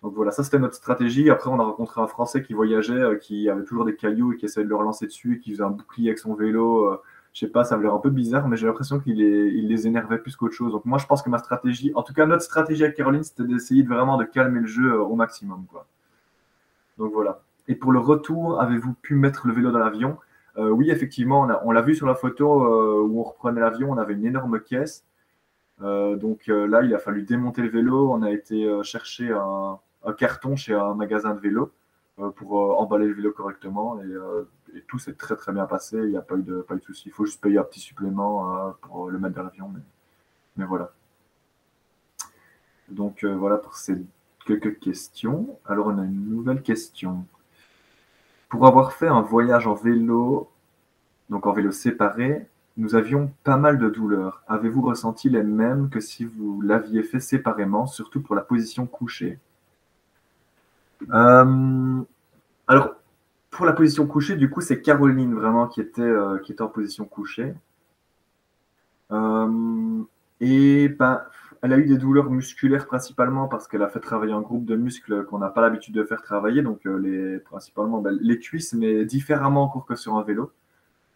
Donc 0.03 0.13
voilà, 0.15 0.31
ça 0.31 0.43
c'était 0.43 0.59
notre 0.59 0.75
stratégie. 0.75 1.29
Après, 1.29 1.49
on 1.49 1.59
a 1.59 1.63
rencontré 1.63 2.01
un 2.01 2.07
Français 2.07 2.43
qui 2.43 2.53
voyageait, 2.53 2.93
euh, 2.93 3.15
qui 3.15 3.49
avait 3.49 3.63
toujours 3.63 3.85
des 3.85 3.95
cailloux 3.95 4.33
et 4.33 4.37
qui 4.37 4.45
essayait 4.45 4.65
de 4.65 4.69
le 4.69 4.75
relancer 4.75 5.05
dessus 5.07 5.35
et 5.35 5.39
qui 5.39 5.51
faisait 5.51 5.63
un 5.63 5.69
bouclier 5.69 6.09
avec 6.09 6.19
son 6.19 6.33
vélo. 6.33 6.87
Euh, 6.87 7.01
je 7.33 7.39
sais 7.39 7.47
pas, 7.47 7.63
ça 7.63 7.75
avait 7.75 7.85
l'air 7.85 7.93
un 7.95 7.99
peu 7.99 8.09
bizarre, 8.09 8.47
mais 8.47 8.57
j'ai 8.57 8.67
l'impression 8.67 8.99
qu'il 8.99 9.17
les, 9.17 9.87
énervait 9.87 10.19
plus 10.19 10.35
qu'autre 10.35 10.53
chose. 10.53 10.71
Donc 10.73 10.85
moi, 10.85 10.99
je 10.99 11.07
pense 11.07 11.23
que 11.23 11.29
ma 11.29 11.39
stratégie, 11.39 11.91
en 11.95 12.03
tout 12.03 12.13
cas 12.13 12.25
notre 12.25 12.43
stratégie 12.43 12.83
avec 12.83 12.95
Caroline, 12.95 13.23
c'était 13.23 13.45
d'essayer 13.45 13.83
vraiment 13.83 14.17
de 14.17 14.25
calmer 14.25 14.59
le 14.59 14.67
jeu 14.67 14.93
euh, 14.93 14.99
au 14.99 15.15
maximum. 15.15 15.65
Quoi. 15.71 15.87
Donc 16.97 17.13
voilà. 17.13 17.41
Et 17.69 17.75
pour 17.75 17.93
le 17.93 17.99
retour, 17.99 18.61
avez-vous 18.61 18.93
pu 18.93 19.15
mettre 19.15 19.47
le 19.47 19.53
vélo 19.53 19.71
dans 19.71 19.79
l'avion? 19.79 20.17
Euh, 20.57 20.69
Oui, 20.69 20.91
effectivement, 20.91 21.47
on 21.63 21.71
l'a 21.71 21.81
vu 21.81 21.95
sur 21.95 22.07
la 22.07 22.15
photo 22.15 22.45
où 23.03 23.19
on 23.19 23.23
reprenait 23.23 23.61
l'avion, 23.61 23.89
on 23.89 23.97
avait 23.97 24.13
une 24.13 24.25
énorme 24.25 24.59
caisse. 24.59 25.05
Donc 25.83 26.47
là, 26.47 26.81
il 26.81 26.95
a 26.95 26.99
fallu 26.99 27.23
démonter 27.23 27.61
le 27.61 27.69
vélo. 27.69 28.11
On 28.11 28.21
a 28.21 28.31
été 28.31 28.67
chercher 28.83 29.31
un, 29.31 29.79
carton 30.17 30.55
chez 30.55 30.73
un 30.73 30.93
magasin 30.95 31.33
de 31.33 31.39
vélo 31.39 31.71
pour 32.35 32.79
emballer 32.79 33.07
le 33.07 33.13
vélo 33.13 33.31
correctement. 33.31 33.99
Et 34.75 34.81
tout 34.81 34.99
s'est 34.99 35.13
très 35.13 35.35
très 35.35 35.51
bien 35.51 35.65
passé, 35.65 35.97
il 35.97 36.09
n'y 36.09 36.17
a 36.17 36.21
pas 36.21 36.35
eu 36.35 36.41
de, 36.41 36.61
pas 36.61 36.75
de 36.75 36.81
souci. 36.81 37.03
Il 37.07 37.11
faut 37.11 37.25
juste 37.25 37.41
payer 37.41 37.57
un 37.57 37.63
petit 37.63 37.79
supplément 37.79 38.55
euh, 38.55 38.71
pour 38.81 39.09
le 39.09 39.19
mettre 39.19 39.35
dans 39.35 39.43
l'avion, 39.43 39.69
mais, 39.69 39.81
mais, 40.57 40.65
voilà. 40.65 40.91
Donc 42.89 43.23
euh, 43.23 43.35
voilà 43.35 43.57
pour 43.57 43.75
ces 43.75 43.95
quelques 44.45 44.79
questions. 44.79 45.59
Alors 45.65 45.87
on 45.87 45.97
a 45.99 46.03
une 46.03 46.29
nouvelle 46.29 46.61
question. 46.61 47.25
Pour 48.49 48.67
avoir 48.67 48.93
fait 48.93 49.07
un 49.07 49.21
voyage 49.21 49.67
en 49.67 49.73
vélo, 49.73 50.49
donc 51.29 51.45
en 51.45 51.53
vélo 51.53 51.71
séparé, 51.71 52.47
nous 52.77 52.95
avions 52.95 53.31
pas 53.43 53.57
mal 53.57 53.77
de 53.77 53.89
douleurs. 53.89 54.43
Avez-vous 54.47 54.81
ressenti 54.81 55.29
les 55.29 55.43
mêmes 55.43 55.89
que 55.89 55.99
si 55.99 56.25
vous 56.25 56.61
l'aviez 56.61 57.03
fait 57.03 57.19
séparément, 57.19 57.85
surtout 57.85 58.21
pour 58.21 58.35
la 58.35 58.41
position 58.41 58.87
couchée? 58.87 59.39
Euh, 61.11 62.01
Alors, 62.67 62.95
pour 63.51 63.65
la 63.65 63.73
position 63.73 64.07
couchée, 64.07 64.35
du 64.35 64.49
coup, 64.49 64.61
c'est 64.61 64.81
Caroline 64.81 65.35
vraiment 65.35 65.67
qui 65.67 65.81
était, 65.81 66.01
euh, 66.01 66.39
qui 66.39 66.51
était 66.51 66.63
en 66.63 66.67
position 66.67 67.05
couchée. 67.05 67.53
Euh, 69.11 70.01
et 70.39 70.89
ben, 70.89 71.21
elle 71.61 71.73
a 71.73 71.77
eu 71.77 71.85
des 71.85 71.97
douleurs 71.97 72.31
musculaires 72.31 72.87
principalement 72.87 73.47
parce 73.47 73.67
qu'elle 73.67 73.83
a 73.83 73.89
fait 73.89 73.99
travailler 73.99 74.33
un 74.33 74.41
groupe 74.41 74.65
de 74.65 74.75
muscles 74.75 75.25
qu'on 75.25 75.37
n'a 75.37 75.49
pas 75.49 75.61
l'habitude 75.61 75.93
de 75.93 76.03
faire 76.03 76.23
travailler, 76.23 76.63
donc 76.63 76.87
principalement 77.45 78.01
ben, 78.01 78.17
les 78.19 78.39
cuisses, 78.39 78.73
mais 78.73 79.05
différemment 79.05 79.63
encore 79.63 79.85
que 79.85 79.95
sur 79.95 80.17
un 80.17 80.23
vélo. 80.23 80.51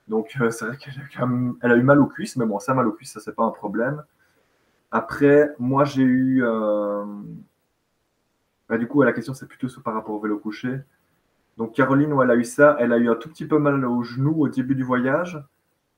Donc 0.08 0.38
c'est 0.52 0.66
vrai 0.66 0.78
qu'elle 0.78 1.72
a, 1.72 1.76
eu 1.76 1.84
mal 1.84 2.00
aux 2.00 2.08
cuisses, 2.08 2.38
mais 2.38 2.46
bon, 2.46 2.60
ça, 2.60 2.74
mal 2.74 2.88
aux 2.88 2.94
cuisses, 2.94 3.14
ça, 3.14 3.20
c'est 3.20 3.36
pas 3.36 3.44
un 3.44 3.52
problème. 3.52 4.04
Après, 4.92 5.54
moi, 5.60 5.84
j'ai 5.84 6.04
eu. 6.04 6.44
Ben, 8.70 8.78
du 8.78 8.88
coup, 8.88 9.02
la 9.04 9.14
question, 9.14 9.34
c'est 9.34 9.48
plutôt 9.48 9.68
par 9.82 9.94
rapport 9.94 10.16
au 10.16 10.20
vélo 10.20 10.40
couché. 10.40 10.82
Donc 11.58 11.74
Caroline, 11.74 12.16
elle 12.24 12.32
a 12.32 12.36
eu 12.36 12.44
ça, 12.44 12.78
elle 12.80 12.94
a 12.94 12.98
eu 12.98 13.10
un 13.10 13.16
tout 13.16 13.30
petit 13.30 13.46
peu 13.46 13.58
mal 13.58 13.84
au 13.86 14.04
genou 14.04 14.44
au 14.44 14.48
début 14.48 14.76
du 14.76 14.84
voyage. 14.84 15.42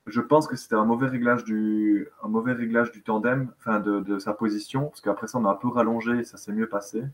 Je 0.06 0.20
pense 0.20 0.48
que 0.48 0.56
c'était 0.56 0.74
un 0.74 0.86
mauvais 0.86 1.06
réglage 1.08 1.44
du, 1.44 2.08
un 2.22 2.28
mauvais 2.28 2.52
réglage 2.52 2.90
du 2.92 3.02
tandem, 3.02 3.52
enfin 3.58 3.80
de, 3.80 4.18
sa 4.18 4.32
position, 4.32 4.86
parce 4.86 5.02
qu'après 5.02 5.26
ça 5.26 5.38
on 5.38 5.44
a 5.44 5.50
un 5.50 5.54
peu 5.54 5.68
rallongé 5.68 6.18
et 6.20 6.24
ça 6.24 6.38
s'est 6.38 6.52
mieux 6.52 6.68
passé. 6.68 7.04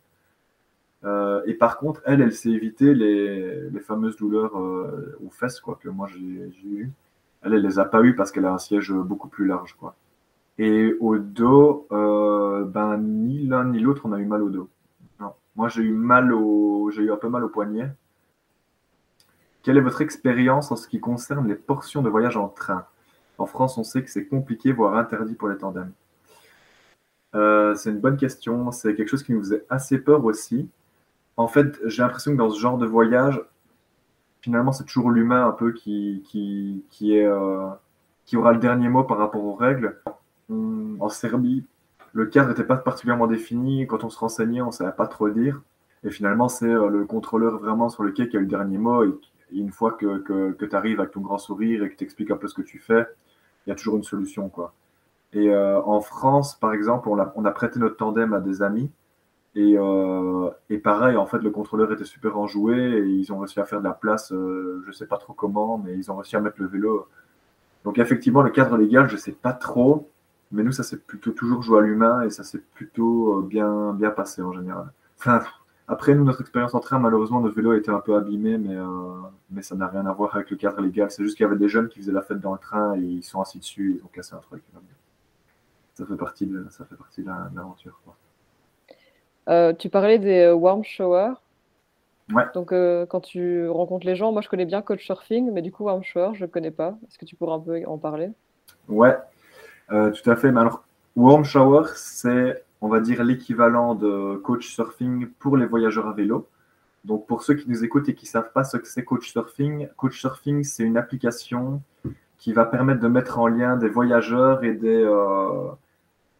Euh, 1.04 1.42
et 1.46 1.54
par 1.54 1.78
contre, 1.78 2.00
elle, 2.04 2.20
elle 2.20 2.32
s'est 2.32 2.50
évité 2.50 2.94
les, 2.94 3.70
fameuses 3.80 4.16
douleurs 4.16 4.58
euh, 4.58 5.16
aux 5.24 5.30
fesses 5.30 5.60
quoi, 5.60 5.78
que 5.80 5.88
moi 5.88 6.08
j'ai 6.08 6.18
eu. 6.20 6.90
Elle, 7.42 7.54
elle 7.54 7.62
les 7.62 7.78
a 7.78 7.84
pas 7.84 8.02
eues 8.02 8.14
parce 8.14 8.32
qu'elle 8.32 8.46
a 8.46 8.52
un 8.52 8.58
siège 8.58 8.92
beaucoup 8.92 9.28
plus 9.28 9.46
large. 9.46 9.74
Quoi. 9.78 9.94
Et 10.58 10.94
au 11.00 11.18
dos, 11.18 11.86
euh, 11.92 12.64
ben, 12.64 12.96
ni 12.98 13.46
l'un 13.46 13.64
ni 13.64 13.78
l'autre, 13.78 14.02
on 14.06 14.12
a 14.12 14.18
eu 14.18 14.24
mal 14.24 14.42
au 14.42 14.50
dos. 14.50 14.68
Non. 15.20 15.32
Moi, 15.54 15.68
j'ai 15.68 15.82
eu 15.82 15.92
mal 15.92 16.32
au, 16.32 16.90
eu 16.90 17.12
un 17.12 17.16
peu 17.16 17.28
mal 17.28 17.44
au 17.44 17.48
poignet. 17.48 17.90
Quelle 19.62 19.76
est 19.76 19.82
votre 19.82 20.00
expérience 20.00 20.70
en 20.72 20.76
ce 20.76 20.88
qui 20.88 21.00
concerne 21.00 21.46
les 21.48 21.56
portions 21.56 22.02
de 22.02 22.08
voyage 22.08 22.36
en 22.36 22.48
train? 22.48 22.86
En 23.38 23.46
France, 23.46 23.76
on 23.78 23.84
sait 23.84 24.02
que 24.02 24.10
c'est 24.10 24.26
compliqué, 24.26 24.72
voire 24.72 24.96
interdit 24.96 25.34
pour 25.34 25.48
les 25.48 25.58
tandems. 25.58 25.92
C'est 27.34 27.90
une 27.90 28.00
bonne 28.00 28.16
question. 28.16 28.70
C'est 28.70 28.94
quelque 28.94 29.08
chose 29.08 29.22
qui 29.22 29.32
nous 29.32 29.40
faisait 29.40 29.66
assez 29.68 29.98
peur 29.98 30.24
aussi. 30.24 30.70
En 31.36 31.48
fait, 31.48 31.78
j'ai 31.84 32.02
l'impression 32.02 32.32
que 32.32 32.38
dans 32.38 32.50
ce 32.50 32.58
genre 32.58 32.78
de 32.78 32.86
voyage, 32.86 33.42
finalement, 34.40 34.72
c'est 34.72 34.84
toujours 34.84 35.10
l'humain 35.10 35.46
un 35.46 35.52
peu 35.52 35.72
qui, 35.72 36.24
qui, 36.24 37.14
est, 37.16 37.26
euh, 37.26 37.68
qui 38.24 38.36
aura 38.36 38.52
le 38.52 38.58
dernier 38.58 38.88
mot 38.88 39.04
par 39.04 39.18
rapport 39.18 39.44
aux 39.44 39.54
règles. 39.54 40.00
En 40.48 41.08
Serbie, 41.08 41.64
le 42.12 42.26
cadre 42.26 42.48
n'était 42.48 42.64
pas 42.64 42.76
particulièrement 42.76 43.26
défini. 43.26 43.86
Quand 43.86 44.04
on 44.04 44.10
se 44.10 44.18
renseignait, 44.18 44.62
on 44.62 44.68
ne 44.68 44.72
savait 44.72 44.92
pas 44.92 45.06
trop 45.06 45.28
dire. 45.28 45.60
Et 46.04 46.10
finalement, 46.10 46.48
c'est 46.48 46.70
euh, 46.70 46.88
le 46.88 47.04
contrôleur 47.04 47.58
vraiment 47.58 47.88
sur 47.88 48.02
le 48.02 48.12
quai 48.12 48.28
qui 48.28 48.36
a 48.36 48.40
le 48.40 48.46
dernier 48.46 48.78
mot 48.78 49.04
et 49.04 49.12
une 49.52 49.72
fois 49.72 49.92
que, 49.92 50.18
que, 50.18 50.64
tu 50.64 50.76
arrives 50.76 51.00
avec 51.00 51.12
ton 51.12 51.20
grand 51.20 51.38
sourire 51.38 51.82
et 51.82 51.90
que 51.90 51.96
tu 51.96 52.04
expliques 52.04 52.30
un 52.30 52.36
peu 52.36 52.48
ce 52.48 52.54
que 52.54 52.62
tu 52.62 52.78
fais, 52.78 53.06
il 53.66 53.70
y 53.70 53.72
a 53.72 53.74
toujours 53.74 53.96
une 53.96 54.04
solution. 54.04 54.48
Quoi. 54.48 54.72
Et 55.32 55.50
euh, 55.50 55.80
en 55.82 56.00
France, 56.00 56.54
par 56.54 56.72
exemple, 56.72 57.08
on 57.08 57.18
a, 57.18 57.32
on 57.36 57.44
a, 57.44 57.50
prêté 57.50 57.78
notre 57.78 57.96
tandem 57.96 58.32
à 58.32 58.40
des 58.40 58.62
amis. 58.62 58.90
Et, 59.56 59.74
euh, 59.78 60.50
et, 60.68 60.76
pareil, 60.76 61.16
en 61.16 61.26
fait, 61.26 61.38
le 61.38 61.50
contrôleur 61.50 61.90
était 61.90 62.04
super 62.04 62.38
enjoué 62.38 62.76
et 62.76 63.06
ils 63.06 63.32
ont 63.32 63.38
réussi 63.38 63.58
à 63.58 63.64
faire 63.64 63.78
de 63.78 63.84
la 63.84 63.94
place, 63.94 64.30
euh, 64.32 64.82
je 64.82 64.88
ne 64.88 64.92
sais 64.92 65.06
pas 65.06 65.16
trop 65.16 65.32
comment, 65.32 65.78
mais 65.78 65.96
ils 65.96 66.10
ont 66.10 66.16
réussi 66.16 66.36
à 66.36 66.40
mettre 66.40 66.60
le 66.60 66.66
vélo. 66.66 67.08
Donc 67.84 67.98
effectivement, 67.98 68.42
le 68.42 68.50
cadre 68.50 68.76
légal, 68.76 69.08
je 69.08 69.14
ne 69.14 69.18
sais 69.18 69.32
pas 69.32 69.54
trop, 69.54 70.10
mais 70.52 70.62
nous, 70.62 70.72
ça 70.72 70.82
s'est 70.82 70.98
plutôt 70.98 71.32
toujours 71.32 71.62
joué 71.62 71.78
à 71.78 71.82
l'humain 71.82 72.22
et 72.22 72.30
ça 72.30 72.44
s'est 72.44 72.62
plutôt 72.74 73.40
bien, 73.42 73.94
bien 73.94 74.10
passé 74.10 74.42
en 74.42 74.52
général. 74.52 74.92
Après, 75.88 76.14
nous, 76.14 76.24
notre 76.24 76.40
expérience 76.42 76.74
en 76.74 76.80
train, 76.80 76.98
malheureusement, 76.98 77.40
notre 77.40 77.54
vélo 77.54 77.70
a 77.70 77.76
été 77.78 77.90
un 77.90 78.00
peu 78.00 78.14
abîmé, 78.16 78.58
mais, 78.58 78.76
euh, 78.76 78.86
mais 79.50 79.62
ça 79.62 79.74
n'a 79.76 79.86
rien 79.86 80.04
à 80.06 80.12
voir 80.12 80.34
avec 80.34 80.50
le 80.50 80.56
cadre 80.56 80.80
légal. 80.82 81.10
C'est 81.10 81.22
juste 81.22 81.36
qu'il 81.36 81.44
y 81.44 81.46
avait 81.46 81.56
des 81.56 81.68
jeunes 81.68 81.88
qui 81.88 82.00
faisaient 82.00 82.12
la 82.12 82.22
fête 82.22 82.40
dans 82.40 82.52
le 82.52 82.58
train 82.58 82.94
et 82.96 83.00
ils 83.00 83.22
sont 83.22 83.40
assis 83.40 83.58
dessus, 83.58 83.96
ils 83.98 84.04
ont 84.04 84.08
cassé 84.08 84.34
un 84.34 84.40
truc. 84.40 84.62
Ça 85.94 86.04
fait 86.04 86.16
partie 86.16 86.46
de, 86.46 86.66
ça 86.70 86.84
fait 86.84 86.96
partie 86.96 87.22
de 87.22 87.28
l'aventure. 87.54 87.98
Euh, 89.48 89.72
tu 89.72 89.88
parlais 89.88 90.18
des 90.18 90.40
euh, 90.40 90.54
warm 90.54 90.84
showers. 90.84 91.34
Ouais. 92.32 92.44
Donc, 92.54 92.70
quand 92.70 93.20
tu 93.20 93.68
rencontres 93.68 94.04
les 94.04 94.16
gens, 94.16 94.32
moi 94.32 94.42
je 94.42 94.48
connais 94.48 94.64
bien 94.64 94.82
coach 94.82 95.04
surfing, 95.04 95.52
mais 95.52 95.62
du 95.62 95.70
coup, 95.70 95.84
warm 95.84 96.02
shower, 96.02 96.30
je 96.34 96.44
ne 96.44 96.50
connais 96.50 96.72
pas. 96.72 96.98
Est-ce 97.06 97.18
que 97.18 97.24
tu 97.24 97.36
pourrais 97.36 97.54
un 97.54 97.60
peu 97.60 97.80
en 97.86 97.98
parler? 97.98 98.30
Ouais, 98.88 99.16
tout 99.88 100.30
à 100.30 100.34
fait. 100.34 100.50
Mais 100.50 100.60
alors, 100.60 100.82
warm 101.14 101.44
shower, 101.44 101.84
c'est 101.94 102.64
on 102.80 102.88
va 102.88 103.00
dire, 103.00 103.24
l'équivalent 103.24 103.94
de 103.94 104.36
coach 104.36 104.68
surfing 104.68 105.26
pour 105.38 105.56
les 105.56 105.66
voyageurs 105.66 106.06
à 106.08 106.12
vélo. 106.12 106.48
Donc, 107.04 107.26
pour 107.26 107.42
ceux 107.42 107.54
qui 107.54 107.68
nous 107.70 107.84
écoutent 107.84 108.08
et 108.08 108.14
qui 108.14 108.26
ne 108.26 108.30
savent 108.30 108.52
pas 108.52 108.64
ce 108.64 108.76
que 108.76 108.86
c'est 108.86 109.04
coach 109.04 109.30
surfing, 109.30 109.88
coach 109.96 110.20
surfing, 110.20 110.64
c'est 110.64 110.82
une 110.82 110.96
application 110.96 111.80
qui 112.38 112.52
va 112.52 112.64
permettre 112.64 113.00
de 113.00 113.08
mettre 113.08 113.38
en 113.38 113.46
lien 113.46 113.76
des 113.76 113.88
voyageurs 113.88 114.64
et 114.64 114.74
des, 114.74 115.02
euh, 115.04 115.70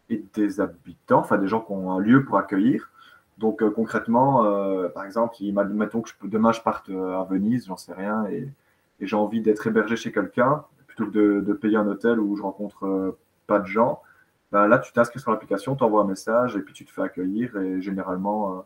et 0.09 0.23
des 0.35 0.61
habitants, 0.61 1.19
enfin 1.19 1.37
des 1.37 1.47
gens 1.47 1.61
qui 1.61 1.71
ont 1.71 1.91
un 1.91 1.99
lieu 1.99 2.23
pour 2.23 2.37
accueillir. 2.37 2.89
Donc, 3.37 3.61
euh, 3.61 3.69
concrètement, 3.69 4.45
euh, 4.45 4.89
par 4.89 5.05
exemple, 5.05 5.35
mettons 5.73 6.01
que 6.01 6.09
demain 6.23 6.51
je 6.51 6.61
parte 6.61 6.89
à 6.89 7.25
Venise, 7.29 7.67
j'en 7.67 7.77
sais 7.77 7.93
rien, 7.93 8.25
et, 8.27 8.47
j'ai 8.99 9.15
envie 9.15 9.41
d'être 9.41 9.67
hébergé 9.67 9.95
chez 9.95 10.11
quelqu'un, 10.11 10.63
plutôt 10.87 11.05
que 11.05 11.41
de, 11.41 11.53
payer 11.53 11.77
un 11.77 11.87
hôtel 11.87 12.19
où 12.19 12.35
je 12.35 12.41
rencontre 12.41 13.15
pas 13.45 13.59
de 13.59 13.67
gens 13.67 14.01
ben 14.51 14.67
là, 14.67 14.79
tu 14.79 14.91
t'inscris 14.93 15.19
sur 15.19 15.31
l'application, 15.31 15.75
tu 15.75 15.83
envoies 15.83 16.01
un 16.01 16.07
message 16.07 16.55
et 16.55 16.61
puis 16.61 16.73
tu 16.73 16.85
te 16.85 16.91
fais 16.91 17.01
accueillir. 17.01 17.55
Et 17.57 17.81
généralement, 17.81 18.57
euh, 18.57 18.61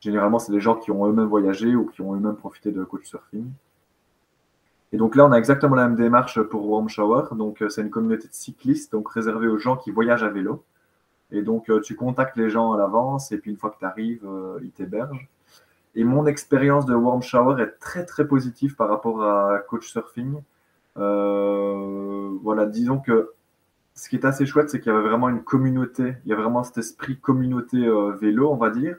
généralement 0.00 0.38
c'est 0.38 0.52
des 0.52 0.60
gens 0.60 0.76
qui 0.76 0.90
ont 0.90 1.06
eux-mêmes 1.06 1.26
voyagé 1.26 1.74
ou 1.74 1.86
qui 1.86 2.02
ont 2.02 2.14
eux-mêmes 2.14 2.36
profité 2.36 2.70
de 2.72 2.84
coach 2.84 3.06
surfing. 3.06 3.46
Et 4.92 4.98
donc 4.98 5.16
là, 5.16 5.24
on 5.26 5.32
a 5.32 5.38
exactement 5.38 5.74
la 5.74 5.88
même 5.88 5.96
démarche 5.96 6.40
pour 6.42 6.68
Warm 6.68 6.88
Shower. 6.90 7.34
Donc, 7.34 7.62
euh, 7.62 7.70
c'est 7.70 7.80
une 7.80 7.90
communauté 7.90 8.28
de 8.28 8.34
cyclistes, 8.34 8.92
donc 8.92 9.08
réservée 9.10 9.48
aux 9.48 9.58
gens 9.58 9.76
qui 9.76 9.90
voyagent 9.90 10.24
à 10.24 10.28
vélo. 10.28 10.62
Et 11.32 11.42
donc, 11.42 11.68
euh, 11.70 11.80
tu 11.80 11.96
contactes 11.96 12.36
les 12.36 12.50
gens 12.50 12.72
à 12.72 12.78
l'avance 12.78 13.32
et 13.32 13.38
puis 13.38 13.50
une 13.50 13.56
fois 13.56 13.70
que 13.70 13.78
tu 13.78 13.84
arrives, 13.84 14.26
ils 14.62 14.70
t'hébergent. 14.70 15.28
Et 15.94 16.04
mon 16.04 16.26
expérience 16.26 16.86
de 16.86 16.94
Warm 16.94 17.22
Shower 17.22 17.60
est 17.62 17.78
très 17.80 18.06
très 18.06 18.26
positive 18.26 18.76
par 18.76 18.88
rapport 18.88 19.22
à 19.22 19.58
Coach 19.68 19.88
Surfing. 19.88 20.40
voilà, 20.96 22.66
disons 22.66 22.98
que 22.98 23.32
ce 23.94 24.08
qui 24.08 24.16
est 24.16 24.24
assez 24.24 24.46
chouette, 24.46 24.70
c'est 24.70 24.80
qu'il 24.80 24.92
y 24.92 24.94
avait 24.94 25.06
vraiment 25.06 25.28
une 25.28 25.42
communauté. 25.42 26.14
Il 26.24 26.30
y 26.30 26.32
a 26.32 26.36
vraiment 26.36 26.64
cet 26.64 26.78
esprit 26.78 27.18
communauté 27.18 27.76
euh, 27.76 28.12
vélo, 28.12 28.50
on 28.50 28.56
va 28.56 28.70
dire, 28.70 28.96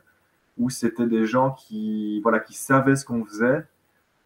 où 0.58 0.70
c'était 0.70 1.08
des 1.08 1.26
gens 1.26 1.52
qui, 1.52 2.22
voilà, 2.22 2.40
qui 2.40 2.54
savaient 2.54 2.96
ce 2.96 3.06
qu'on 3.06 3.26
faisait, 3.26 3.66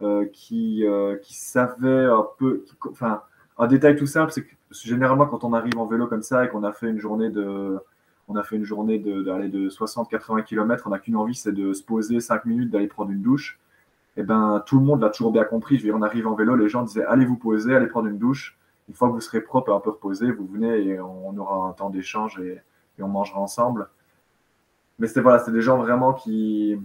euh, 0.02 0.26
qui, 0.32 0.86
euh, 0.86 1.16
qui 1.16 1.34
savaient 1.34 2.04
un 2.04 2.26
peu. 2.38 2.64
enfin, 2.90 3.22
un 3.58 3.66
détail 3.66 3.96
tout 3.96 4.06
simple, 4.06 4.32
c'est 4.32 4.44
que 4.44 4.54
généralement, 4.70 5.26
quand 5.26 5.44
on 5.44 5.52
arrive 5.54 5.78
en 5.78 5.86
vélo 5.86 6.06
comme 6.06 6.22
ça 6.22 6.44
et 6.44 6.48
qu'on 6.48 6.64
a 6.64 6.72
fait 6.72 6.88
une 6.88 7.00
journée 7.00 7.30
de. 7.30 7.78
On 8.28 8.36
a 8.36 8.42
fait 8.42 8.56
une 8.56 8.64
journée 8.64 8.98
de, 8.98 9.22
de, 9.22 9.48
de 9.48 9.68
60-80 9.70 10.44
km, 10.44 10.84
on 10.86 10.90
n'a 10.90 10.98
qu'une 10.98 11.16
envie, 11.16 11.34
c'est 11.34 11.52
de 11.52 11.72
se 11.72 11.82
poser 11.82 12.20
5 12.20 12.44
minutes, 12.44 12.70
d'aller 12.70 12.86
prendre 12.86 13.10
une 13.10 13.22
douche. 13.22 13.58
et 14.16 14.20
eh 14.20 14.22
ben, 14.22 14.62
tout 14.66 14.78
le 14.78 14.84
monde 14.84 15.00
l'a 15.00 15.08
toujours 15.08 15.32
bien 15.32 15.44
compris. 15.44 15.90
On 15.92 16.02
arrive 16.02 16.26
en 16.26 16.34
vélo, 16.34 16.54
les 16.54 16.68
gens 16.68 16.82
disaient 16.82 17.04
allez 17.04 17.24
vous 17.24 17.36
poser, 17.36 17.74
allez 17.74 17.86
prendre 17.86 18.08
une 18.08 18.18
douche. 18.18 18.58
Une 18.88 18.94
fois 18.94 19.08
que 19.08 19.14
vous 19.14 19.20
serez 19.20 19.40
propre 19.40 19.70
et 19.70 19.74
un 19.74 19.80
peu 19.80 19.90
reposé, 19.90 20.30
vous 20.30 20.46
venez 20.46 20.78
et 20.86 21.00
on 21.00 21.36
aura 21.36 21.68
un 21.68 21.72
temps 21.72 21.90
d'échange 21.90 22.38
et, 22.40 22.60
on 23.00 23.08
mangera 23.08 23.38
ensemble. 23.40 23.88
Mais 24.98 25.06
c'était 25.06 25.20
voilà, 25.20 25.42
des 25.44 25.62
gens 25.62 25.78
vraiment 25.78 26.12
qui, 26.12 26.76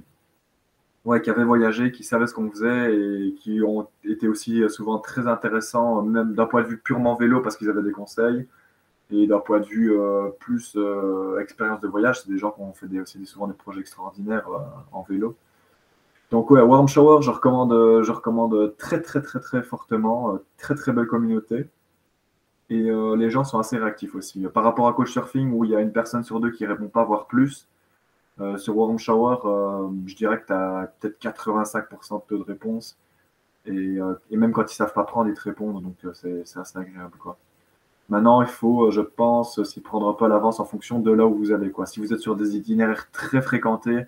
ouais, 1.06 1.22
qui 1.22 1.30
avaient 1.32 1.44
voyagé, 1.44 1.92
qui 1.92 2.04
savaient 2.04 2.28
ce 2.28 2.36
qu'on 2.36 2.52
faisait 2.52 2.96
et 2.96 3.34
qui 3.34 3.62
ont 3.64 3.88
été 4.04 4.28
aussi 4.28 4.62
souvent 4.70 5.00
très 5.00 5.28
intéressants, 5.28 6.04
même 6.04 6.36
d'un 6.36 6.46
point 6.46 6.62
de 6.62 6.68
vue 6.68 6.78
purement 6.78 7.16
vélo 7.16 7.42
parce 7.42 7.58
qu'ils 7.58 7.70
avaient 7.70 7.82
des 7.82 7.92
conseils. 7.92 8.48
Et 9.12 9.28
d'un 9.28 9.40
point 9.40 9.60
de 9.60 9.66
vue 9.66 10.00
euh, 10.00 10.30
plus 10.40 10.76
euh, 10.76 11.40
expérience 11.40 11.82
de 11.82 11.88
voyage, 11.88 12.22
c'est 12.22 12.30
des 12.30 12.38
gens 12.38 12.52
qui 12.52 12.62
ont 12.62 12.74
fait 12.74 12.88
souvent 13.26 13.48
des 13.48 13.54
projets 13.54 13.82
extraordinaires 13.82 14.48
euh, 14.50 14.60
en 14.92 15.04
vélo. 15.04 15.36
Donc 16.32 16.50
ouais, 16.52 16.62
Warm 16.62 16.88
Shower, 16.88 17.22
je 17.22 17.30
recommande, 17.30 17.72
je 17.72 18.12
recommande 18.12 18.76
très 18.78 19.02
très 19.02 19.22
très 19.22 19.40
très 19.40 19.62
fortement, 19.62 20.40
très 20.58 20.74
très 20.74 20.92
belle 20.92 21.06
communauté. 21.06 21.70
Et 22.70 22.90
les 23.18 23.30
gens 23.30 23.44
sont 23.44 23.60
assez 23.60 23.78
réactifs 23.78 24.16
aussi. 24.16 24.48
Par 24.48 24.64
rapport 24.64 24.88
à 24.88 24.94
Coach 24.94 25.12
Surfing, 25.12 25.52
où 25.54 25.64
il 25.64 25.72
y 25.72 25.76
a 25.76 25.80
une 25.82 25.92
personne 25.92 26.24
sur 26.24 26.40
deux 26.40 26.50
qui 26.50 26.66
répond 26.66 26.88
pas, 26.88 27.04
voire 27.04 27.28
plus, 27.28 27.68
sur 28.58 28.76
Warm 28.76 28.98
Shower, 28.98 29.36
je 30.08 30.16
dirais 30.16 30.42
que 30.42 30.48
tu 30.48 30.54
as 30.54 30.92
peut-être 31.00 31.20
85% 31.22 32.22
de 32.22 32.28
taux 32.28 32.38
de 32.40 32.44
réponse. 32.44 32.98
Et, 33.66 34.00
et, 34.32 34.38
même 34.38 34.54
quand 34.54 34.72
ils 34.72 34.76
savent 34.76 34.94
pas 34.94 35.04
prendre, 35.04 35.30
ils 35.30 35.36
te 35.36 35.42
répondent. 35.42 35.84
Donc 35.84 35.98
c'est 36.16 36.58
assez 36.58 36.80
agréable. 36.80 37.18
Quoi. 37.20 37.38
Maintenant, 38.10 38.42
il 38.42 38.48
faut, 38.48 38.92
je 38.92 39.02
pense, 39.02 39.64
s'y 39.64 39.80
prendre 39.82 40.08
un 40.08 40.14
peu 40.14 40.26
à 40.26 40.28
l'avance 40.28 40.60
en 40.60 40.66
fonction 40.66 41.00
de 41.00 41.12
là 41.12 41.26
où 41.26 41.36
vous 41.36 41.52
allez. 41.52 41.72
Quoi. 41.72 41.86
Si 41.86 42.00
vous 42.00 42.14
êtes 42.14 42.20
sur 42.20 42.36
des 42.36 42.56
itinéraires 42.56 43.10
très 43.12 43.42
fréquentés, 43.42 44.06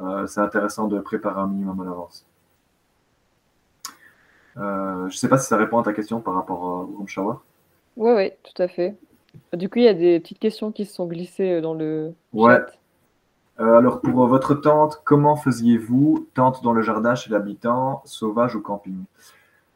euh, 0.00 0.26
c'est 0.26 0.40
intéressant 0.40 0.88
de 0.88 1.00
préparer 1.00 1.40
un 1.40 1.46
minimum 1.46 1.80
à 1.80 1.84
l'avance. 1.84 2.26
Euh, 4.56 5.00
je 5.08 5.14
ne 5.14 5.18
sais 5.18 5.28
pas 5.28 5.38
si 5.38 5.48
ça 5.48 5.56
répond 5.56 5.78
à 5.78 5.82
ta 5.82 5.92
question 5.92 6.20
par 6.20 6.34
rapport 6.34 6.62
au 6.62 6.84
room 6.84 7.08
shower. 7.08 7.36
Oui, 7.96 8.12
oui, 8.14 8.30
tout 8.42 8.62
à 8.62 8.68
fait. 8.68 8.94
Du 9.52 9.68
coup, 9.68 9.78
il 9.80 9.84
y 9.84 9.88
a 9.88 9.94
des 9.94 10.20
petites 10.20 10.38
questions 10.38 10.70
qui 10.70 10.84
se 10.84 10.94
sont 10.94 11.06
glissées 11.06 11.60
dans 11.60 11.74
le 11.74 12.12
ouais. 12.32 12.60
Euh, 13.60 13.78
alors, 13.78 14.00
pour 14.00 14.26
votre 14.26 14.54
tente, 14.54 15.00
comment 15.04 15.36
faisiez-vous 15.36 16.26
Tente 16.34 16.62
dans 16.62 16.72
le 16.72 16.82
jardin 16.82 17.14
chez 17.14 17.30
l'habitant, 17.30 18.02
sauvage 18.04 18.56
ou 18.56 18.60
camping? 18.60 19.04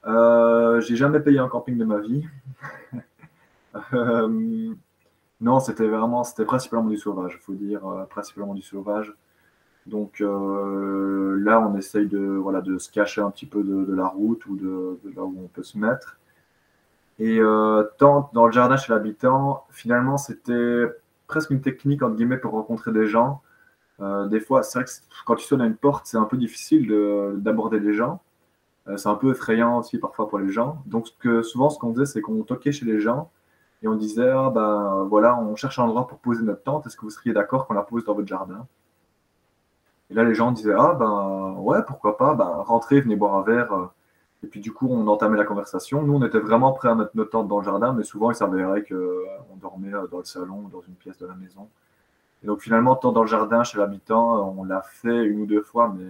Euh, 0.07 0.81
J'ai 0.81 0.97
jamais 0.97 1.21
payé 1.21 1.39
un 1.39 1.49
camping 1.49 1.77
de 1.79 1.85
ma 1.85 1.99
vie. 1.99 2.25
Non, 5.41 5.61
c'était 5.61 5.87
vraiment, 5.87 6.25
c'était 6.25 6.45
principalement 6.45 6.89
du 6.89 6.97
sauvage, 6.97 7.35
il 7.37 7.43
faut 7.43 7.55
dire, 7.55 7.81
principalement 8.11 8.55
du 8.55 8.62
sauvage. 8.62 9.14
Donc 9.89 10.21
euh, 10.21 11.37
là, 11.43 11.61
on 11.61 11.77
essaye 11.77 12.07
de, 12.07 12.19
voilà, 12.19 12.61
de 12.61 12.79
se 12.79 12.91
cacher 12.91 13.21
un 13.21 13.31
petit 13.31 13.47
peu 13.47 13.62
de, 13.62 13.95
la 13.95 14.07
route 14.07 14.45
ou 14.47 14.57
de, 14.57 15.01
là 15.16 15.25
où 15.25 15.35
on 15.45 15.49
peut 15.49 15.62
se 15.62 15.79
mettre. 15.79 16.19
Et 17.19 17.39
euh, 17.41 17.85
tant 17.99 18.31
dans 18.35 18.47
le 18.47 18.53
jardin 18.53 18.77
chez 18.77 18.93
l'habitant, 18.93 19.64
finalement, 19.71 20.19
c'était 20.19 20.85
presque 21.27 21.51
une 21.51 21.62
technique 21.62 22.03
entre 22.03 22.16
guillemets 22.16 22.39
pour 22.39 22.53
rencontrer 22.53 22.93
des 22.93 23.07
gens. 23.07 23.43
Euh, 24.01 24.27
des 24.29 24.41
fois, 24.41 24.62
c'est 24.62 24.79
vrai 24.79 24.85
que 24.85 24.91
quand 25.27 25.35
tu 25.35 25.45
sonnes 25.45 25.62
à 25.62 25.66
une 25.66 25.77
porte, 25.77 26.07
c'est 26.07 26.19
un 26.19 26.25
peu 26.25 26.37
difficile 26.37 26.87
d'aborder 27.37 27.81
les 27.81 27.95
gens. 27.95 28.21
c'est 28.97 29.09
un 29.09 29.16
peu 29.16 29.33
effrayant 29.33 29.79
aussi 29.79 29.99
parfois 29.99 30.29
pour 30.29 30.39
les 30.39 30.53
gens. 30.53 30.83
Donc, 30.87 31.09
souvent, 31.43 31.71
ce 31.71 31.79
qu'on 31.79 31.93
faisait, 31.95 32.07
c'est 32.07 32.21
qu'on 32.21 32.43
toquait 32.43 32.73
chez 32.73 32.87
les 32.87 33.01
gens 33.01 33.31
et 33.83 33.89
on 33.89 33.95
disait 33.95 34.29
ah, 34.29 34.51
ben, 34.51 35.07
voilà, 35.09 35.39
on 35.39 35.55
cherche 35.57 35.79
un 35.79 35.85
endroit 35.85 36.07
pour 36.07 36.18
poser 36.18 36.43
notre 36.43 36.62
tente. 36.62 36.87
Est-ce 36.87 36.97
que 36.97 37.03
vous 37.03 37.11
seriez 37.11 37.33
d'accord 37.33 37.66
qu'on 37.66 37.74
la 37.74 37.83
pose 37.83 38.05
dans 38.05 38.14
votre 38.14 38.29
jardin? 38.29 38.66
Et 40.11 40.14
là, 40.14 40.24
les 40.24 40.35
gens 40.35 40.53
disaient 40.53 40.74
Ah, 40.76 40.95
ben 40.95 41.57
ouais, 41.59 41.83
pourquoi 41.87 42.16
pas, 42.16 42.35
ben, 42.35 42.45
rentrez, 42.45 43.01
venez 43.01 43.16
boire 43.16 43.37
un 43.37 43.43
verre. 43.43 43.72
Euh. 43.72 43.87
Et 44.45 44.47
puis, 44.47 44.61
du 44.61 44.72
coup, 44.72 44.89
on 44.89 45.07
entamait 45.09 45.37
la 45.37 45.45
conversation. 45.45 46.03
Nous, 46.03 46.14
on 46.14 46.24
était 46.24 46.39
vraiment 46.39 46.72
prêts 46.72 46.89
à 46.89 46.95
mettre 46.95 47.11
notre 47.14 47.31
tente 47.31 47.49
dans 47.49 47.59
le 47.59 47.64
jardin, 47.64 47.93
mais 47.93 48.05
souvent, 48.05 48.31
il 48.31 48.37
s'avérait 48.37 48.85
qu'on 48.85 48.95
euh, 48.95 49.26
dormait 49.61 49.93
euh, 49.93 50.07
dans 50.07 50.18
le 50.18 50.24
salon 50.24 50.64
ou 50.66 50.68
dans 50.68 50.81
une 50.81 50.95
pièce 50.95 51.18
de 51.18 51.26
la 51.26 51.35
maison. 51.35 51.68
Et 52.43 52.47
donc, 52.47 52.61
finalement, 52.61 52.95
tant 52.95 53.12
dans 53.12 53.22
le 53.22 53.29
jardin 53.29 53.64
chez 53.64 53.79
l'habitant, 53.79 54.55
on 54.57 54.64
l'a 54.64 54.83
fait 54.83 55.24
une 55.24 55.41
ou 55.41 55.47
deux 55.47 55.62
fois, 55.62 55.93
mais 55.97 56.07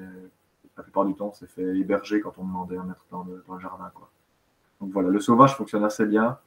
la 0.77 0.83
plupart 0.83 1.07
du 1.07 1.15
temps, 1.15 1.29
on 1.29 1.33
s'est 1.33 1.47
fait 1.47 1.77
héberger 1.79 2.21
quand 2.21 2.35
on 2.39 2.45
demandait 2.45 2.77
à 2.77 2.83
mettre 2.83 3.05
dans 3.11 3.25
le, 3.25 3.43
jardin. 3.61 3.91
Quoi. 3.95 4.11
Donc 4.83 4.91
voilà, 4.93 5.09
le 5.09 5.21
sauvage 5.21 5.57
fonctionne 5.57 5.85
assez 5.85 6.05
bien. 6.05 6.39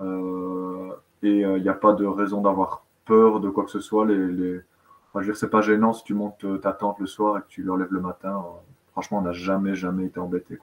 Et 0.00 1.40
il 1.40 1.62
n'y 1.62 1.68
a 1.68 1.74
pas 1.74 1.92
de 1.92 2.04
raison 2.04 2.40
d'avoir 2.40 2.84
peur 3.04 3.40
de 3.40 3.48
quoi 3.48 3.64
que 3.64 3.70
ce 3.70 3.80
soit. 3.80 4.04
Enfin, 4.04 5.22
je 5.22 5.26
veux 5.28 5.32
dire, 5.32 5.36
c'est 5.36 5.50
pas 5.50 5.60
gênant 5.60 5.92
si 5.92 6.02
tu 6.02 6.14
montes 6.14 6.44
ta 6.60 6.72
tente 6.72 6.98
le 6.98 7.06
soir 7.06 7.38
et 7.38 7.40
que 7.40 7.46
tu 7.48 7.62
l'enlèves 7.62 7.92
le 7.92 8.00
matin. 8.00 8.36
Euh, 8.36 8.58
franchement, 8.90 9.18
on 9.18 9.22
n'a 9.22 9.32
jamais, 9.32 9.74
jamais 9.74 10.06
été 10.06 10.18
embêté. 10.18 10.58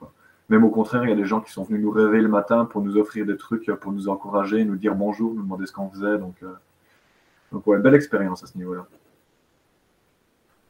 Même 0.49 0.65
au 0.65 0.69
contraire, 0.69 1.05
il 1.05 1.09
y 1.09 1.13
a 1.13 1.15
des 1.15 1.25
gens 1.25 1.39
qui 1.39 1.51
sont 1.51 1.63
venus 1.63 1.81
nous 1.81 1.91
réveiller 1.91 2.23
le 2.23 2.29
matin 2.29 2.65
pour 2.65 2.81
nous 2.81 2.97
offrir 2.97 3.25
des 3.25 3.37
trucs, 3.37 3.69
euh, 3.69 3.77
pour 3.77 3.93
nous 3.93 4.09
encourager, 4.09 4.65
nous 4.65 4.75
dire 4.75 4.95
bonjour, 4.95 5.33
nous 5.33 5.43
demander 5.43 5.65
ce 5.65 5.71
qu'on 5.71 5.89
faisait. 5.89 6.17
Donc, 6.17 6.35
euh, 6.43 6.51
donc 7.53 7.65
ouais, 7.67 7.79
belle 7.79 7.95
expérience 7.95 8.43
à 8.43 8.47
ce 8.47 8.57
niveau-là. 8.57 8.85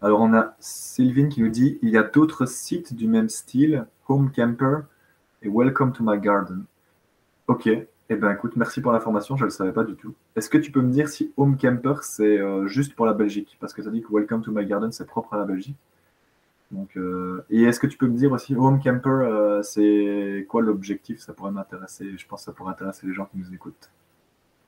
Alors, 0.01 0.21
on 0.21 0.33
a 0.33 0.55
Sylvine 0.59 1.29
qui 1.29 1.41
nous 1.41 1.49
dit 1.49 1.79
il 1.81 1.89
y 1.89 1.97
a 1.97 2.03
d'autres 2.03 2.45
sites 2.45 2.93
du 2.93 3.07
même 3.07 3.29
style, 3.29 3.87
Home 4.07 4.31
Camper 4.31 4.81
et 5.41 5.49
Welcome 5.49 5.93
to 5.93 6.03
my 6.03 6.19
garden. 6.19 6.65
Ok, 7.47 7.67
eh 8.11 8.17
bien, 8.17 8.29
écoute, 8.33 8.57
merci 8.57 8.81
pour 8.81 8.91
l'information, 8.91 9.37
je 9.37 9.43
ne 9.43 9.47
le 9.47 9.51
savais 9.51 9.71
pas 9.71 9.85
du 9.85 9.95
tout. 9.95 10.13
Est-ce 10.35 10.49
que 10.49 10.57
tu 10.57 10.69
peux 10.69 10.81
me 10.81 10.91
dire 10.91 11.07
si 11.07 11.31
Home 11.37 11.57
Camper, 11.57 11.95
c'est 12.01 12.39
euh, 12.39 12.67
juste 12.67 12.93
pour 12.93 13.05
la 13.05 13.13
Belgique? 13.13 13.55
Parce 13.61 13.73
que 13.73 13.81
ça 13.81 13.89
dit 13.89 14.01
que 14.01 14.11
Welcome 14.11 14.41
to 14.41 14.51
my 14.51 14.65
garden, 14.65 14.91
c'est 14.91 15.07
propre 15.07 15.33
à 15.33 15.37
la 15.37 15.45
Belgique. 15.45 15.77
Donc, 16.71 16.97
euh, 16.97 17.45
et 17.49 17.63
est-ce 17.63 17.79
que 17.79 17.87
tu 17.87 17.97
peux 17.97 18.07
me 18.07 18.17
dire 18.17 18.33
aussi, 18.33 18.53
Home 18.53 18.81
Camper, 18.83 19.09
euh, 19.09 19.63
c'est 19.63 20.45
quoi 20.49 20.61
l'objectif? 20.61 21.21
Ça 21.21 21.31
pourrait 21.31 21.51
m'intéresser. 21.51 22.17
Je 22.17 22.27
pense 22.27 22.41
que 22.41 22.45
ça 22.47 22.51
pourrait 22.51 22.71
intéresser 22.71 23.07
les 23.07 23.13
gens 23.13 23.27
qui 23.31 23.37
nous 23.37 23.53
écoutent. 23.53 23.89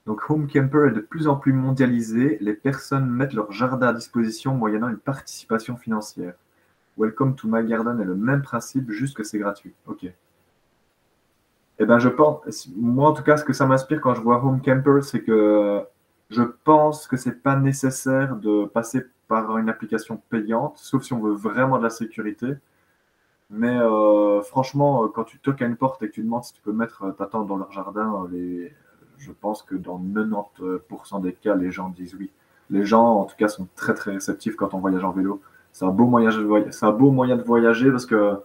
Donc, 0.05 0.29
Home 0.29 0.47
Camper 0.47 0.87
est 0.87 0.93
de 0.93 1.01
plus 1.01 1.27
en 1.27 1.35
plus 1.35 1.51
mondialisé. 1.51 2.37
Les 2.39 2.53
personnes 2.53 3.09
mettent 3.09 3.33
leur 3.33 3.51
jardin 3.51 3.87
à 3.87 3.93
disposition 3.93 4.55
moyennant 4.55 4.87
une 4.87 4.95
participation 4.95 5.75
financière. 5.75 6.35
Welcome 6.97 7.35
to 7.35 7.49
my 7.49 7.65
garden 7.67 7.99
est 7.99 8.05
le 8.05 8.15
même 8.15 8.41
principe, 8.41 8.89
juste 8.89 9.17
que 9.17 9.25
c'est 9.25 9.37
gratuit. 9.37 9.73
Ok. 9.85 10.05
Eh 11.79 11.85
ben, 11.85 11.99
je 11.99 12.09
pense, 12.09 12.69
moi 12.75 13.09
en 13.09 13.13
tout 13.13 13.23
cas, 13.23 13.37
ce 13.37 13.43
que 13.43 13.53
ça 13.53 13.65
m'inspire 13.65 13.99
quand 13.99 14.13
je 14.13 14.21
vois 14.21 14.43
Home 14.43 14.61
Camper, 14.61 15.01
c'est 15.01 15.21
que 15.21 15.81
je 16.29 16.43
pense 16.63 17.07
que 17.07 17.17
c'est 17.17 17.41
pas 17.41 17.55
nécessaire 17.55 18.35
de 18.35 18.65
passer 18.65 19.03
par 19.27 19.57
une 19.57 19.69
application 19.69 20.21
payante, 20.29 20.77
sauf 20.77 21.03
si 21.03 21.13
on 21.13 21.19
veut 21.19 21.33
vraiment 21.33 21.77
de 21.77 21.83
la 21.83 21.89
sécurité. 21.89 22.53
Mais 23.49 23.77
euh, 23.77 24.41
franchement, 24.41 25.07
quand 25.09 25.23
tu 25.23 25.39
toques 25.39 25.61
à 25.61 25.65
une 25.65 25.75
porte 25.75 26.01
et 26.03 26.07
que 26.09 26.13
tu 26.13 26.23
demandes 26.23 26.43
si 26.43 26.53
tu 26.53 26.61
peux 26.61 26.71
mettre 26.71 27.15
ta 27.17 27.25
tente 27.25 27.47
dans 27.47 27.57
leur 27.57 27.71
jardin, 27.71 28.27
je 29.17 29.31
pense 29.31 29.63
que 29.63 29.75
dans 29.75 29.99
90% 29.99 31.21
des 31.21 31.33
cas, 31.33 31.55
les 31.55 31.71
gens 31.71 31.89
disent 31.89 32.15
oui. 32.15 32.31
Les 32.69 32.85
gens, 32.85 33.19
en 33.19 33.25
tout 33.25 33.35
cas, 33.37 33.47
sont 33.47 33.67
très 33.75 33.93
très 33.93 34.11
réceptifs 34.11 34.55
quand 34.55 34.73
on 34.73 34.79
voyage 34.79 35.03
en 35.03 35.11
vélo. 35.11 35.41
C'est 35.71 35.85
un 35.85 35.89
beau 35.89 36.05
moyen 36.05 36.29
de 36.29 37.43
voyager 37.43 37.91
parce 37.91 38.05
que 38.05 38.37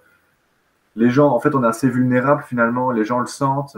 les 0.98 1.10
gens, 1.10 1.28
en 1.28 1.38
fait, 1.38 1.54
on 1.54 1.62
est 1.62 1.66
assez 1.66 1.88
vulnérable 1.88 2.42
finalement, 2.42 2.90
les 2.90 3.04
gens 3.04 3.20
le 3.20 3.26
sentent. 3.26 3.76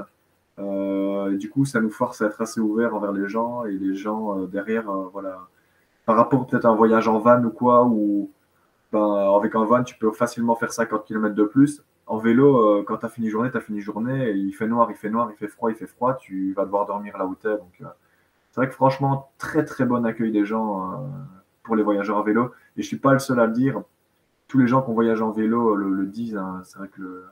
Euh, 0.58 1.32
et 1.32 1.36
du 1.36 1.50
coup, 1.50 1.66
ça 1.66 1.80
nous 1.80 1.90
force 1.90 2.22
à 2.22 2.26
être 2.26 2.40
assez 2.40 2.60
ouvert 2.60 2.94
envers 2.94 3.12
les 3.12 3.28
gens 3.28 3.64
et 3.66 3.72
les 3.72 3.94
gens 3.94 4.38
euh, 4.38 4.46
derrière, 4.46 4.88
euh, 4.90 5.08
voilà. 5.12 5.38
Par 6.06 6.16
rapport 6.16 6.46
peut-être 6.46 6.64
à 6.64 6.70
un 6.70 6.74
voyage 6.74 7.08
en 7.08 7.18
van 7.18 7.42
ou 7.44 7.50
quoi, 7.50 7.84
où 7.84 8.30
ben, 8.90 9.34
avec 9.36 9.54
un 9.54 9.64
van, 9.64 9.84
tu 9.84 9.96
peux 9.96 10.12
facilement 10.12 10.56
faire 10.56 10.72
50 10.72 11.04
km 11.04 11.34
de 11.34 11.44
plus. 11.44 11.84
En 12.06 12.18
vélo, 12.18 12.82
quand 12.84 12.96
tu 12.96 13.06
as 13.06 13.08
fini 13.08 13.28
journée, 13.28 13.50
tu 13.50 13.56
as 13.58 13.60
fini 13.60 13.80
journée, 13.80 14.32
il 14.32 14.52
fait 14.52 14.66
noir, 14.66 14.90
il 14.90 14.96
fait 14.96 15.10
noir, 15.10 15.30
il 15.30 15.36
fait 15.36 15.46
froid, 15.46 15.70
il 15.70 15.76
fait 15.76 15.86
froid, 15.86 16.16
tu 16.16 16.52
vas 16.54 16.64
devoir 16.64 16.86
dormir 16.86 17.16
là 17.16 17.26
où 17.26 17.36
tu 17.40 17.46
es. 17.46 17.56
Donc, 17.56 17.70
c'est 17.78 18.56
vrai 18.56 18.68
que 18.68 18.74
franchement, 18.74 19.30
très 19.38 19.64
très 19.64 19.84
bon 19.84 20.04
accueil 20.04 20.32
des 20.32 20.44
gens 20.44 21.08
pour 21.62 21.76
les 21.76 21.84
voyageurs 21.84 22.16
en 22.16 22.22
vélo. 22.22 22.50
Et 22.76 22.82
je 22.82 22.88
suis 22.88 22.98
pas 22.98 23.12
le 23.12 23.20
seul 23.20 23.38
à 23.38 23.46
le 23.46 23.52
dire 23.52 23.80
tous 24.50 24.58
les 24.58 24.66
gens 24.66 24.82
qui 24.82 24.90
ont 24.90 24.94
voyagé 24.94 25.22
en 25.22 25.30
vélo 25.30 25.76
le, 25.76 26.06
disent. 26.06 26.36
Hein. 26.36 26.62
c'est 26.64 26.76
vrai 26.76 26.88
que 26.88 27.24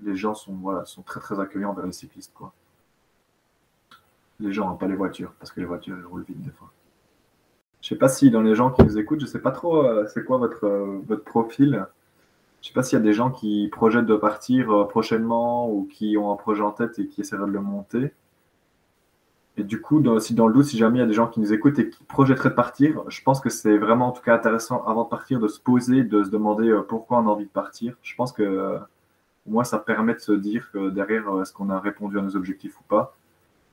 les 0.00 0.14
gens 0.14 0.32
sont, 0.32 0.54
voilà, 0.54 0.84
sont 0.84 1.02
très 1.02 1.18
très 1.18 1.40
accueillants 1.40 1.74
vers 1.74 1.86
les 1.86 1.92
cyclistes. 1.92 2.32
Quoi. 2.32 2.52
Les 4.38 4.52
gens, 4.52 4.72
pas 4.76 4.86
les 4.86 4.94
voitures, 4.94 5.32
parce 5.40 5.50
que 5.50 5.58
les 5.58 5.66
voitures 5.66 5.96
elles 5.98 6.06
roulent 6.06 6.22
vite 6.22 6.40
des 6.40 6.52
fois. 6.52 6.70
Je 7.82 7.88
sais 7.88 7.96
pas 7.96 8.08
si 8.08 8.30
dans 8.30 8.42
les 8.42 8.54
gens 8.54 8.70
qui 8.70 8.84
nous 8.84 8.96
écoutent, 8.96 9.20
je 9.20 9.26
sais 9.26 9.40
pas 9.40 9.50
trop 9.50 9.84
euh, 9.84 10.06
c'est 10.14 10.24
quoi 10.24 10.38
votre, 10.38 10.66
euh, 10.66 11.22
profil. 11.26 11.84
Je 12.62 12.68
sais 12.68 12.74
pas 12.74 12.84
s'il 12.84 12.96
y 12.96 13.02
a 13.02 13.04
des 13.04 13.12
gens 13.12 13.32
qui 13.32 13.68
projettent 13.72 14.06
de 14.06 14.16
partir 14.16 14.70
euh, 14.70 14.86
prochainement 14.86 15.68
ou 15.68 15.84
qui 15.84 16.16
ont 16.16 16.32
un 16.32 16.36
projet 16.36 16.62
en 16.62 16.70
tête 16.70 16.96
et 17.00 17.08
qui 17.08 17.22
essaieraient 17.22 17.46
de 17.46 17.50
le 17.50 17.60
monter. 17.60 18.12
Et 19.58 19.64
du 19.64 19.80
coup, 19.80 20.00
si 20.20 20.34
dans 20.34 20.46
le 20.46 20.54
doute, 20.54 20.66
si 20.66 20.78
jamais 20.78 20.98
il 20.98 21.00
y 21.00 21.04
a 21.04 21.06
des 21.06 21.14
gens 21.14 21.26
qui 21.26 21.40
nous 21.40 21.52
écoutent 21.52 21.80
et 21.80 21.90
qui 21.90 22.04
projetteraient 22.04 22.50
de 22.50 22.54
partir, 22.54 23.02
je 23.08 23.20
pense 23.22 23.40
que 23.40 23.50
c'est 23.50 23.76
vraiment 23.76 24.06
en 24.06 24.12
tout 24.12 24.22
cas 24.22 24.32
intéressant 24.32 24.84
avant 24.84 25.02
de 25.02 25.08
partir 25.08 25.40
de 25.40 25.48
se 25.48 25.58
poser, 25.58 26.04
de 26.04 26.22
se 26.22 26.30
demander 26.30 26.68
euh, 26.68 26.82
pourquoi 26.82 27.18
on 27.18 27.26
a 27.26 27.30
envie 27.30 27.46
de 27.46 27.50
partir. 27.50 27.96
Je 28.02 28.14
pense 28.14 28.30
que 28.30 28.44
euh, 28.44 28.78
moi, 29.46 29.64
ça 29.64 29.80
permet 29.80 30.14
de 30.14 30.20
se 30.20 30.30
dire 30.30 30.70
derrière, 30.74 31.28
euh, 31.28 31.42
est-ce 31.42 31.52
qu'on 31.52 31.70
a 31.70 31.80
répondu 31.80 32.20
à 32.20 32.22
nos 32.22 32.36
objectifs 32.36 32.78
ou 32.78 32.84
pas 32.84 33.16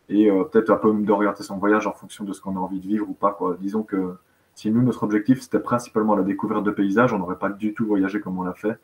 Et 0.09 0.27
peut-être 0.51 0.71
un 0.71 0.77
peu 0.77 0.91
d'orienter 0.91 1.43
son 1.43 1.57
voyage 1.57 1.85
en 1.85 1.93
fonction 1.93 2.23
de 2.23 2.33
ce 2.33 2.41
qu'on 2.41 2.55
a 2.55 2.59
envie 2.59 2.79
de 2.79 2.87
vivre 2.87 3.07
ou 3.07 3.13
pas. 3.13 3.33
Quoi. 3.33 3.55
Disons 3.61 3.83
que 3.83 4.15
si 4.55 4.71
nous, 4.71 4.81
notre 4.81 5.03
objectif, 5.03 5.41
c'était 5.41 5.59
principalement 5.59 6.15
la 6.15 6.23
découverte 6.23 6.63
de 6.63 6.71
paysages, 6.71 7.13
on 7.13 7.19
n'aurait 7.19 7.37
pas 7.37 7.49
du 7.49 7.75
tout 7.75 7.85
voyagé 7.85 8.19
comme 8.21 8.39
on 8.39 8.43
l'a 8.43 8.55
fait. 8.55 8.79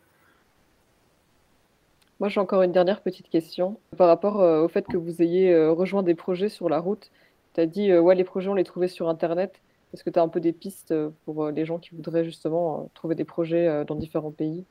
Moi, 2.22 2.28
j'ai 2.28 2.38
encore 2.38 2.62
une 2.62 2.70
dernière 2.70 3.00
petite 3.00 3.28
question 3.28 3.80
par 3.96 4.06
rapport 4.06 4.36
au 4.36 4.68
fait 4.68 4.86
que 4.86 4.96
vous 4.96 5.22
ayez 5.22 5.66
rejoint 5.66 6.04
des 6.04 6.14
projets 6.14 6.48
sur 6.48 6.68
la 6.68 6.78
route. 6.78 7.10
Tu 7.54 7.60
as 7.60 7.66
dit, 7.66 7.92
ouais, 7.92 8.14
les 8.14 8.22
projets, 8.22 8.48
on 8.48 8.54
les 8.54 8.62
trouvait 8.62 8.86
sur 8.86 9.08
Internet. 9.08 9.60
Est-ce 9.92 10.04
que 10.04 10.10
tu 10.10 10.20
as 10.20 10.22
un 10.22 10.28
peu 10.28 10.38
des 10.38 10.52
pistes 10.52 10.94
pour 11.24 11.48
les 11.48 11.64
gens 11.64 11.78
qui 11.78 11.96
voudraient 11.96 12.24
justement 12.24 12.88
trouver 12.94 13.16
des 13.16 13.24
projets 13.24 13.84
dans 13.86 13.96
différents 13.96 14.30
pays? 14.30 14.64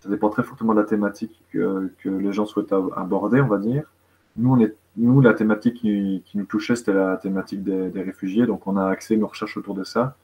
Ça 0.00 0.08
dépend 0.08 0.30
très 0.30 0.42
fortement 0.42 0.72
de 0.72 0.80
la 0.80 0.86
thématique 0.86 1.42
que, 1.52 1.90
les 2.06 2.32
gens 2.32 2.46
souhaitent 2.46 2.72
aborder, 2.96 3.42
on 3.42 3.46
va 3.46 3.58
dire. 3.58 3.92
Nous, 4.38 4.50
on 4.50 4.58
est 4.60 4.74
nous, 4.96 5.20
la 5.20 5.34
thématique 5.34 5.74
qui, 5.74 6.24
nous 6.34 6.46
touchait, 6.46 6.74
c'était 6.74 6.94
la 6.94 7.18
thématique 7.18 7.62
des, 7.62 8.00
réfugiés, 8.00 8.46
donc 8.46 8.66
on 8.66 8.78
a 8.78 8.86
axé 8.86 9.18
nos 9.18 9.26
recherches 9.26 9.58
autour 9.58 9.74
de 9.74 9.84
ça. 9.84 10.16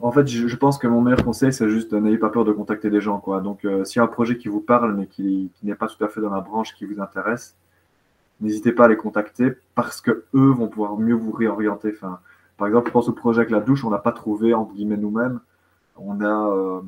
En 0.00 0.12
fait, 0.12 0.26
je, 0.26 0.56
pense 0.56 0.78
que 0.78 0.86
mon 0.86 1.00
meilleur 1.00 1.24
conseil, 1.24 1.52
c'est 1.52 1.68
juste 1.68 1.92
n'ayez 1.92 2.18
pas 2.18 2.30
peur 2.30 2.44
de 2.44 2.52
contacter 2.52 2.90
des 2.90 3.00
gens. 3.00 3.18
Quoi. 3.18 3.40
Donc, 3.40 3.64
euh, 3.64 3.84
s'il 3.84 3.98
y 3.98 4.00
a 4.00 4.04
un 4.04 4.08
projet 4.08 4.36
qui 4.36 4.48
vous 4.48 4.60
parle, 4.60 4.94
mais 4.94 5.06
qui, 5.06 5.50
n'est 5.62 5.74
pas 5.74 5.88
tout 5.88 6.02
à 6.04 6.08
fait 6.08 6.20
dans 6.20 6.30
la 6.30 6.40
branche 6.40 6.74
qui 6.74 6.84
vous 6.84 7.00
intéresse, 7.00 7.56
n'hésitez 8.40 8.72
pas 8.72 8.84
à 8.84 8.88
les 8.88 8.96
contacter 8.96 9.52
parce 9.74 10.00
que 10.00 10.24
eux 10.34 10.50
vont 10.50 10.68
pouvoir 10.68 10.96
mieux 10.98 11.14
vous 11.14 11.32
réorienter. 11.32 11.92
Enfin, 11.94 12.20
par 12.56 12.68
exemple, 12.68 12.88
je 12.88 12.92
pense 12.92 13.08
au 13.08 13.12
projet 13.12 13.40
avec 13.40 13.50
la 13.50 13.60
douche, 13.60 13.84
on 13.84 13.90
n'a 13.90 13.98
pas 13.98 14.12
trouvé, 14.12 14.54
entre 14.54 14.74
guillemets, 14.74 14.96
nous-mêmes. 14.96 15.40
On 15.96 16.20
a, 16.20 16.50
euh, 16.50 16.80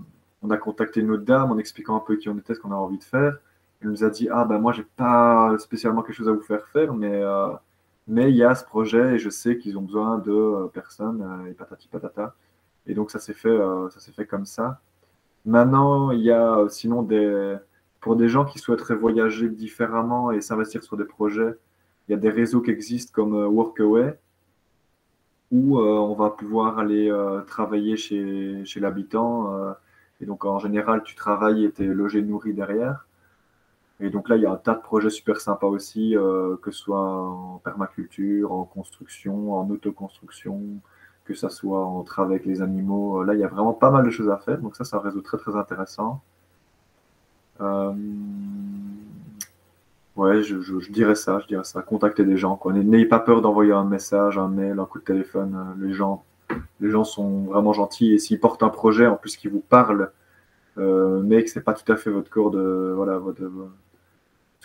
on 0.42 0.50
a 0.50 0.56
contacté 0.56 1.00
une 1.00 1.10
autre 1.10 1.24
dame 1.24 1.50
en 1.50 1.58
expliquant 1.58 1.96
un 1.96 2.00
peu 2.00 2.16
qui 2.16 2.28
on 2.28 2.38
était, 2.38 2.54
ce 2.54 2.60
qu'on 2.60 2.72
a 2.72 2.76
envie 2.76 2.98
de 2.98 3.04
faire. 3.04 3.38
Elle 3.82 3.88
nous 3.90 4.04
a 4.04 4.10
dit 4.10 4.28
Ah, 4.30 4.44
ben 4.44 4.58
moi, 4.58 4.72
j'ai 4.72 4.86
pas 4.96 5.56
spécialement 5.58 6.02
quelque 6.02 6.16
chose 6.16 6.28
à 6.28 6.32
vous 6.32 6.42
faire 6.42 6.66
faire, 6.68 6.94
mais 6.94 7.22
euh, 7.22 7.48
mais 8.10 8.30
il 8.30 8.36
y 8.36 8.42
a 8.42 8.54
ce 8.56 8.64
projet 8.64 9.14
et 9.14 9.18
je 9.18 9.30
sais 9.30 9.56
qu'ils 9.56 9.78
ont 9.78 9.82
besoin 9.82 10.18
de 10.18 10.32
euh, 10.32 10.66
personnes 10.66 11.22
euh, 11.22 11.50
et 11.50 11.54
patati 11.54 11.86
patata. 11.88 12.34
Et 12.86 12.94
donc, 12.94 13.10
ça 13.10 13.18
s'est 13.18 13.34
fait, 13.34 13.56
ça 13.90 14.00
s'est 14.00 14.12
fait 14.12 14.26
comme 14.26 14.46
ça. 14.46 14.80
Maintenant, 15.44 16.10
il 16.10 16.20
y 16.20 16.32
a 16.32 16.66
sinon 16.68 17.02
des. 17.02 17.56
Pour 18.00 18.16
des 18.16 18.28
gens 18.28 18.46
qui 18.46 18.58
souhaiteraient 18.58 18.94
voyager 18.94 19.50
différemment 19.50 20.30
et 20.30 20.40
s'investir 20.40 20.82
sur 20.82 20.96
des 20.96 21.04
projets, 21.04 21.54
il 22.08 22.12
y 22.12 22.14
a 22.14 22.18
des 22.18 22.30
réseaux 22.30 22.62
qui 22.62 22.70
existent 22.70 23.12
comme 23.14 23.34
Workaway, 23.34 24.18
où 25.50 25.78
on 25.78 26.14
va 26.14 26.30
pouvoir 26.30 26.78
aller 26.78 27.12
travailler 27.46 27.96
chez, 27.96 28.64
chez 28.64 28.80
l'habitant. 28.80 29.74
et 30.20 30.26
donc, 30.26 30.44
en 30.46 30.58
général, 30.58 31.02
tu 31.04 31.14
travailles 31.14 31.66
et 31.66 31.72
tu 31.72 31.84
es 31.84 31.86
logé, 31.86 32.22
nourri 32.22 32.54
derrière. 32.54 33.06
Et 34.00 34.08
donc 34.08 34.28
là, 34.28 34.36
il 34.36 34.42
y 34.42 34.46
a 34.46 34.52
un 34.52 34.56
tas 34.56 34.74
de 34.74 34.80
projets 34.80 35.10
super 35.10 35.40
sympas 35.40 35.66
aussi, 35.66 36.16
euh, 36.16 36.56
que 36.62 36.70
ce 36.70 36.78
soit 36.78 37.00
en 37.00 37.58
permaculture, 37.58 38.52
en 38.52 38.64
construction, 38.64 39.54
en 39.54 39.68
autoconstruction, 39.70 40.80
que 41.24 41.34
ce 41.34 41.48
soit 41.48 41.84
en 41.84 42.02
travail 42.02 42.36
avec 42.36 42.46
les 42.46 42.62
animaux. 42.62 43.22
Là, 43.22 43.34
il 43.34 43.40
y 43.40 43.44
a 43.44 43.48
vraiment 43.48 43.72
pas 43.72 43.90
mal 43.90 44.04
de 44.04 44.10
choses 44.10 44.30
à 44.30 44.38
faire. 44.38 44.58
Donc 44.58 44.76
ça, 44.76 44.84
c'est 44.84 44.96
un 44.96 45.00
très 45.22 45.38
très 45.38 45.56
intéressant. 45.56 46.22
Euh, 47.60 47.92
ouais, 50.16 50.42
je, 50.42 50.90
dirais 50.90 51.14
ça, 51.14 51.40
je 51.40 51.46
dirais 51.46 51.64
ça. 51.64 51.82
Contactez 51.82 52.24
des 52.24 52.36
gens. 52.36 52.60
N'ayez 52.66 53.06
pas 53.06 53.20
peur 53.20 53.42
d'envoyer 53.42 53.72
un 53.72 53.84
message, 53.84 54.38
un 54.38 54.48
mail, 54.48 54.78
un 54.78 54.86
coup 54.86 54.98
de 54.98 55.04
téléphone. 55.04 55.54
Euh, 55.54 55.86
les 55.86 55.92
gens, 55.92 56.24
les 56.80 56.90
gens 56.90 57.04
sont 57.04 57.44
vraiment 57.44 57.72
gentils 57.72 58.14
et 58.14 58.18
s'ils 58.18 58.40
portent 58.40 58.62
un 58.62 58.70
projet 58.70 59.06
en 59.06 59.16
plus 59.16 59.36
qui 59.36 59.48
vous 59.48 59.60
parle, 59.60 60.10
mais 60.76 61.44
que 61.44 61.50
c'est 61.50 61.60
pas 61.60 61.74
tout 61.74 61.90
à 61.92 61.96
fait 61.96 62.10
votre 62.10 62.30
corps 62.30 62.50
de 62.50 62.94
voilà 62.96 63.18
votre, 63.18 63.42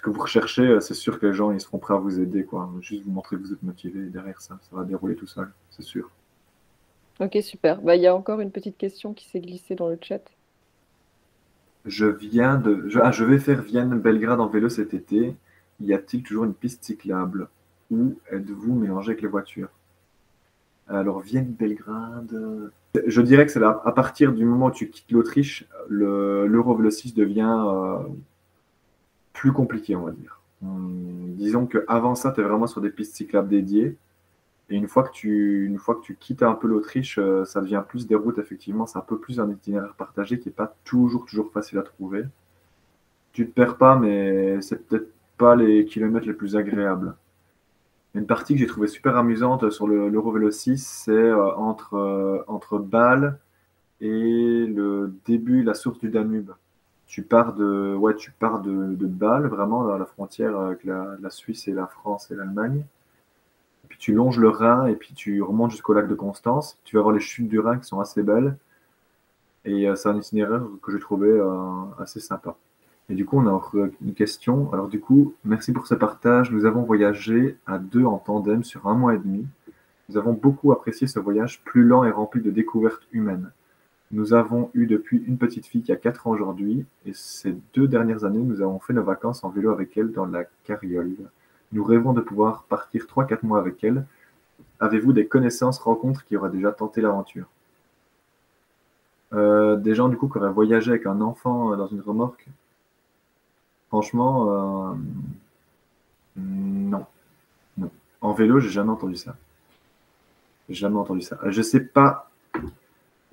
que 0.05 0.11
vous 0.11 0.21
recherchez, 0.21 0.61
euh, 0.61 0.79
c'est 0.79 0.93
sûr 0.93 1.19
que 1.19 1.25
les 1.25 1.33
gens 1.33 1.51
ils 1.51 1.59
seront 1.59 1.79
prêts 1.79 1.95
à 1.95 1.97
vous 1.97 2.19
aider. 2.19 2.45
Quoi. 2.45 2.69
Juste 2.79 3.03
vous 3.03 3.11
montrer 3.11 3.37
que 3.37 3.41
vous 3.41 3.53
êtes 3.53 3.63
motivé 3.63 4.07
derrière 4.09 4.39
ça, 4.39 4.59
ça 4.61 4.75
va 4.75 4.83
dérouler 4.83 5.15
tout 5.15 5.25
seul, 5.25 5.51
c'est 5.71 5.81
sûr. 5.81 6.11
Ok, 7.20 7.38
super. 7.41 7.82
Bah, 7.82 7.95
il 7.95 8.01
y 8.01 8.07
a 8.07 8.16
encore 8.16 8.41
une 8.41 8.51
petite 8.51 8.78
question 8.78 9.13
qui 9.13 9.26
s'est 9.28 9.39
glissée 9.39 9.76
dans 9.76 9.89
le 9.89 9.97
chat. 10.01 10.22
Je 11.86 12.05
viens 12.05 12.57
de. 12.57 12.89
Je, 12.89 12.99
ah, 12.99 13.11
je 13.11 13.24
vais 13.24 13.38
faire 13.38 13.61
Vienne-Belgrade 13.61 14.39
en 14.39 14.47
vélo 14.47 14.70
cet 14.70 14.93
été. 14.93 15.36
Y 15.80 15.93
a-t-il 15.93 16.24
toujours 16.24 16.45
une 16.45 16.53
piste 16.53 16.84
cyclable? 16.84 17.47
Ou 17.91 18.16
êtes-vous 18.32 18.74
mélangé 18.74 19.11
avec 19.11 19.22
les 19.22 19.28
voitures? 19.28 19.70
Alors, 20.88 21.22
Vienne-Belgrade. 21.22 22.72
Je 23.05 23.22
dirais 23.22 23.45
que 23.45 23.51
c'est 23.51 23.63
à 23.63 23.91
partir 23.95 24.34
du 24.34 24.45
moment 24.45 24.68
où 24.68 24.72
tu 24.72 24.89
quittes 24.89 25.11
l'Autriche, 25.11 25.68
l'Eurovélo 25.89 26.89
6 26.89 27.13
devient 27.13 27.63
euh, 27.68 27.99
plus 29.34 29.51
compliqué, 29.51 29.95
on 29.95 30.03
va 30.03 30.11
dire. 30.11 30.39
Hum, 30.63 31.34
disons 31.36 31.66
qu'avant 31.66 32.16
ça, 32.16 32.32
tu 32.32 32.41
es 32.41 32.43
vraiment 32.43 32.68
sur 32.68 32.82
des 32.82 32.89
pistes 32.89 33.16
cyclables 33.16 33.49
dédiées. 33.49 33.97
Et 34.70 34.76
une 34.76 34.88
fois 34.88 35.03
que 35.03 35.11
tu, 35.11 35.66
une 35.66 35.78
fois 35.78 35.95
que 35.95 36.01
tu 36.01 36.16
quittes 36.16 36.43
un 36.43 36.55
peu 36.55 36.68
l'Autriche, 36.68 37.20
euh, 37.20 37.45
ça 37.45 37.61
devient 37.61 37.84
plus 37.88 38.07
des 38.07 38.16
routes, 38.16 38.39
effectivement. 38.39 38.88
C'est 38.88 38.97
un 38.97 39.01
peu 39.01 39.20
plus 39.20 39.39
un 39.39 39.49
itinéraire 39.49 39.93
partagé 39.95 40.39
qui 40.39 40.49
n'est 40.49 40.55
pas 40.55 40.76
toujours, 40.84 41.26
toujours 41.26 41.51
facile 41.51 41.78
à 41.78 41.84
trouver. 41.84 42.26
Tu 43.34 43.47
te 43.47 43.53
perds 43.53 43.78
pas, 43.78 43.95
mais 43.97 44.61
c'est 44.61 44.88
peut-être 44.88 45.11
pas 45.38 45.55
les 45.55 45.86
kilomètres 45.86 46.28
les 46.28 46.34
plus 46.34 46.55
agréables. 46.55 47.16
Une 48.16 48.26
partie 48.26 48.53
que 48.53 48.59
j'ai 48.59 48.68
trouvée 48.68 48.88
super 48.88 49.18
amusante 49.18 49.70
sur 49.70 49.88
l'Eurovélo 49.88 50.49
6, 50.49 51.03
c'est 51.05 51.11
euh, 51.11 51.53
entre, 51.55 51.95
euh, 51.95 52.43
entre 52.47 52.80
Bâle 52.80 53.39
et 54.01 54.66
le 54.68 55.13
début, 55.26 55.63
la 55.63 55.74
source 55.74 55.99
du 55.99 56.09
Danube 56.09 56.51
tu 57.07 57.22
pars 57.24 57.53
de, 57.53 57.95
ouais, 57.95 58.16
tu 58.16 58.32
pars 58.32 58.61
de, 58.61 58.95
de 58.95 59.05
Bâle, 59.05 59.47
vraiment 59.47 59.89
à 59.93 59.97
la 59.97 60.05
frontière 60.05 60.59
avec 60.59 60.84
la, 60.84 61.30
Suisse 61.30 61.68
et 61.68 61.72
la 61.72 61.88
France 61.88 62.32
et 62.32 62.36
l'Allemagne. 62.36 62.84
Puis 63.88 63.97
tu 63.97 64.13
longes 64.13 64.39
le 64.39 64.49
Rhin 64.49 64.88
et 64.88 64.95
puis 64.95 65.13
tu 65.13 65.41
remontes 65.41 65.71
jusqu'au 65.71 65.93
lac 65.93 66.07
de 66.07 66.15
Constance. 66.15 66.77
Tu 66.83 66.95
vas 66.95 67.01
voir 67.01 67.13
les 67.13 67.19
chutes 67.19 67.47
du 67.47 67.59
Rhin 67.59 67.77
qui 67.77 67.86
sont 67.86 67.99
assez 67.99 68.23
belles. 68.23 68.57
Et 69.65 69.88
euh, 69.88 69.95
c'est 69.95 70.09
un 70.09 70.17
itinéraire 70.17 70.63
que 70.81 70.91
j'ai 70.91 70.99
trouvé 70.99 71.29
euh, 71.29 71.57
assez 71.99 72.19
sympa. 72.19 72.55
Et 73.09 73.15
du 73.15 73.25
coup, 73.25 73.39
on 73.39 73.47
a 73.47 73.61
une 74.01 74.13
question. 74.13 74.71
Alors 74.73 74.88
du 74.88 74.99
coup, 74.99 75.33
merci 75.43 75.71
pour 75.71 75.88
ce 75.88 75.95
partage. 75.95 76.51
Nous 76.51 76.65
avons 76.65 76.83
voyagé 76.83 77.57
à 77.67 77.77
deux 77.77 78.05
en 78.05 78.17
tandem 78.17 78.63
sur 78.63 78.88
un 78.88 78.95
mois 78.95 79.15
et 79.15 79.19
demi. 79.19 79.45
Nous 80.09 80.17
avons 80.17 80.33
beaucoup 80.33 80.71
apprécié 80.71 81.07
ce 81.07 81.19
voyage 81.19 81.63
plus 81.63 81.83
lent 81.83 82.03
et 82.03 82.11
rempli 82.11 82.41
de 82.41 82.51
découvertes 82.51 83.07
humaines. 83.11 83.51
Nous 84.11 84.33
avons 84.33 84.69
eu 84.75 84.86
depuis 84.86 85.23
une 85.25 85.38
petite 85.38 85.65
fille 85.65 85.81
qui 85.81 85.91
a 85.91 85.95
4 85.95 86.27
ans 86.27 86.31
aujourd'hui, 86.31 86.86
et 87.05 87.13
ces 87.13 87.55
deux 87.73 87.88
dernières 87.88 88.23
années, 88.23 88.39
nous 88.39 88.61
avons 88.61 88.79
fait 88.79 88.93
nos 88.93 89.03
vacances 89.03 89.43
en 89.43 89.49
vélo 89.49 89.71
avec 89.71 89.97
elle 89.97 90.11
dans 90.11 90.27
la 90.27 90.43
carriole. 90.63 91.15
Nous 91.76 91.84
rêvons 91.84 92.13
de 92.13 92.21
pouvoir 92.21 92.63
partir 92.63 93.05
3-4 93.05 93.39
mois 93.43 93.59
avec 93.59 93.84
elle. 93.84 94.05
Avez-vous 94.80 95.11
des 95.11 95.28
connaissances, 95.28 95.78
rencontres 95.78 96.23
qui 96.23 96.38
auraient 96.38 96.49
déjà 96.49 96.71
tenté 96.71 97.01
l'aventure? 97.01 97.47
Euh, 99.34 99.76
Des 99.76 99.93
gens 99.93 100.07
du 100.07 100.15
coup 100.15 100.30
qui 100.30 100.38
auraient 100.38 100.53
voyagé 100.53 100.91
avec 100.91 101.05
un 101.05 101.19
enfant 101.19 101.73
euh, 101.73 101.76
dans 101.76 101.88
une 101.88 101.99
remorque? 101.99 102.47
Franchement, 103.89 104.93
euh, 104.93 104.93
non. 106.38 107.05
En 108.21 108.32
vélo, 108.32 108.61
j'ai 108.61 108.69
jamais 108.69 108.91
entendu 108.91 109.17
ça. 109.17 109.36
J'ai 110.69 110.76
jamais 110.76 110.97
entendu 110.97 111.23
ça. 111.23 111.38
Je 111.45 111.61
sais 111.61 111.82
pas 111.82 112.32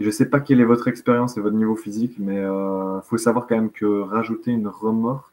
je 0.00 0.10
sais 0.10 0.26
pas 0.26 0.40
quelle 0.40 0.60
est 0.60 0.64
votre 0.64 0.88
expérience 0.88 1.36
et 1.36 1.40
votre 1.40 1.54
niveau 1.54 1.76
physique, 1.76 2.16
mais 2.18 2.38
il 2.38 3.00
faut 3.04 3.18
savoir 3.18 3.46
quand 3.46 3.54
même 3.54 3.70
que 3.70 4.00
rajouter 4.00 4.50
une 4.50 4.66
remorque, 4.66 5.31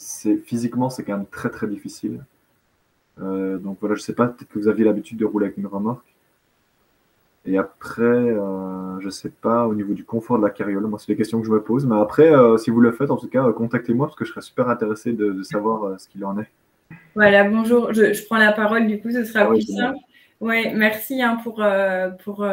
c'est 0.00 0.36
physiquement, 0.36 0.90
c'est 0.90 1.02
quand 1.02 1.16
même 1.16 1.26
très 1.26 1.50
très 1.50 1.66
difficile. 1.66 2.24
Euh, 3.20 3.58
donc 3.58 3.78
voilà, 3.80 3.94
je 3.94 4.00
ne 4.00 4.04
sais 4.04 4.14
pas, 4.14 4.26
peut-être 4.26 4.48
que 4.48 4.58
vous 4.58 4.68
aviez 4.68 4.84
l'habitude 4.84 5.18
de 5.18 5.24
rouler 5.24 5.46
avec 5.46 5.58
une 5.58 5.66
remorque. 5.66 6.14
Et 7.46 7.56
après, 7.56 8.02
euh, 8.02 9.00
je 9.00 9.06
ne 9.06 9.10
sais 9.10 9.30
pas, 9.30 9.66
au 9.66 9.74
niveau 9.74 9.94
du 9.94 10.04
confort 10.04 10.38
de 10.38 10.44
la 10.44 10.50
carriole, 10.50 10.86
moi, 10.86 10.98
c'est 10.98 11.12
des 11.12 11.16
questions 11.16 11.40
que 11.40 11.46
je 11.46 11.52
me 11.52 11.62
pose. 11.62 11.86
Mais 11.86 11.98
après, 11.98 12.30
si 12.58 12.70
vous 12.70 12.80
le 12.80 12.92
faites, 12.92 13.10
en 13.10 13.16
tout 13.16 13.28
cas, 13.28 13.50
contactez-moi 13.52 14.06
parce 14.06 14.16
que 14.16 14.24
je 14.24 14.30
serais 14.30 14.42
super 14.42 14.68
intéressé 14.68 15.12
de, 15.12 15.42
savoir 15.42 15.98
ce 15.98 16.08
qu'il 16.08 16.24
en 16.24 16.38
est. 16.38 16.50
Voilà, 17.14 17.44
bonjour, 17.44 17.92
je, 17.94 18.24
prends 18.26 18.38
la 18.38 18.52
parole, 18.52 18.86
du 18.86 19.00
coup, 19.00 19.10
ce 19.10 19.24
sera 19.24 19.44
ah 19.44 19.46
plus 19.48 19.62
simple. 19.62 19.98
Oui, 20.40 20.72
merci 20.74 21.22
hein, 21.22 21.38
pour, 21.42 21.62
pour 22.24 22.44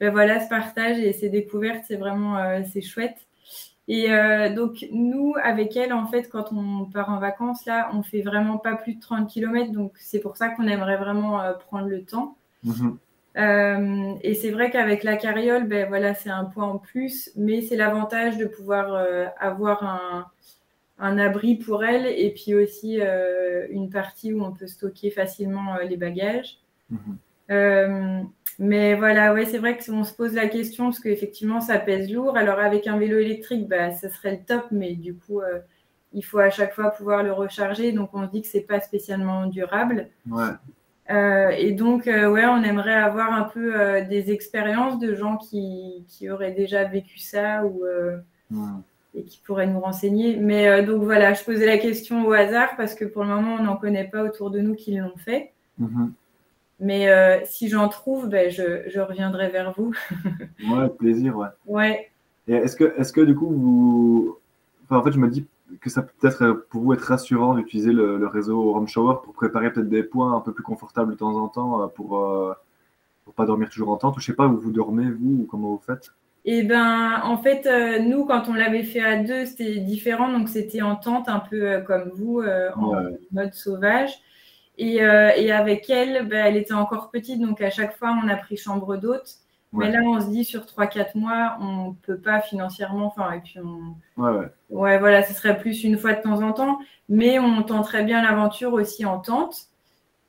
ben 0.00 0.10
voilà, 0.10 0.40
ce 0.40 0.48
partage 0.48 0.98
et 0.98 1.12
ces 1.12 1.28
découvertes, 1.28 1.84
c'est 1.86 1.96
vraiment 1.96 2.38
euh, 2.38 2.62
c'est 2.72 2.80
chouette. 2.80 3.18
Et 3.92 4.12
euh, 4.12 4.54
donc, 4.54 4.86
nous, 4.92 5.34
avec 5.42 5.76
elle, 5.76 5.92
en 5.92 6.06
fait, 6.06 6.28
quand 6.28 6.52
on 6.52 6.84
part 6.84 7.10
en 7.10 7.18
vacances, 7.18 7.66
là, 7.66 7.90
on 7.92 8.04
fait 8.04 8.22
vraiment 8.22 8.56
pas 8.56 8.76
plus 8.76 8.94
de 8.94 9.00
30 9.00 9.28
km. 9.28 9.72
Donc, 9.72 9.94
c'est 9.98 10.20
pour 10.20 10.36
ça 10.36 10.48
qu'on 10.48 10.68
aimerait 10.68 10.96
vraiment 10.96 11.42
euh, 11.42 11.54
prendre 11.54 11.88
le 11.88 12.04
temps. 12.04 12.36
Mhm. 12.62 12.98
et 14.22 14.34
c'est 14.34 14.50
vrai 14.50 14.70
qu'avec 14.70 15.02
la 15.02 15.16
carriole, 15.16 15.66
ben 15.66 15.88
voilà, 15.88 16.14
c'est 16.14 16.30
un 16.30 16.44
point 16.44 16.66
en 16.66 16.78
plus, 16.78 17.30
mais 17.34 17.62
c'est 17.62 17.74
l'avantage 17.74 18.36
de 18.36 18.44
pouvoir 18.44 19.02
avoir 19.38 19.82
un, 19.82 20.26
un, 20.98 21.18
abri 21.18 21.56
pour 21.56 21.82
elle 21.82 22.04
et 22.04 22.34
puis 22.34 22.54
aussi 22.54 23.00
une 23.70 23.88
partie 23.88 24.34
où 24.34 24.44
on 24.44 24.52
peut 24.52 24.66
stocker 24.66 25.10
facilement 25.10 25.78
les 25.78 25.96
bagages. 25.96 26.58
Mhm. 27.50 28.30
Mais 28.60 28.94
voilà, 28.94 29.32
ouais, 29.32 29.46
c'est 29.46 29.56
vrai 29.56 29.78
qu'on 29.78 30.04
se 30.04 30.12
pose 30.12 30.34
la 30.34 30.46
question 30.46 30.84
parce 30.84 31.00
qu'effectivement, 31.00 31.62
ça 31.62 31.78
pèse 31.78 32.12
lourd. 32.12 32.36
Alors, 32.36 32.58
avec 32.58 32.86
un 32.86 32.98
vélo 32.98 33.18
électrique, 33.18 33.66
bah, 33.66 33.90
ça 33.90 34.10
serait 34.10 34.32
le 34.32 34.44
top, 34.44 34.66
mais 34.70 34.92
du 34.92 35.14
coup, 35.14 35.40
euh, 35.40 35.60
il 36.12 36.22
faut 36.22 36.38
à 36.38 36.50
chaque 36.50 36.74
fois 36.74 36.90
pouvoir 36.90 37.22
le 37.22 37.32
recharger. 37.32 37.92
Donc, 37.92 38.10
on 38.12 38.26
se 38.26 38.30
dit 38.30 38.42
que 38.42 38.48
c'est 38.48 38.60
pas 38.60 38.80
spécialement 38.80 39.46
durable. 39.46 40.08
Euh, 41.10 41.48
et 41.56 41.72
donc, 41.72 42.06
euh, 42.06 42.30
ouais, 42.30 42.44
on 42.44 42.62
aimerait 42.62 42.92
avoir 42.92 43.32
un 43.32 43.44
peu 43.44 44.02
des 44.02 44.30
expériences 44.30 44.98
de 44.98 45.14
gens 45.14 45.38
qui, 45.38 46.04
qui, 46.06 46.28
auraient 46.28 46.52
déjà 46.52 46.84
vécu 46.84 47.18
ça 47.18 47.64
ou, 47.64 47.86
et 49.14 49.24
qui 49.24 49.38
pourrait 49.38 49.68
nous 49.68 49.80
renseigner. 49.80 50.36
Mais 50.36 50.82
donc 50.84 51.02
voilà, 51.02 51.32
je 51.32 51.42
posais 51.44 51.66
la 51.66 51.78
question 51.78 52.26
au 52.26 52.32
hasard 52.32 52.76
parce 52.76 52.94
que 52.94 53.06
pour 53.06 53.22
le 53.24 53.30
moment, 53.30 53.56
on 53.58 53.62
n'en 53.62 53.76
connaît 53.76 54.06
pas 54.06 54.22
autour 54.22 54.50
de 54.50 54.60
nous 54.60 54.74
qui 54.74 54.94
l'ont 54.96 55.16
fait. 55.16 55.54
Mhm. 55.78 56.12
Mais 56.80 57.44
si 57.44 57.68
j'en 57.68 57.88
trouve, 57.88 58.28
ben, 58.28 58.50
je, 58.50 58.88
je, 58.88 59.00
reviendrai 59.00 59.48
vers 59.48 59.72
vous. 59.72 59.94
ouais, 60.70 60.88
plaisir, 60.88 61.36
ouais. 61.36 61.48
Ouais. 61.66 62.10
Et 62.48 62.54
est-ce 62.54 62.76
que, 62.76 62.98
est 62.98 63.12
que 63.12 63.20
du 63.20 63.34
coup, 63.34 63.48
vous. 63.48 64.38
Enfin, 64.84 64.98
en 64.98 65.02
fait, 65.04 65.12
je 65.12 65.18
me 65.18 65.28
dis 65.28 65.46
que 65.80 65.90
ça 65.90 66.02
peut 66.02 66.26
être 66.26 66.66
pour 66.70 66.82
vous 66.82 66.94
être 66.94 67.02
rassurant 67.04 67.54
d'utiliser 67.54 67.92
le, 67.92 68.16
le, 68.16 68.26
réseau 68.26 68.74
Home 68.74 68.88
Shower 68.88 69.16
pour 69.22 69.34
préparer 69.34 69.72
peut-être 69.72 69.88
des 69.88 70.02
points 70.02 70.34
un 70.34 70.40
peu 70.40 70.52
plus 70.52 70.64
confortables 70.64 71.12
de 71.12 71.16
temps 71.18 71.36
en 71.36 71.48
temps 71.48 71.88
pour 71.94 72.56
pas 73.32 73.46
dormir 73.46 73.68
toujours 73.68 73.90
en 73.90 73.96
tente 73.96 74.16
ou 74.16 74.20
je 74.20 74.26
sais 74.26 74.34
pas 74.34 74.46
où 74.46 74.58
vous 74.58 74.72
dormez 74.72 75.10
vous 75.10 75.42
ou 75.42 75.48
comment 75.50 75.70
vous 75.70 75.82
faites 75.84 76.12
Eh 76.44 76.62
ben 76.62 77.20
en 77.22 77.38
fait 77.38 77.66
euh, 77.66 77.98
nous 78.00 78.24
quand 78.24 78.48
on 78.48 78.54
l'avait 78.54 78.82
fait 78.82 79.02
à 79.02 79.22
deux 79.22 79.46
c'était 79.46 79.76
différent 79.78 80.32
donc 80.32 80.48
c'était 80.48 80.82
en 80.82 80.96
tente 80.96 81.28
un 81.28 81.40
peu 81.40 81.70
euh, 81.70 81.80
comme 81.80 82.10
vous 82.14 82.40
euh, 82.40 82.70
en 82.76 82.92
mode 83.32 83.54
sauvage 83.54 84.10
et, 84.80 84.96
et 84.96 85.52
avec 85.52 85.90
elle 85.90 86.26
ben, 86.26 86.46
elle 86.46 86.56
était 86.56 86.74
encore 86.74 87.10
petite 87.10 87.40
donc 87.40 87.60
à 87.60 87.70
chaque 87.70 87.96
fois 87.96 88.16
on 88.24 88.28
a 88.28 88.36
pris 88.36 88.56
chambre 88.56 88.96
d'hôte. 88.96 89.36
Mais 89.72 89.92
là 89.92 90.00
on 90.02 90.20
se 90.20 90.26
dit 90.26 90.44
sur 90.44 90.62
3-4 90.62 91.16
mois 91.16 91.56
on 91.60 91.92
peut 91.92 92.18
pas 92.18 92.40
financièrement 92.40 93.06
enfin 93.06 93.30
et 93.32 93.40
puis 93.40 93.58
on 93.60 93.94
ouais, 94.20 94.48
ouais. 94.70 94.98
Voilà 94.98 95.22
ce 95.22 95.32
serait 95.32 95.58
plus 95.58 95.84
une 95.84 95.96
fois 95.96 96.14
de 96.14 96.22
temps 96.22 96.42
en 96.42 96.52
temps. 96.52 96.78
Mais 97.08 97.38
on 97.38 97.62
tenterait 97.62 98.04
bien 98.04 98.22
l'aventure 98.22 98.72
aussi 98.72 99.04
en 99.04 99.20
tente. 99.20 99.70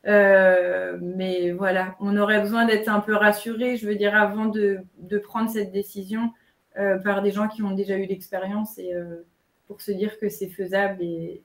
Euh, 0.06 0.98
mais 1.00 1.52
voilà, 1.52 1.96
on 2.00 2.16
aurait 2.16 2.40
besoin 2.40 2.66
d'être 2.66 2.88
un 2.88 3.00
peu 3.00 3.14
rassuré, 3.14 3.76
je 3.76 3.86
veux 3.86 3.94
dire, 3.94 4.14
avant 4.16 4.46
de, 4.46 4.80
de 4.98 5.18
prendre 5.18 5.48
cette 5.48 5.72
décision 5.72 6.32
euh, 6.78 6.98
par 6.98 7.22
des 7.22 7.30
gens 7.30 7.48
qui 7.48 7.62
ont 7.62 7.70
déjà 7.70 7.96
eu 7.96 8.06
l'expérience 8.06 8.78
et 8.78 8.94
euh, 8.94 9.24
pour 9.68 9.80
se 9.80 9.92
dire 9.92 10.18
que 10.18 10.28
c'est 10.28 10.48
faisable. 10.48 11.02
Et 11.02 11.42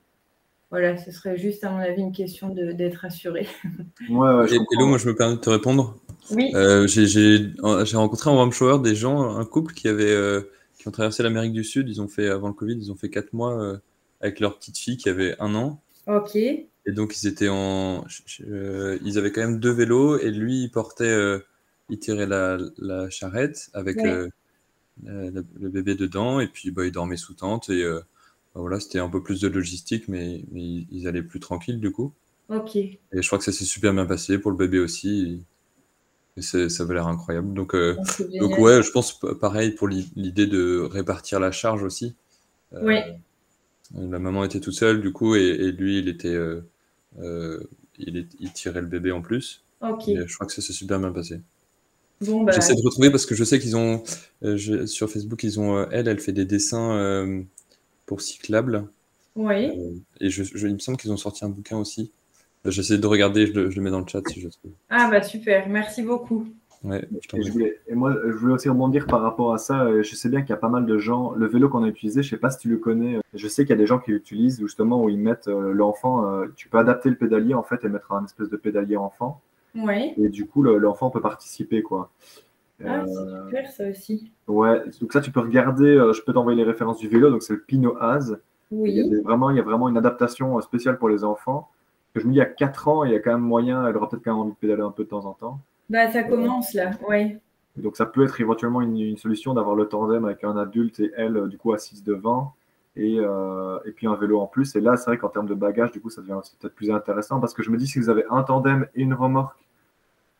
voilà, 0.70 0.96
ce 0.96 1.10
serait 1.10 1.36
juste, 1.36 1.64
à 1.64 1.70
mon 1.70 1.78
avis, 1.78 2.02
une 2.02 2.12
question 2.12 2.50
d'être 2.50 2.96
rassuré. 2.96 3.46
Ouais, 4.10 4.34
ouais, 4.34 4.46
Hello, 4.46 4.86
moi 4.86 4.96
je 4.98 5.08
me 5.08 5.14
permets 5.14 5.36
de 5.36 5.40
te 5.40 5.50
répondre. 5.50 5.98
Oui. 6.30 6.52
J'ai 6.86 7.96
rencontré 7.96 8.30
en 8.30 8.36
Warm 8.36 8.52
Shower 8.52 8.80
des 8.82 8.94
gens, 8.94 9.36
un 9.36 9.44
couple 9.44 9.74
qui 9.74 9.88
avait 9.88 10.16
qui 10.78 10.86
ont 10.86 10.92
traversé 10.92 11.22
l'Amérique 11.22 11.52
du 11.52 11.64
Sud. 11.64 11.88
Ils 11.88 12.00
ont 12.00 12.08
fait, 12.08 12.28
avant 12.28 12.48
le 12.48 12.54
Covid, 12.54 12.76
ils 12.76 12.90
ont 12.92 12.96
fait 12.96 13.10
quatre 13.10 13.32
mois 13.32 13.78
avec 14.20 14.40
leur 14.40 14.58
petite 14.58 14.78
fille 14.78 14.96
qui 14.96 15.08
avait 15.08 15.36
un 15.40 15.54
an. 15.54 15.80
Ok. 16.06 16.36
Et 16.36 16.92
donc, 16.92 17.20
ils 17.22 17.28
étaient 17.28 17.48
en. 17.50 18.04
ils 18.40 19.18
avaient 19.18 19.30
quand 19.30 19.42
même 19.42 19.60
deux 19.60 19.72
vélos 19.72 20.18
et 20.18 20.30
lui, 20.30 20.64
il 20.64 20.70
portait. 20.70 21.04
Euh, 21.04 21.40
il 21.90 21.98
tirait 21.98 22.26
la, 22.26 22.58
la 22.76 23.08
charrette 23.08 23.70
avec 23.72 23.96
euh, 23.98 24.28
le 25.04 25.68
bébé 25.70 25.94
dedans 25.94 26.38
et 26.38 26.46
puis 26.46 26.70
bah, 26.70 26.84
il 26.84 26.92
dormait 26.92 27.16
sous 27.16 27.34
tente. 27.34 27.70
Et 27.70 27.82
euh, 27.82 28.00
voilà, 28.60 28.80
c'était 28.80 28.98
un 28.98 29.08
peu 29.08 29.22
plus 29.22 29.40
de 29.40 29.48
logistique, 29.48 30.08
mais, 30.08 30.44
mais, 30.50 30.86
ils 30.90 31.06
allaient 31.06 31.22
plus 31.22 31.40
tranquilles 31.40 31.80
du 31.80 31.92
coup. 31.92 32.12
Ok. 32.48 32.76
Et 32.76 32.98
je 33.12 33.26
crois 33.26 33.38
que 33.38 33.44
ça 33.44 33.52
s'est 33.52 33.64
super 33.64 33.92
bien 33.92 34.06
passé 34.06 34.38
pour 34.38 34.50
le 34.50 34.56
bébé 34.56 34.78
aussi. 34.78 35.44
Et 36.36 36.42
ça 36.42 36.58
avait 36.82 36.94
l'air 36.94 37.08
incroyable. 37.08 37.52
Donc, 37.52 37.74
donc, 37.74 38.58
ouais, 38.58 38.82
je 38.82 38.90
pense 38.92 39.18
pareil 39.40 39.72
pour 39.72 39.88
l'idée 39.88 40.46
de 40.46 40.78
répartir 40.80 41.40
la 41.40 41.50
charge 41.50 41.82
aussi. 41.82 42.14
Oui. 42.72 42.96
La 43.94 44.18
maman 44.18 44.44
était 44.44 44.60
toute 44.60 44.74
seule, 44.74 45.00
du 45.00 45.12
coup, 45.12 45.34
et, 45.34 45.40
et 45.40 45.72
lui, 45.72 45.98
il 45.98 46.08
était, 46.08 46.36
euh, 47.18 47.60
il, 47.98 48.28
il, 48.38 48.52
tirait 48.52 48.80
le 48.80 48.86
bébé 48.86 49.12
en 49.12 49.22
plus. 49.22 49.62
je 49.82 50.34
crois 50.34 50.46
que 50.46 50.52
ça 50.52 50.62
s'est 50.62 50.72
super 50.72 51.00
bien 51.00 51.10
passé. 51.10 51.40
Bah, 52.20 52.52
J'essaie 52.52 52.74
de 52.74 52.82
retrouver 52.84 53.10
parce 53.10 53.26
que 53.26 53.34
je 53.34 53.44
sais 53.44 53.58
qu'ils 53.58 53.76
ont 53.76 54.02
euh, 54.42 54.86
sur 54.86 55.10
Facebook, 55.10 55.42
ils 55.44 55.60
ont 55.60 55.76
euh, 55.76 55.86
elle, 55.92 56.08
elle 56.08 56.18
fait 56.18 56.32
des 56.32 56.44
dessins 56.44 57.44
pour 58.08 58.20
cyclables. 58.22 58.88
Oui. 59.36 59.70
et 60.20 60.30
je, 60.30 60.42
il 60.66 60.74
me 60.74 60.78
semble 60.80 60.98
qu'ils 60.98 61.12
ont 61.12 61.16
sorti 61.16 61.44
un 61.44 61.48
bouquin 61.48 61.76
aussi. 61.76 62.10
J'essaie 62.64 62.98
de 62.98 63.06
regarder, 63.06 63.46
je 63.46 63.52
le, 63.52 63.70
je 63.70 63.76
le, 63.76 63.82
mets 63.82 63.90
dans 63.90 64.00
le 64.00 64.06
chat 64.06 64.20
si 64.26 64.40
je 64.40 64.48
trouve. 64.48 64.72
Ah 64.90 65.08
bah 65.08 65.22
super, 65.22 65.68
merci 65.68 66.02
beaucoup. 66.02 66.48
et, 66.90 67.94
moi, 67.94 68.16
je 68.24 68.32
voulais 68.32 68.54
aussi 68.54 68.68
rebondir 68.68 69.06
par 69.06 69.20
rapport 69.20 69.54
à 69.54 69.58
ça. 69.58 70.02
Je 70.02 70.14
sais 70.16 70.28
bien 70.28 70.40
qu'il 70.40 70.50
y 70.50 70.54
a 70.54 70.56
pas 70.56 70.68
mal 70.68 70.86
de 70.86 70.98
gens. 70.98 71.32
Le 71.34 71.46
vélo 71.46 71.68
qu'on 71.68 71.84
a 71.84 71.86
utilisé, 71.86 72.22
je 72.22 72.30
sais 72.30 72.36
pas 72.36 72.50
si 72.50 72.58
tu 72.58 72.68
le 72.68 72.78
connais. 72.78 73.20
Je 73.32 73.46
sais 73.46 73.62
qu'il 73.62 73.70
y 73.70 73.74
a 73.74 73.76
des 73.78 73.86
gens 73.86 74.00
qui 74.00 74.10
l'utilisent 74.10 74.58
justement 74.58 75.04
où 75.04 75.08
ils 75.08 75.18
mettent 75.18 75.48
euh, 75.48 75.72
l'enfant. 75.72 76.26
Euh, 76.26 76.46
tu 76.56 76.68
peux 76.68 76.78
adapter 76.78 77.08
le 77.08 77.16
pédalier 77.16 77.54
en 77.54 77.62
fait 77.62 77.84
et 77.84 77.88
mettre 77.88 78.10
un 78.12 78.24
espèce 78.24 78.48
de 78.48 78.56
pédalier 78.56 78.96
enfant. 78.96 79.40
Ouais. 79.76 80.14
Et 80.16 80.28
du 80.30 80.46
coup, 80.46 80.62
l'enfant 80.62 81.10
peut 81.10 81.20
participer 81.20 81.82
quoi. 81.82 82.10
Ah, 82.84 83.04
c'est 83.06 83.16
euh, 83.16 83.44
super 83.44 83.70
ça 83.70 83.88
aussi. 83.88 84.32
Ouais, 84.46 84.82
donc 85.00 85.12
ça 85.12 85.20
tu 85.20 85.30
peux 85.30 85.40
regarder. 85.40 85.96
je 86.14 86.22
peux 86.22 86.32
t'envoyer 86.32 86.56
les 86.56 86.64
références 86.70 86.98
du 86.98 87.08
vélo. 87.08 87.30
Donc 87.30 87.42
c'est 87.42 87.54
le 87.54 87.60
Pino 87.60 87.96
Az. 88.00 88.38
Oui. 88.70 88.92
Il 88.92 89.06
y, 89.06 89.18
a 89.18 89.22
vraiment, 89.22 89.50
il 89.50 89.56
y 89.56 89.60
a 89.60 89.62
vraiment 89.62 89.88
une 89.88 89.96
adaptation 89.96 90.60
spéciale 90.60 90.98
pour 90.98 91.08
les 91.08 91.24
enfants. 91.24 91.68
je 92.14 92.20
me 92.26 92.32
dis, 92.32 92.36
il 92.36 92.38
y 92.38 92.42
a 92.42 92.46
4 92.46 92.88
ans, 92.88 93.04
il 93.04 93.12
y 93.12 93.14
a 93.14 93.18
quand 93.18 93.32
même 93.32 93.40
moyen, 93.40 93.86
elle 93.86 93.96
aura 93.96 94.08
peut-être 94.08 94.22
quand 94.22 94.32
même 94.32 94.40
envie 94.40 94.52
de 94.52 94.56
pédaler 94.56 94.82
un 94.82 94.90
peu 94.90 95.04
de 95.04 95.08
temps 95.08 95.24
en 95.24 95.32
temps. 95.32 95.60
Bah, 95.88 96.10
ça 96.10 96.22
commence 96.22 96.74
là, 96.74 96.90
oui. 97.08 97.38
Donc, 97.76 97.96
ça 97.96 98.04
peut 98.04 98.24
être 98.24 98.40
éventuellement 98.40 98.82
une, 98.82 99.16
solution 99.16 99.54
d'avoir 99.54 99.74
le 99.74 99.86
tandem 99.86 100.24
avec 100.24 100.44
un 100.44 100.56
adulte 100.56 101.00
et 101.00 101.12
elle, 101.16 101.48
du 101.48 101.56
coup, 101.56 101.72
assise 101.72 102.02
devant. 102.02 102.54
Et, 102.96 103.18
euh, 103.20 103.78
et 103.84 103.92
puis 103.92 104.08
un 104.08 104.16
vélo 104.16 104.40
en 104.40 104.46
plus. 104.46 104.74
Et 104.74 104.80
là, 104.80 104.96
c'est 104.96 105.06
vrai 105.06 105.18
qu'en 105.18 105.28
termes 105.28 105.46
de 105.46 105.54
bagages, 105.54 105.92
du 105.92 106.00
coup, 106.00 106.10
ça 106.10 106.20
devient 106.20 106.40
peut-être 106.60 106.74
plus 106.74 106.90
intéressant 106.90 107.38
parce 107.38 107.54
que 107.54 107.62
je 107.62 107.70
me 107.70 107.76
dis, 107.76 107.86
si 107.86 108.00
vous 108.00 108.10
avez 108.10 108.24
un 108.28 108.42
tandem 108.42 108.86
et 108.96 109.02
une 109.02 109.14
remorque 109.14 109.56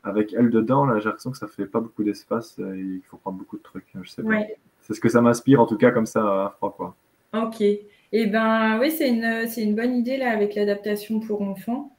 avec 0.05 0.33
elle 0.33 0.51
dedans, 0.51 0.85
là, 0.87 0.99
j'ai 0.99 1.07
l'impression 1.07 1.31
que 1.31 1.39
ça 1.39 1.49
fait 1.49 1.67
pas 1.67 1.81
beaucoup 1.81 2.05
d'espace 2.05 2.59
et 2.59 2.79
il 2.79 3.03
faut 3.11 3.17
prendre 3.17 3.39
beaucoup 3.39 3.59
de 3.59 3.63
trucs. 3.63 3.87
Je 4.03 4.09
sais 4.09 4.23
pas. 4.23 4.41
C'est 4.83 4.95
ce 4.95 5.01
que 5.01 5.09
ça 5.09 5.21
m'inspire, 5.21 5.61
en 5.61 5.67
tout 5.67 5.77
cas, 5.77 5.91
comme 5.91 6.07
ça, 6.07 6.23
à 6.23 6.55
froid, 6.57 6.75
quoi. 6.77 6.95
Ok. 7.35 7.61
Et 7.61 7.87
eh 8.13 8.27
ben, 8.27 8.79
oui, 8.81 8.91
c'est 8.91 9.11
une, 9.11 9.47
une 9.57 9.75
bonne 9.75 9.95
idée, 9.95 10.17
là, 10.17 10.31
avec 10.31 10.55
l'adaptation 10.55 11.21
pour 11.21 11.43
enfants. 11.43 11.93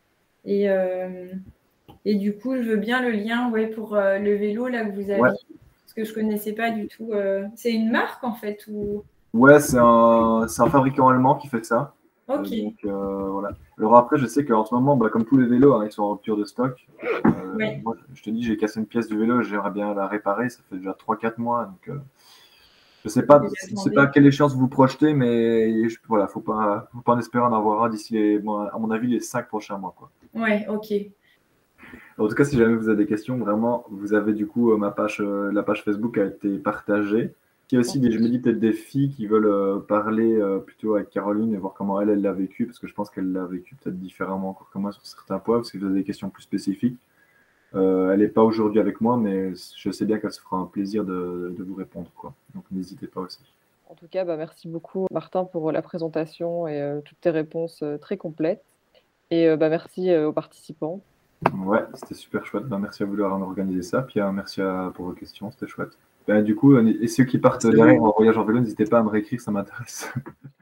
Et, 0.45 0.69
euh, 0.69 1.27
et 2.05 2.15
du 2.15 2.35
coup, 2.35 2.55
je 2.55 2.61
veux 2.61 2.77
bien 2.77 3.01
le 3.01 3.11
lien 3.11 3.49
ouais, 3.51 3.67
pour 3.67 3.95
euh, 3.95 4.17
le 4.17 4.35
vélo 4.35 4.67
là 4.67 4.85
que 4.85 4.95
vous 4.95 5.09
avez. 5.09 5.19
Parce 5.19 5.93
que 5.95 6.03
je 6.03 6.09
ne 6.09 6.15
connaissais 6.15 6.53
pas 6.53 6.71
du 6.71 6.87
tout. 6.87 7.11
Euh, 7.11 7.45
c'est 7.55 7.71
une 7.71 7.91
marque 7.91 8.23
en 8.23 8.33
fait 8.33 8.65
ou... 8.71 9.03
Ouais, 9.33 9.59
c'est 9.59 9.77
un, 9.77 10.41
un, 10.41 10.69
fabricant 10.69 11.09
allemand 11.09 11.35
qui 11.35 11.47
fait 11.47 11.63
ça. 11.63 11.93
Ok. 12.29 12.51
Euh, 12.53 12.63
donc, 12.63 13.31
voilà. 13.31 13.49
Alors 13.77 13.97
après, 13.97 14.17
je 14.17 14.25
sais 14.25 14.45
qu'en 14.45 14.63
ce 14.63 14.73
moment, 14.73 14.95
bah, 14.95 15.09
comme 15.09 15.25
tous 15.25 15.37
les 15.37 15.47
vélos, 15.47 15.73
hein, 15.73 15.85
ils 15.85 15.91
sont 15.91 16.03
en 16.03 16.11
rupture 16.13 16.37
de 16.37 16.45
stock. 16.45 16.87
Moi, 17.83 17.95
je 18.13 18.23
te 18.23 18.29
dis, 18.29 18.43
j'ai 18.43 18.55
cassé 18.55 18.79
une 18.79 18.85
pièce 18.85 19.07
du 19.07 19.17
vélo, 19.17 19.41
j'aimerais 19.41 19.71
bien 19.71 19.93
la 19.93 20.07
réparer. 20.07 20.49
Ça 20.49 20.61
fait 20.69 20.77
déjà 20.77 20.91
3-4 20.91 21.33
mois. 21.37 21.65
Donc, 21.65 21.97
je 23.03 23.07
ne 23.07 23.09
sais 23.09 23.23
pas, 23.23 23.41
sais 23.47 23.91
pas 23.91 24.07
quelle 24.07 24.25
échéance 24.25 24.55
vous 24.55 24.67
projetez, 24.67 25.13
mais 25.13 25.89
je, 25.89 25.97
voilà, 26.07 26.27
faut 26.27 26.41
pas, 26.41 26.89
faut 26.93 27.01
pas 27.01 27.13
en 27.13 27.19
espérer 27.19 27.43
en 27.43 27.53
avoir 27.53 27.83
un 27.83 27.89
d'ici, 27.89 28.17
à 28.17 28.77
mon 28.77 28.91
avis, 28.91 29.07
les 29.07 29.19
5 29.19 29.47
prochains 29.47 29.77
mois. 29.77 29.95
Quoi. 29.97 30.09
Ouais, 30.35 30.65
ok. 30.69 30.93
En 32.17 32.27
tout 32.27 32.35
cas, 32.35 32.43
si 32.43 32.57
jamais 32.57 32.75
vous 32.75 32.89
avez 32.89 32.97
des 33.03 33.09
questions, 33.09 33.37
vraiment, 33.37 33.85
vous 33.89 34.13
avez 34.13 34.33
du 34.33 34.45
coup 34.45 34.71
euh, 34.71 34.77
ma 34.77 34.91
page, 34.91 35.21
euh, 35.21 35.51
la 35.51 35.63
page 35.63 35.83
Facebook 35.83 36.17
a 36.17 36.25
été 36.25 36.57
partagée. 36.57 37.33
Il 37.71 37.75
y 37.75 37.77
a 37.77 37.81
aussi 37.81 37.99
des, 37.99 38.11
je 38.11 38.17
me 38.17 38.27
dis 38.27 38.39
peut-être 38.39 38.59
des 38.59 38.73
filles 38.73 39.11
qui 39.11 39.27
veulent 39.27 39.45
euh, 39.45 39.77
parler 39.79 40.39
plutôt 40.65 40.95
avec 40.95 41.11
Caroline 41.11 41.53
et 41.53 41.57
voir 41.57 41.73
comment 41.73 42.01
elle, 42.01 42.09
elle 42.09 42.21
l'a 42.21 42.33
vécu, 42.33 42.65
parce 42.65 42.79
que 42.79 42.87
je 42.87 42.93
pense 42.95 43.11
qu'elle 43.11 43.31
l'a 43.31 43.45
vécu 43.45 43.75
peut-être 43.75 43.99
différemment 43.99 44.49
encore 44.49 44.71
que 44.71 44.79
moi 44.79 44.91
sur 44.91 45.05
certains 45.05 45.37
points, 45.37 45.57
parce 45.57 45.71
que 45.71 45.77
vous 45.77 45.85
avez 45.85 45.99
des 45.99 46.03
questions 46.03 46.29
plus 46.31 46.43
spécifiques. 46.43 46.97
elle 47.73 48.17
n'est 48.17 48.27
pas 48.27 48.41
aujourd'hui 48.41 48.79
avec 48.79 49.01
moi, 49.01 49.17
mais 49.17 49.53
je 49.75 49.91
sais 49.91 50.05
bien 50.05 50.17
qu'elle 50.17 50.31
se 50.31 50.41
fera 50.41 50.57
un 50.57 50.65
plaisir 50.65 51.05
de, 51.05 51.55
vous 51.59 51.75
répondre. 51.75 52.09
Quoi. 52.15 52.33
Donc 52.55 52.63
n'hésitez 52.71 53.07
pas 53.07 53.21
aussi. 53.21 53.39
En 53.87 53.93
tout 53.93 54.07
cas, 54.09 54.23
bah, 54.25 54.37
merci 54.37 54.67
beaucoup 54.67 55.07
Martin 55.11 55.45
pour 55.45 55.71
la 55.71 55.83
présentation 55.83 56.67
et 56.67 56.99
toutes 57.05 57.21
tes 57.21 57.29
réponses 57.29 57.83
très 58.01 58.17
complètes. 58.17 58.63
Et 59.29 59.55
bah, 59.55 59.69
merci 59.69 60.15
aux 60.15 60.33
participants. 60.33 61.01
Ouais, 61.55 61.85
c'était 61.93 62.15
super 62.15 62.47
chouette. 62.47 62.65
Ben, 62.65 62.79
merci 62.79 63.03
à 63.03 63.05
vous 63.05 63.15
d'avoir 63.15 63.39
organisé 63.39 63.83
ça. 63.83 64.01
Pierre, 64.01 64.33
merci 64.33 64.59
pour 64.95 65.05
vos 65.05 65.13
questions, 65.13 65.51
c'était 65.51 65.67
chouette. 65.67 65.95
Ben, 66.29 66.43
du 66.43 66.53
coup, 66.53 66.77
et 66.77 67.07
ceux 67.07 67.23
qui 67.23 67.39
partent 67.39 67.65
derrière 67.65 68.03
en 68.03 68.13
voyage 68.15 68.37
en 68.37 68.45
vélo, 68.45 68.59
n'hésitez 68.59 68.85
pas 68.85 68.99
à 68.99 69.03
me 69.03 69.09
réécrire, 69.09 69.41
ça 69.41 69.49
m'intéresse. 69.49 70.13